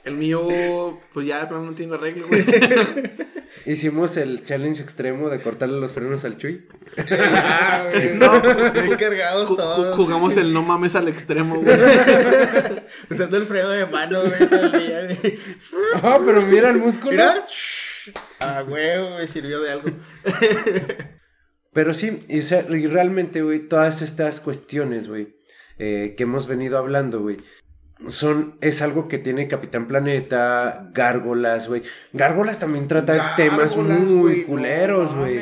[0.05, 2.45] El mío, pues ya de plano no tiene arreglo, güey.
[3.65, 6.67] Hicimos el challenge extremo de cortarle los frenos al Chuy.
[7.11, 8.15] Ah, güey.
[8.15, 8.41] No.
[8.71, 9.95] Bien cargados todos.
[9.95, 11.77] Jugamos el no mames al extremo, güey.
[13.09, 15.39] Usando el freno de mano, güey, todo el día, güey.
[16.01, 17.11] Ah, pero mira el músculo.
[17.11, 17.45] Mira.
[18.39, 19.89] Ah, güey, me sirvió de algo.
[21.73, 22.41] Pero sí, y
[22.87, 25.35] realmente, güey, todas estas cuestiones, güey,
[25.77, 27.37] eh, que hemos venido hablando, güey,
[28.07, 31.81] son, es algo que tiene Capitán Planeta, Gárgolas, güey.
[32.13, 35.41] Gárgolas también trata temas Gárgolas, muy güey, no culeros, güey.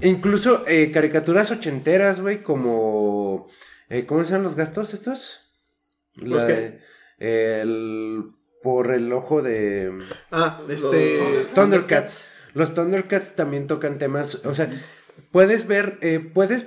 [0.00, 3.48] Incluso eh, caricaturas ochenteras, güey, como...
[3.88, 5.40] eh, ¿Cómo se llaman los gastos estos?
[6.16, 6.80] ¿Los de-
[7.18, 8.24] el...
[8.62, 9.92] Por el ojo de...
[10.30, 11.18] Ah, este.
[11.34, 12.26] Los Thundercats.
[12.54, 14.70] Los Thundercats también tocan temas, o sea,
[15.32, 16.66] puedes ver, eh, puedes,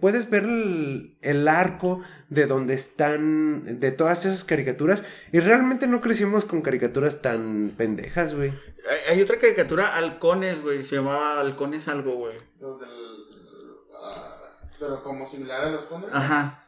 [0.00, 2.00] puedes ver el, el arco
[2.30, 8.34] de donde están, de todas esas caricaturas, y realmente no crecimos con caricaturas tan pendejas,
[8.34, 8.50] güey.
[8.50, 10.82] Hay, hay otra caricatura, Halcones, güey.
[10.84, 12.36] Se llamaba Halcones algo, güey.
[12.60, 12.88] Los del.
[14.02, 14.38] ah,
[14.80, 16.24] pero como similar a los Thundercats.
[16.24, 16.58] Ajá.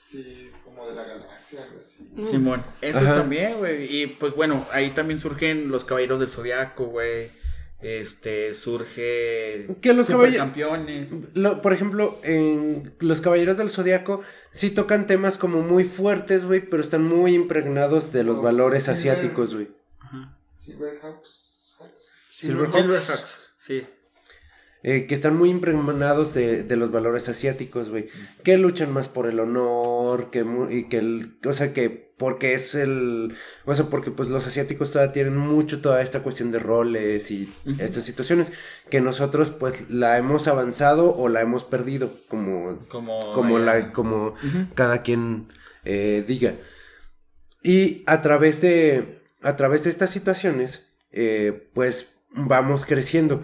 [0.00, 2.10] Sí, como de la galaxia, algo así.
[2.30, 2.64] Simón.
[2.80, 3.16] Esos Ajá.
[3.16, 3.94] también, güey.
[3.94, 7.30] Y pues bueno, ahí también surgen los caballeros del zodiaco, güey.
[7.80, 9.68] Este, surge.
[9.80, 11.10] Que los campeones.
[11.34, 16.60] Lo- por ejemplo, en Los Caballeros del Zodiaco sí tocan temas como muy fuertes, güey,
[16.60, 19.68] pero están muy impregnados de los Los valores Silver- asiáticos, güey.
[20.58, 21.76] Silverhawks.
[21.78, 22.12] Hawks.
[22.32, 22.72] Silverhawks.
[22.72, 23.86] Silverhawks, sí.
[24.84, 28.06] Eh, que están muy impregnados de, de los valores asiáticos, güey.
[28.44, 32.74] Que luchan más por el honor, que y que el, o sea, que porque es
[32.74, 33.34] el,
[33.64, 37.48] o sea, porque pues los asiáticos todavía tienen mucho toda esta cuestión de roles y
[37.78, 38.52] estas situaciones
[38.90, 43.32] que nosotros pues la hemos avanzado o la hemos perdido, como, Como.
[43.32, 44.34] como la, como
[44.74, 45.46] cada quien
[45.84, 46.54] eh, diga.
[47.62, 53.42] Y a través de, a través de estas situaciones, eh, pues vamos creciendo.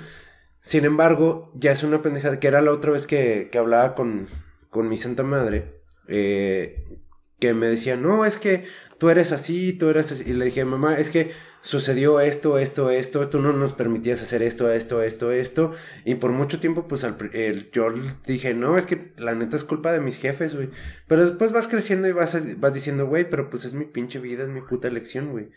[0.64, 4.26] Sin embargo, ya es una pendejada, que era la otra vez que, que hablaba con,
[4.70, 7.00] con mi santa madre, eh,
[7.38, 8.64] que me decía, no, es que
[8.98, 10.24] tú eres así, tú eres así.
[10.26, 14.42] Y le dije, mamá, es que sucedió esto, esto, esto, tú no nos permitías hacer
[14.42, 15.72] esto, esto, esto, esto.
[16.06, 17.88] Y por mucho tiempo, pues al, el- yo
[18.26, 20.70] dije, no, es que la neta es culpa de mis jefes, güey.
[21.06, 24.44] Pero después vas creciendo y vas, vas diciendo, güey, pero pues es mi pinche vida,
[24.44, 25.50] es mi puta elección, güey.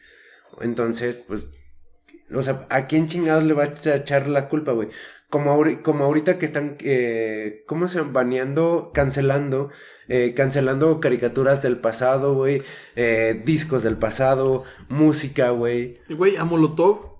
[0.61, 1.47] Entonces, pues,
[2.33, 4.89] o sea, ¿a quién chingados le vas a echar la culpa, güey?
[5.29, 8.13] Como, como ahorita que están, eh, ¿cómo se llaman?
[8.13, 9.69] Baneando, cancelando,
[10.07, 12.63] eh, cancelando caricaturas del pasado, güey,
[12.95, 15.99] eh, discos del pasado, música, güey.
[16.09, 17.17] Güey, a Molotov.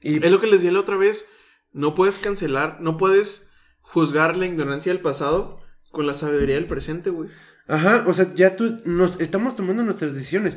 [0.00, 1.26] Y Es lo que les dije la otra vez.
[1.72, 3.48] No puedes cancelar, no puedes
[3.80, 5.60] juzgar la ignorancia del pasado
[5.90, 7.30] con la sabiduría del presente, güey.
[7.66, 10.56] Ajá, o sea, ya tú, nos estamos tomando nuestras decisiones.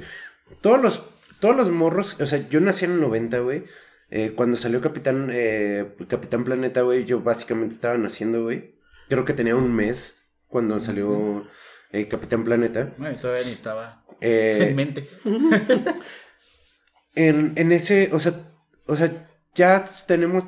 [0.62, 1.04] Todos los,
[1.44, 3.66] todos los morros, o sea, yo nací en el 90, güey.
[4.10, 8.76] Eh, cuando salió Capitán, eh, Capitán Planeta, güey, yo básicamente estaba naciendo, güey.
[9.10, 11.46] Creo que tenía un mes cuando salió
[11.92, 12.94] eh, Capitán Planeta.
[12.98, 15.06] Bueno, todavía ni estaba en mente.
[17.16, 18.40] en, en ese, o sea,
[18.88, 20.46] o sea, ya tenemos,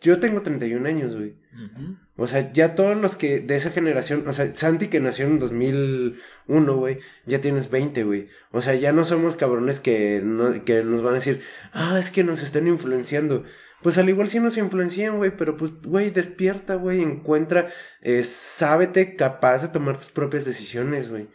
[0.00, 1.36] yo tengo 31 años, güey.
[2.16, 5.38] O sea, ya todos los que de esa generación, o sea, Santi que nació en
[5.38, 8.28] 2001, güey, ya tienes 20, güey.
[8.52, 11.42] O sea, ya no somos cabrones que, no, que nos van a decir,
[11.72, 13.44] ah, es que nos están influenciando.
[13.82, 17.68] Pues al igual sí nos influencian, güey, pero pues, güey, despierta, güey, encuentra,
[18.02, 21.28] eh, sábete capaz de tomar tus propias decisiones, güey.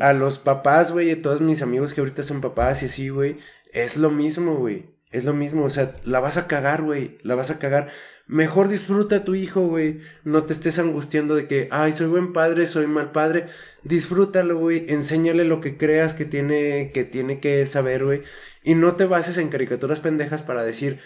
[0.00, 3.36] A los papás, güey, a todos mis amigos que ahorita son papás y así, güey,
[3.72, 4.97] es lo mismo, güey.
[5.10, 7.90] Es lo mismo, o sea, la vas a cagar, güey, la vas a cagar.
[8.26, 10.00] Mejor disfruta a tu hijo, güey.
[10.22, 13.46] No te estés angustiando de que, ay, soy buen padre, soy mal padre.
[13.84, 14.84] Disfrútalo, güey.
[14.88, 18.22] Enséñale lo que creas que tiene que, tiene que saber, güey.
[18.62, 21.00] Y no te bases en caricaturas pendejas para decir,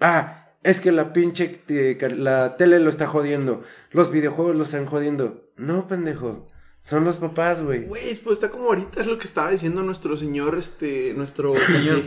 [0.00, 3.64] ah, es que la pinche, eh, la tele lo está jodiendo.
[3.90, 5.50] Los videojuegos lo están jodiendo.
[5.56, 6.48] No, pendejo.
[6.80, 7.86] Son los papás, güey.
[7.86, 12.02] Güey, pues está como ahorita es lo que estaba diciendo nuestro señor, este, nuestro señor.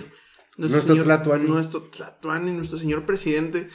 [0.57, 1.47] Nuestro Tlatuani.
[1.47, 3.69] Nuestro Tlatuani, nuestro señor presidente.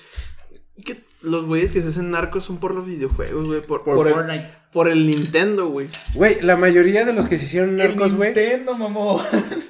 [0.85, 3.61] Que los güeyes que se hacen narcos son por los videojuegos, güey.
[3.61, 5.89] Por, Por, por el, por el Nintendo, güey.
[6.15, 8.29] Güey, la mayoría de los que se hicieron narcos, El güey.
[8.35, 9.23] Nintendo, mamó.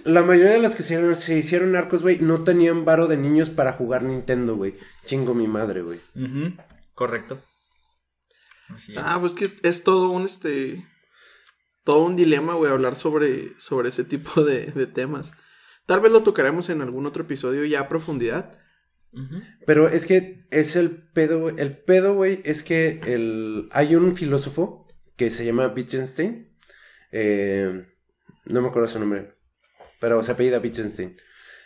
[0.05, 3.17] La mayoría de los que se hicieron, se hicieron narcos, güey, no tenían varo de
[3.17, 4.77] niños para jugar Nintendo, güey.
[5.05, 6.01] Chingo mi madre, güey.
[6.95, 7.43] Correcto.
[8.69, 9.21] Así Ah, es.
[9.21, 10.87] pues que es todo un, este,
[11.83, 15.33] todo un dilema, güey, hablar sobre, sobre ese tipo de, de temas.
[15.91, 18.57] Tal vez lo tocaremos en algún otro episodio ya a profundidad.
[19.67, 21.57] Pero es que es el pedo, güey.
[21.59, 23.69] El pedo, güey, es que el...
[23.73, 24.87] hay un filósofo
[25.17, 26.57] que se llama Wittgenstein.
[27.11, 27.89] Eh,
[28.45, 29.35] no me acuerdo su nombre.
[29.99, 31.17] Pero se apellida Wittgenstein.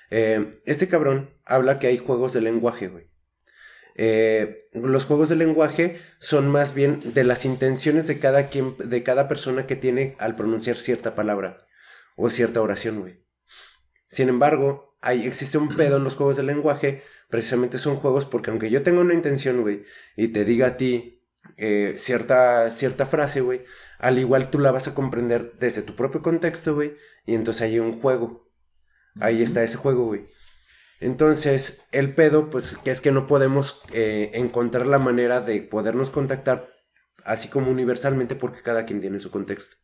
[0.09, 3.11] Eh, este cabrón habla que hay juegos de lenguaje, güey.
[3.95, 9.03] Eh, los juegos de lenguaje son más bien de las intenciones de cada quien, de
[9.03, 11.67] cada persona que tiene al pronunciar cierta palabra
[12.17, 13.24] o cierta oración, güey.
[14.15, 17.03] Sin embargo, hay, existe un pedo en los juegos de lenguaje.
[17.31, 19.83] Precisamente son juegos porque aunque yo tenga una intención, güey,
[20.15, 21.21] y te diga a ti
[21.57, 23.65] eh, cierta, cierta frase, güey,
[23.99, 26.95] al igual tú la vas a comprender desde tu propio contexto, güey,
[27.27, 28.49] y entonces hay un juego.
[29.19, 30.29] Ahí está ese juego, güey.
[31.01, 36.13] Entonces, el pedo, pues, que es que no podemos eh, encontrar la manera de podernos
[36.13, 36.69] contactar
[37.25, 39.77] así como universalmente porque cada quien tiene su contexto.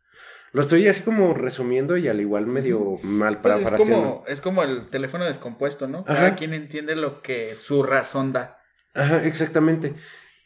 [0.52, 4.62] Lo estoy así como resumiendo y al igual medio mal Pues es, como, es como
[4.64, 5.98] el teléfono descompuesto, ¿no?
[6.08, 6.14] Ajá.
[6.16, 8.58] Cada quien entiende lo que su razón da.
[8.94, 9.94] Ajá, exactamente.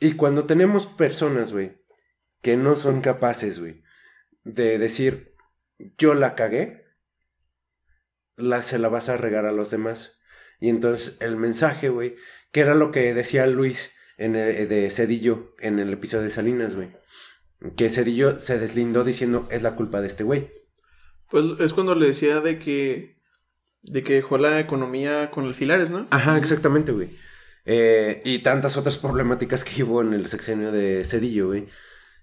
[0.01, 1.79] Y cuando tenemos personas, güey,
[2.43, 3.83] que no son capaces, güey,
[4.43, 5.35] de decir,
[5.97, 6.85] yo la cagué,
[8.37, 10.19] la, se la vas a regar a los demás.
[10.61, 12.17] Y entonces el mensaje, güey,
[12.53, 16.75] que era lo que decía Luis en el- de Cedillo en el episodio de Salinas,
[16.75, 16.95] güey.
[17.77, 20.51] Que Cedillo se deslindó diciendo, es la culpa de este güey.
[21.31, 23.17] Pues es cuando le decía de que,
[23.83, 26.07] de que dejó la economía con alfilares, ¿no?
[26.11, 27.11] Ajá, exactamente, güey.
[27.65, 31.67] Eh, y tantas otras problemáticas que hubo en el sexenio de Cedillo, güey.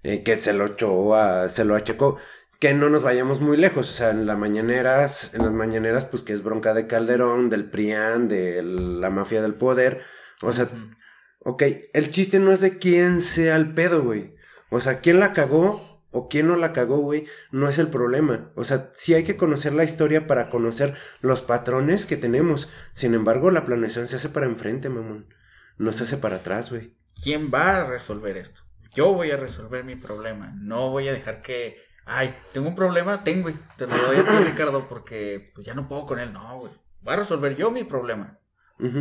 [0.03, 2.17] eh, que se lo echó a, se lo achacó.
[2.59, 3.89] Que no nos vayamos muy lejos.
[3.89, 7.69] O sea, en las mañaneras, en las mañaneras, pues que es bronca de Calderón, del
[7.69, 10.01] PRIAN, de la mafia del poder.
[10.43, 10.69] O sea,
[11.39, 11.63] ok,
[11.93, 14.35] el chiste no es de quién sea el pedo, güey.
[14.71, 18.51] O sea, quién la cagó o quién no la cagó, güey, no es el problema.
[18.55, 22.69] O sea, sí hay que conocer la historia para conocer los patrones que tenemos.
[22.93, 25.27] Sin embargo, la planeación se hace para enfrente, mamón.
[25.77, 26.95] No se hace para atrás, güey.
[27.21, 28.61] ¿Quién va a resolver esto?
[28.93, 30.53] Yo voy a resolver mi problema.
[30.55, 31.77] No voy a dejar que.
[32.05, 33.55] Ay, tengo un problema, tengo, güey.
[33.77, 36.31] Te lo doy a ti, Ricardo, porque pues ya no puedo con él.
[36.31, 36.71] No, güey.
[37.01, 38.39] Voy a resolver yo mi problema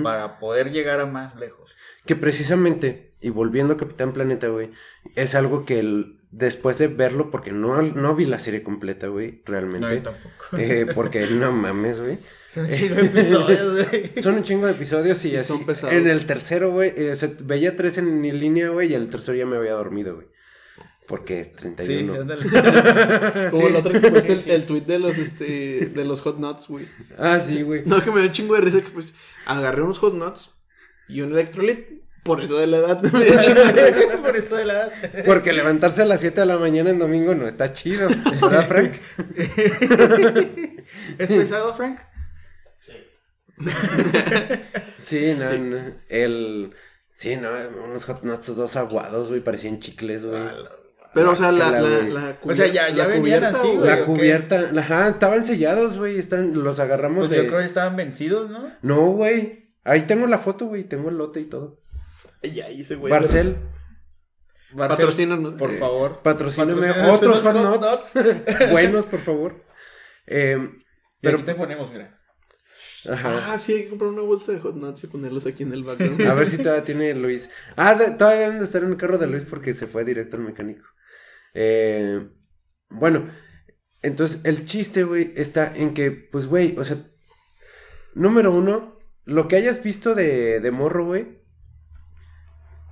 [0.03, 1.75] para poder llegar a más lejos.
[2.05, 4.71] Que precisamente, y volviendo a Capitán Planeta, güey,
[5.17, 9.33] es algo que el- después de verlo, porque no, no vi la serie completa, güey,
[9.33, 9.97] No, realmente.
[9.97, 10.35] yo tampoco.
[10.59, 12.19] eh, porque no mames, güey.
[12.51, 14.23] Son un chingo de episodios, güey.
[14.23, 15.49] Son un chingo de episodios y Y así.
[15.49, 15.95] son pesados.
[15.95, 19.37] En el tercero, güey, eh, se- veía tres en mi línea, güey, y el tercero
[19.39, 20.27] ya me había dormido, güey.
[21.07, 22.15] Porque Sí, 31.
[22.21, 23.51] ándale.
[23.51, 26.69] Como el otro que puse el, el tweet de los, este, de los hot nuts,
[26.69, 26.87] güey.
[27.19, 27.83] ah, sí, güey.
[27.85, 29.15] No, que me dio un chingo de risa que pues
[29.47, 30.51] agarré unos hot nuts
[31.09, 32.00] y un electrolit.
[32.23, 33.01] Por eso de la edad.
[34.23, 34.91] Por eso de la
[35.25, 38.09] Porque levantarse a las 7 de la mañana en domingo no está chido,
[38.41, 38.93] ¿verdad, Frank?
[41.19, 41.99] ¿Es pesado, Frank?
[44.97, 45.59] Sí, no, Sí.
[45.59, 45.77] no.
[46.09, 46.71] El.
[47.15, 47.49] Sí, no,
[47.85, 50.41] unos hot nuts dos aguados, güey, parecían chicles, güey.
[51.13, 53.87] Pero, o sea, la, la, O sea, ya- ya venían así, güey.
[53.87, 57.37] La cubierta, ajá, estaban sellados, güey, están, los agarramos Pues de...
[57.39, 58.71] yo creo que estaban vencidos, ¿no?
[58.83, 61.80] No, güey, ahí tengo la foto, güey, tengo el lote y todo.
[62.43, 63.11] Ay, ay, ese güey.
[63.11, 63.57] Barcel,
[64.73, 65.55] Barcel, Patrocínanos.
[65.55, 66.21] Por favor.
[66.23, 67.57] patrocíname Patrocínanos otros hot
[68.15, 69.65] nuts, buenos, por favor.
[70.27, 70.73] Eh, Pero
[71.21, 72.19] pero, aquí te ponemos, mira.
[73.11, 73.53] ajá.
[73.53, 75.83] Ah, sí, hay que comprar una bolsa de hot nuts y ponerlos aquí en el
[75.85, 76.23] background.
[76.23, 77.51] A ver si todavía tiene Luis.
[77.77, 80.37] Ah, de- todavía deben de estar en el carro de Luis porque se fue directo
[80.37, 80.87] al mecánico.
[81.55, 82.29] Eh,
[82.91, 83.29] bueno,
[84.03, 86.97] entonces el chiste, güey, está en que, pues, güey, o sea,
[88.15, 91.41] número uno, lo que hayas visto de, de morro, güey,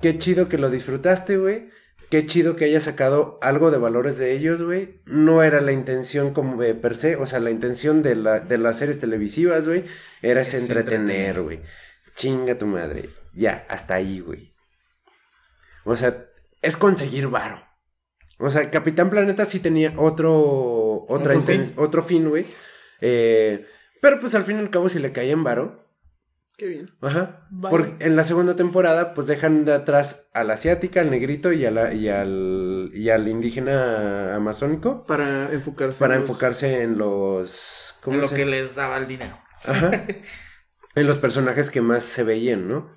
[0.00, 1.70] qué chido que lo disfrutaste, güey.
[2.10, 5.02] Qué chido que hayas sacado algo de valores de ellos, güey.
[5.04, 8.56] No era la intención como de per se, o sea, la intención de, la, de
[8.56, 9.84] las series televisivas, güey,
[10.22, 11.60] era es entretener, güey.
[12.14, 13.10] Chinga tu madre.
[13.34, 14.54] Ya, hasta ahí, güey.
[15.84, 16.26] O sea,
[16.62, 17.62] es conseguir varo.
[18.38, 21.72] O sea, Capitán Planeta sí tenía otro, otra Otro fin.
[21.76, 22.46] otro fin, güey.
[23.00, 23.66] Eh,
[24.00, 25.87] pero pues al fin y al cabo si le caía en varo.
[26.58, 26.90] Qué bien.
[27.00, 27.46] Ajá.
[27.50, 27.70] Vale.
[27.70, 31.64] Porque en la segunda temporada, pues dejan de atrás a la asiática, al negrito y,
[31.64, 35.98] a la- y, al, y al indígena amazónico Para enfocarse.
[36.00, 37.94] para en los- enfocarse en los.
[38.02, 39.38] ¿cómo En lo se- que les daba el dinero.
[39.64, 39.90] Ajá.
[40.96, 42.96] en los personajes que más se veían, ¿no?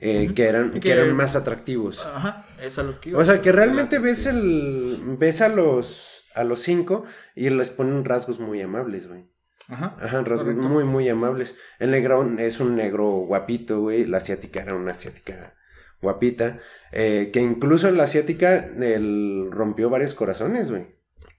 [0.00, 0.78] Eh, que, eran, que...
[0.78, 2.06] Que- eran más atractivos.
[2.06, 3.18] Ajá, es a lo que iba.
[3.20, 5.16] O sea, que realmente ves el.
[5.18, 6.24] ves a los.
[6.36, 7.04] a los cinco
[7.34, 9.28] y les ponen rasgos muy amables, güey.
[9.70, 9.96] Ajá.
[10.00, 10.62] Ajá, rasgos Correcto.
[10.68, 11.56] muy, muy amables.
[11.78, 14.04] El negro es un negro guapito, güey.
[14.06, 15.54] La asiática era una asiática
[16.02, 16.58] guapita.
[16.92, 20.86] eh, que incluso la asiática el, rompió varios corazones, güey.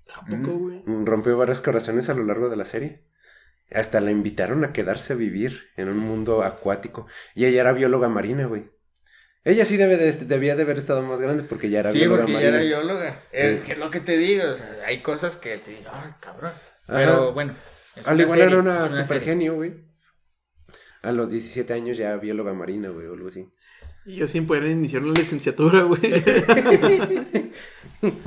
[0.08, 0.84] Tampoco, güey.
[0.86, 3.04] Mm, Rompió varios corazones a lo largo de la serie.
[3.74, 7.08] Hasta la invitaron a quedarse a vivir en un mundo acuático.
[7.36, 8.70] Y ella era bióloga marina, güey.
[9.44, 12.24] Ella sí debe de- debía de haber estado más grande porque ya era Sí, bióloga
[12.24, 12.58] porque ya marina.
[12.62, 13.24] era bióloga.
[13.32, 13.66] Es Sí.
[13.66, 14.44] que es lo que te digo.
[14.54, 16.52] O sea, hay cosas que te digo, ay, cabrón.
[16.88, 16.98] Ajá.
[17.00, 17.56] Pero bueno.
[17.96, 19.74] Es Al igual serie, era una, super genio, güey.
[21.02, 23.48] A los 17 años ya bióloga marina, güey, o algo así.
[24.06, 26.02] Y yo sin poder iniciar una licenciatura, güey.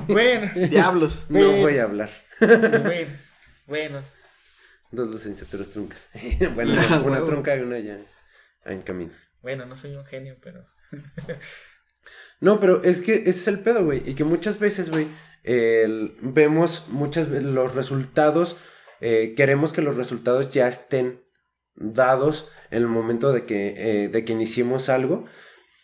[0.07, 1.27] Bueno, Diablos.
[1.29, 2.11] No voy a hablar.
[2.41, 3.11] bueno,
[3.67, 4.03] bueno.
[4.93, 6.09] Dos licenciaturas truncas.
[6.55, 7.99] bueno, Ah, una trunca y una ya
[8.67, 9.13] en camino.
[9.43, 10.65] Bueno, no soy un genio, pero.
[12.41, 14.03] No, pero es que ese es el pedo, güey.
[14.09, 15.09] Y que muchas veces, güey,
[15.43, 18.57] el- vemos muchas veces los resultados.
[19.07, 21.07] Eh, queremos que los resultados ya estén
[21.77, 25.25] dados en el momento de que, eh, de que iniciemos algo.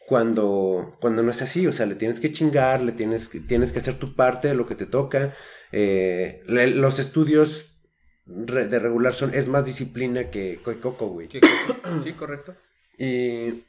[0.07, 3.71] Cuando, cuando no es así, o sea, le tienes que chingar, le tienes que, tienes
[3.73, 5.35] que hacer tu parte de lo que te toca.
[5.73, 7.51] eh, le- los estudios
[8.27, 11.29] de regular son, es más disciplina que, que coco, güey.
[12.05, 12.57] Sí, correcto.
[12.99, 13.65] Y,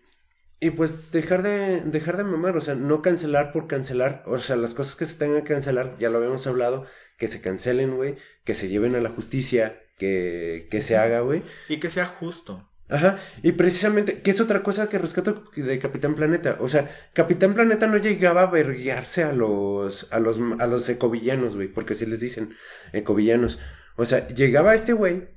[0.59, 4.55] y pues dejar de, dejar de mamar, o sea, no cancelar por cancelar, o sea,
[4.55, 6.85] las cosas que se tengan que cancelar, ya lo habíamos hablado,
[7.21, 11.43] que se cancelen, güey, que se lleven a la justicia, que, que se haga, güey.
[11.69, 12.67] Y que sea justo.
[12.89, 17.53] Ajá, y precisamente, que es otra cosa que rescato de Capitán Planeta, o sea, Capitán
[17.53, 22.07] Planeta no llegaba a verguiarse a los, a los, a los ecovillanos, güey, porque así
[22.07, 22.55] les dicen,
[22.91, 23.59] ecovillanos.
[23.97, 25.27] O sea, llegaba este güey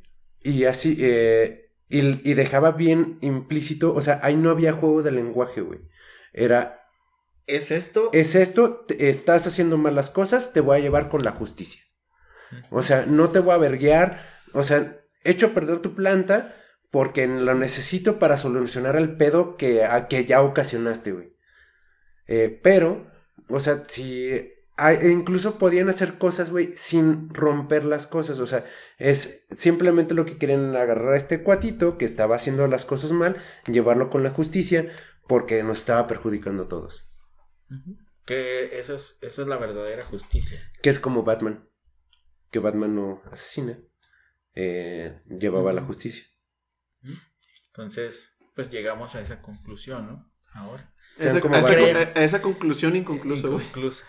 [0.43, 5.13] y así, eh, y, y dejaba bien implícito, o sea, ahí no había juego de
[5.13, 5.81] lenguaje, güey.
[6.33, 6.84] Era,
[7.47, 8.11] ¿Es esto?
[8.13, 11.83] es esto, te- estás haciendo malas cosas, te voy a llevar con la justicia.
[12.71, 16.55] O sea, no te voy a verguear, o sea, hecho a perder tu planta
[16.91, 21.37] porque lo necesito para solucionar el pedo que, a que ya ocasionaste, güey.
[22.27, 23.11] Eh, pero,
[23.49, 24.31] o sea, si...
[24.77, 28.39] hay- incluso podían hacer cosas, güey, sin romper las cosas.
[28.39, 28.65] O sea,
[28.99, 33.37] es simplemente lo que quieren agarrar a este cuatito que estaba haciendo las cosas mal,
[33.71, 34.89] llevarlo con la justicia
[35.27, 37.04] porque nos estaba perjudicando a todos.
[38.27, 40.61] Que esa es, esa es la verdadera justicia.
[40.83, 41.69] Que es como Batman.
[42.51, 43.79] Que Batman no asesina.
[44.55, 46.25] eh, llevaba a la justicia.
[47.67, 50.33] Entonces, pues llegamos a esa conclusión, ¿no?
[50.53, 50.95] Ahora.
[51.17, 52.09] Sean Esa- como a, esa, Batman.
[52.15, 53.65] a esa conclusión inconclusa, güey.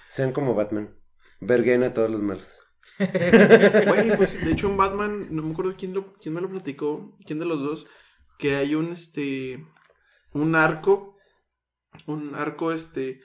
[0.07, 0.95] Sean como Batman.
[1.39, 2.59] Verguen a todos los malos.
[2.99, 7.17] Güey, pues de hecho en Batman, no me acuerdo quién, lo, quién me lo platicó,
[7.25, 7.87] quién de los dos,
[8.39, 9.65] que hay un, este,
[10.31, 11.17] un arco,
[12.05, 13.21] un arco, este,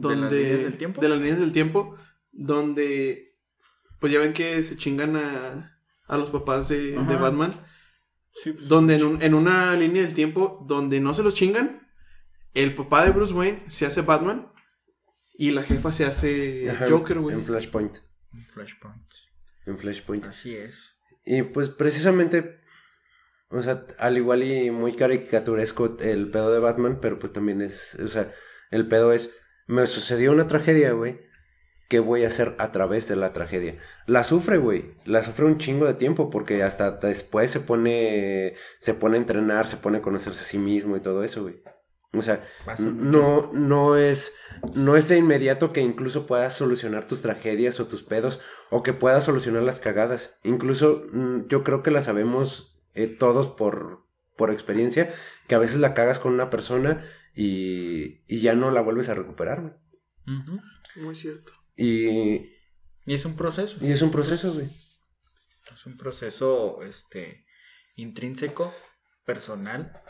[0.00, 0.20] donde...
[0.20, 1.00] las líneas del tiempo?
[1.00, 1.96] De las líneas del tiempo,
[2.32, 3.36] donde,
[4.00, 7.16] pues ya ven que se chingan a, a los papás de, de.
[7.16, 7.52] Batman,
[8.30, 11.88] Sí, pues, donde en, un- en una línea del tiempo, donde no se los chingan,
[12.54, 14.52] el papá de Bruce Wayne se hace Batman
[15.34, 17.34] y la jefa se hace Ajá, Joker, güey.
[17.36, 17.98] En Flashpoint.
[18.32, 19.12] un Flashpoint.
[19.66, 20.26] En Flashpoint.
[20.26, 20.96] Así es.
[21.24, 22.60] Y pues precisamente,
[23.48, 27.96] o sea, al igual y muy caricaturesco el pedo de Batman, pero pues también es,
[27.96, 28.32] o sea,
[28.70, 29.34] el pedo es,
[29.68, 31.28] me sucedió una tragedia, güey.
[31.88, 33.76] ¿qué voy a hacer a través de la tragedia?
[34.06, 34.94] La sufre, güey.
[35.04, 39.66] La sufre un chingo de tiempo porque hasta después se pone, se pone a entrenar,
[39.66, 41.62] se pone a conocerse a sí mismo y todo eso, güey.
[42.14, 42.42] O sea,
[42.78, 44.32] no, no es,
[44.74, 48.40] no es de inmediato que incluso puedas solucionar tus tragedias o tus pedos
[48.70, 50.38] o que puedas solucionar las cagadas.
[50.42, 55.12] Incluso mm, yo creo que la sabemos eh, todos por, por experiencia,
[55.48, 57.04] que a veces la cagas con una persona
[57.40, 59.74] y, y ya no la vuelves a recuperar, güey.
[60.96, 61.52] Muy cierto.
[61.76, 62.50] Y,
[63.06, 63.78] Y es un proceso.
[63.80, 64.68] y es un proceso, güey.
[65.72, 67.46] Es un proceso este
[67.94, 68.74] intrínseco,
[69.24, 70.02] personal.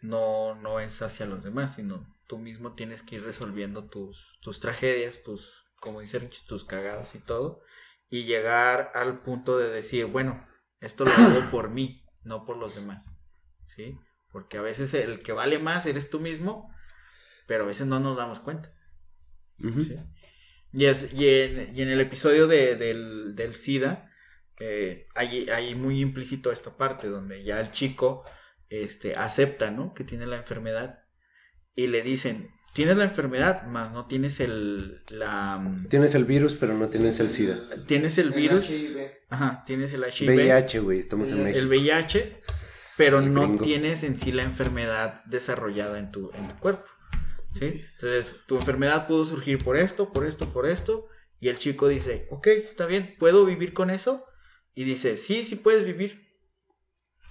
[0.00, 4.60] No, no es hacia los demás, sino tú mismo tienes que ir resolviendo tus, tus
[4.60, 7.62] tragedias, tus, como dice Richie, tus cagadas y todo.
[8.08, 10.46] Y llegar al punto de decir, bueno,
[10.78, 13.04] esto lo hago por mí, no por los demás.
[13.66, 13.98] ¿Sí?
[14.32, 16.74] Porque a veces el que vale más eres tú mismo,
[17.46, 18.72] pero a veces no nos damos cuenta.
[19.58, 19.96] Sí.
[20.72, 24.10] Y, es, y, en, y en el episodio de, del, del SIDA,
[24.60, 28.24] eh, hay, hay muy implícito esta parte donde ya el chico
[28.68, 29.94] este, acepta, ¿no?
[29.94, 31.04] Que tiene la enfermedad
[31.74, 36.54] y le dicen, tienes la enfermedad, más no tienes el, la, mm, Tienes el virus,
[36.54, 37.58] pero no tienes el SIDA.
[37.86, 39.10] tienes el virus, HIV.
[39.28, 41.58] ajá, tienes el HIV, VIH, güey, estamos en El México.
[41.60, 42.42] el VIH,
[42.98, 43.64] pero Sí, no gringo.
[43.64, 46.84] tienes en sí la enfermedad desarrollada en tu, en tu cuerpo.
[47.52, 47.84] ¿Sí?
[47.94, 51.08] Entonces, tu enfermedad pudo surgir por esto, por esto, por esto.
[51.40, 54.24] Y el chico dice, ok, está bien, ¿puedo vivir con eso?
[54.74, 56.28] Y dice, sí, sí puedes vivir.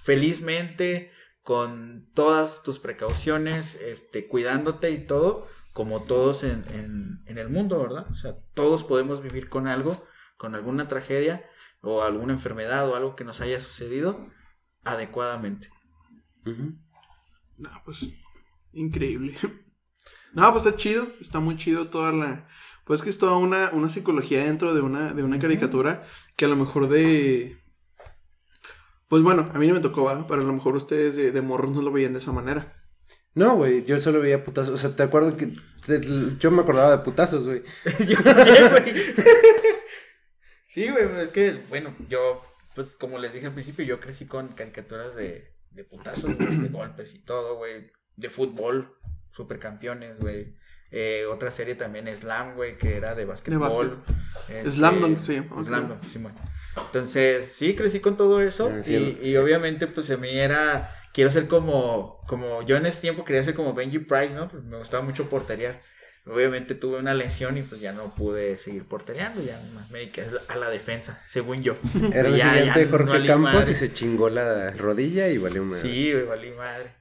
[0.02, 1.12] Felizmente,
[1.50, 7.82] con todas tus precauciones, este, cuidándote y todo, como todos en, en, en el mundo,
[7.82, 8.06] ¿verdad?
[8.12, 10.06] O sea, todos podemos vivir con algo,
[10.38, 11.44] con alguna tragedia
[11.82, 14.28] o alguna enfermedad o algo que nos haya sucedido
[14.84, 15.72] adecuadamente.
[16.46, 16.78] Ujú.
[17.58, 18.06] No, pues,
[18.72, 19.36] increíble.
[20.32, 22.48] No, pues está chido, está muy chido toda la...
[22.86, 26.06] Pues que es toda una, una psicología dentro de una, de una caricatura
[26.36, 27.59] que a lo mejor de...
[29.10, 30.26] Pues bueno, a mí no me tocó, ¿va?
[30.28, 32.76] pero a lo mejor ustedes de, de morros no lo veían de esa manera.
[33.34, 34.74] No, güey, yo solo veía putazos.
[34.74, 35.48] O sea, ¿te acuerdas que
[35.86, 36.02] te-
[36.40, 37.64] yo me acordaba de putazos, güey?
[38.08, 38.94] Yo también, güey.
[40.68, 42.44] Sí, güey, pues es que, bueno, yo,
[42.76, 46.70] pues como les dije al principio, yo crecí con caricaturas de, de putazos, güey, de
[46.70, 48.96] golpes y todo, güey, de fútbol,
[49.32, 50.56] supercampeones, güey.
[50.92, 54.04] Eh, otra serie también, Slam, güey, que era de básquetbol.
[54.48, 55.64] Este, Slam Dunk, sí, ok.
[55.64, 56.38] Slam Dunk, sí, bueno.
[56.78, 58.72] Entonces, sí, crecí con todo eso.
[58.82, 59.18] Sí.
[59.22, 60.96] y, y obviamente, pues a mí era.
[61.14, 62.20] Quiero ser como.
[62.28, 64.48] Como yo en ese tiempo quería ser como Benji Price, ¿no?
[64.48, 65.82] Pues me gustaba mucho porterear.
[66.26, 70.26] Obviamente tuve una lesión y pues ya no pude seguir portereando, ya más me dediqué
[70.48, 71.76] a la defensa, según yo.
[72.14, 73.72] Era el Ya- ya siguiente no Jorge valí Campos madre.
[73.72, 75.82] y se chingó la rodilla y valió madre.
[75.82, 76.92] Sí, güey, valí madre.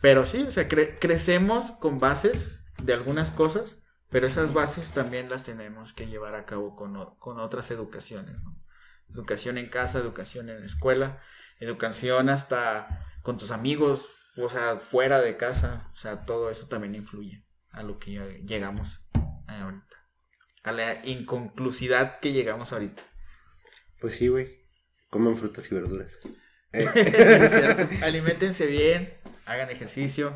[0.00, 2.46] Pero sí, o sea, cre- crecemos con bases
[2.82, 3.76] de algunas cosas,
[4.10, 8.42] pero esas bases también las tenemos que llevar a cabo con, con otras educaciones.
[8.42, 8.58] ¿no?
[9.10, 11.20] Educación en casa, educación en la escuela,
[11.60, 16.94] educación hasta con tus amigos, o sea, fuera de casa, o sea, todo eso también
[16.94, 19.02] influye a lo que llegamos
[19.46, 19.96] ahorita.
[20.62, 23.02] A la inconclusidad que llegamos ahorita.
[24.00, 24.66] Pues sí, güey.
[25.10, 26.20] Coman frutas y verduras.
[26.70, 30.34] Eh, Aliméntense bien, hagan ejercicio.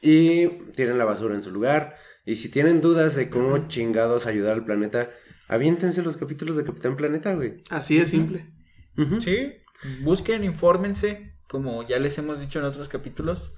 [0.00, 1.96] Y tienen la basura en su lugar.
[2.24, 5.10] Y si tienen dudas de cómo chingados ayudar al planeta,
[5.48, 7.62] aviéntense los capítulos de Capitán Planeta, güey.
[7.70, 8.46] Así de simple.
[9.20, 9.52] Sí,
[10.02, 13.52] busquen, infórmense, como ya les hemos dicho en otros capítulos.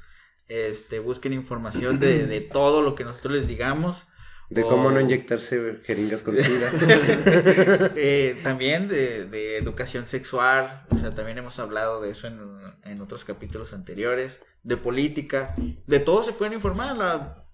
[0.49, 4.07] Este, busquen información de, de todo lo que nosotros les digamos.
[4.51, 6.71] De O- cómo no inyectarse jeringas con sida.
[7.97, 12.41] Eh, también de, de educación sexual, o sea, también hemos hablado de eso en,
[12.85, 15.55] en otros capítulos anteriores, de política,
[15.87, 17.45] de todo se pueden informar, la-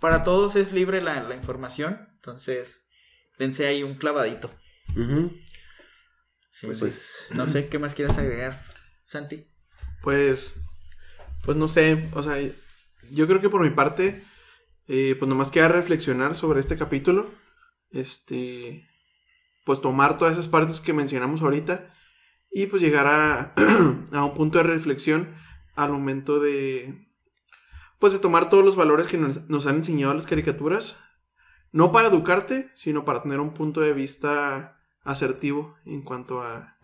[0.00, 2.82] para todos es libre la, la información, entonces
[3.38, 4.50] dense ahí un clavadito.
[4.96, 5.32] Ujú.
[6.50, 8.60] Sí, Pues, no sé qué más quieres agregar,
[9.04, 9.46] Santi.
[10.02, 10.60] Pues,
[11.44, 12.36] pues no sé, o sea,
[13.10, 14.22] yo creo que por mi parte,
[14.88, 17.30] eh, pues nomás queda reflexionar sobre este capítulo,
[17.90, 18.88] este,
[19.64, 21.88] pues tomar todas esas partes que mencionamos ahorita
[22.50, 23.54] y pues llegar a,
[24.12, 25.34] a un punto de reflexión
[25.74, 27.06] al momento de,
[27.98, 30.98] pues de tomar todos los valores que nos, nos han enseñado las caricaturas,
[31.70, 36.76] no para educarte, sino para tener un punto de vista asertivo en cuanto a,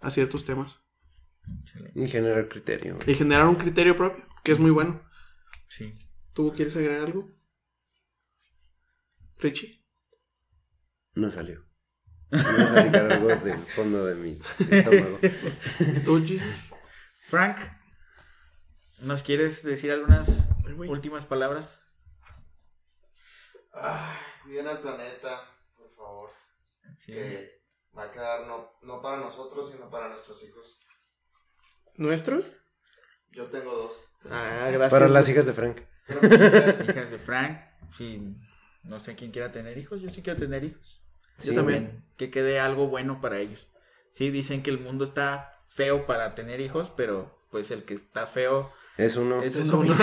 [0.00, 0.82] a ciertos temas.
[1.94, 2.96] y generar criterio.
[2.96, 3.10] güey.
[3.10, 5.00] Y generar un criterio propio, que es muy bueno.
[5.68, 5.92] Sí.
[6.34, 7.30] ¿Tú quieres agregar algo?
[9.38, 9.84] Richie.
[11.14, 11.64] No salió.
[12.30, 14.38] Voy a sacar algo del fondo de mi
[14.70, 15.18] estómago.
[16.04, 16.70] ¿Tú, Jesus?
[17.28, 17.56] Frank,
[19.00, 21.80] ¿nos quieres decir algunas últimas palabras?
[23.72, 25.42] Ay, cuiden al planeta.
[25.96, 26.30] favor.
[26.96, 27.12] Sí.
[27.12, 27.60] Que
[27.96, 30.80] va a quedar no, no para nosotros, sino para nuestros hijos.
[31.96, 32.52] ¿Nuestros?
[33.30, 34.04] Yo tengo dos.
[34.30, 34.90] Ah, gracias.
[34.90, 35.80] Para las hijas de Frank.
[36.06, 37.60] Pues, ustedes- Hijas de Frank,
[37.92, 38.36] sí,
[38.84, 41.00] no sé quién quiera tener hijos, yo sí quiero tener hijos.
[41.42, 42.04] Yo también.
[42.16, 43.68] Que quede algo bueno para ellos.
[44.12, 48.26] Sí, dicen que el mundo está feo para tener hijos, pero pues el que está
[48.26, 49.42] feo Es uno.
[49.42, 49.92] es uno uno.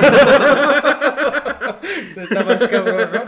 [2.18, 3.22] está más cabrón, ¿no?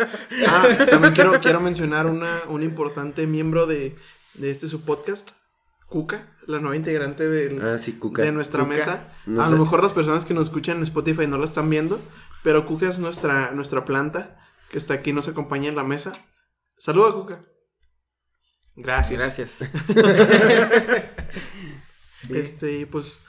[0.47, 3.95] Ah, también quiero, quiero mencionar una, un importante miembro de,
[4.35, 5.31] de este su podcast,
[5.88, 8.23] Cuca, la nueva integrante del, Ah, sí, Cuca.
[8.23, 8.75] de nuestra Cuca.
[8.75, 9.07] mesa.
[9.25, 9.51] No a sé.
[9.51, 12.01] lo mejor las personas que nos escuchan en Spotify no la están viendo,
[12.43, 14.39] pero Cuca es nuestra, nuestra planta
[14.73, 16.13] que está aquí, nos acompaña en la mesa.
[16.79, 17.43] Saluda, Cuca.
[18.75, 19.19] Gracias.
[19.19, 19.51] Gracias.
[19.51, 19.65] Sí.
[22.33, 23.19] Este, y pues,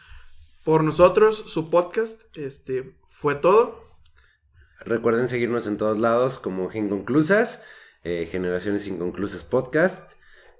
[0.62, 3.98] por nosotros, su podcast, este, fue todo.
[4.86, 7.60] Recuerden seguirnos en todos lados como Inconclusas,
[8.04, 10.12] eh, Generaciones Inconclusas Podcast.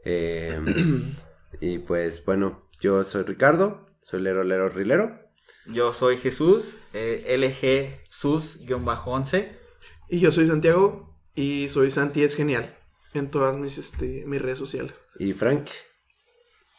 [0.05, 0.61] eh,
[1.61, 5.19] y pues bueno, yo soy Ricardo, soy Lero Lero Rilero.
[5.66, 9.64] Yo soy Jesús, eh, LG Sus-11.
[10.09, 12.76] Y yo soy Santiago y soy Santi es genial
[13.14, 14.93] en todas mis, este, mis redes sociales.
[15.18, 15.68] Y Frank.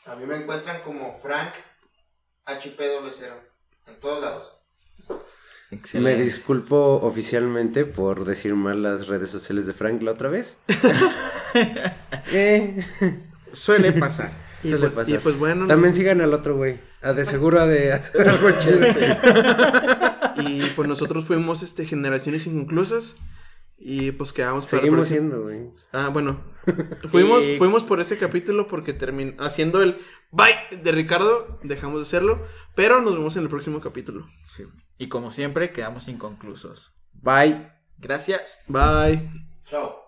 [0.05, 1.53] A mí me encuentran como Frank
[2.45, 3.33] HP00
[3.87, 4.51] en todos lados.
[5.93, 10.57] Me disculpo oficialmente por decir mal las redes sociales de Frank la otra vez.
[12.33, 12.83] Eh,
[13.53, 14.29] Suele pasar.
[14.63, 15.15] Y, Suele pues, pasar.
[15.15, 16.79] y pues bueno, También sigan al otro güey.
[17.01, 18.79] A de seguro ha de hacer algo chido.
[20.47, 23.15] Y pues nosotros fuimos este, generaciones inconclusas
[23.77, 25.69] y pues quedamos para Seguimos siendo, güey.
[25.91, 26.41] Ah, bueno.
[27.09, 29.97] Fuimos, Y- fuimos por ese capítulo porque terminó haciendo el
[30.31, 32.45] bye de Ricardo, dejamos de hacerlo,
[32.75, 34.27] pero nos vemos en el próximo capítulo.
[34.55, 34.63] Sí.
[34.97, 36.93] Y como siempre, quedamos inconclusos.
[37.13, 37.67] Bye.
[37.97, 38.59] Gracias.
[38.67, 39.29] Bye.
[39.69, 40.04] Chao.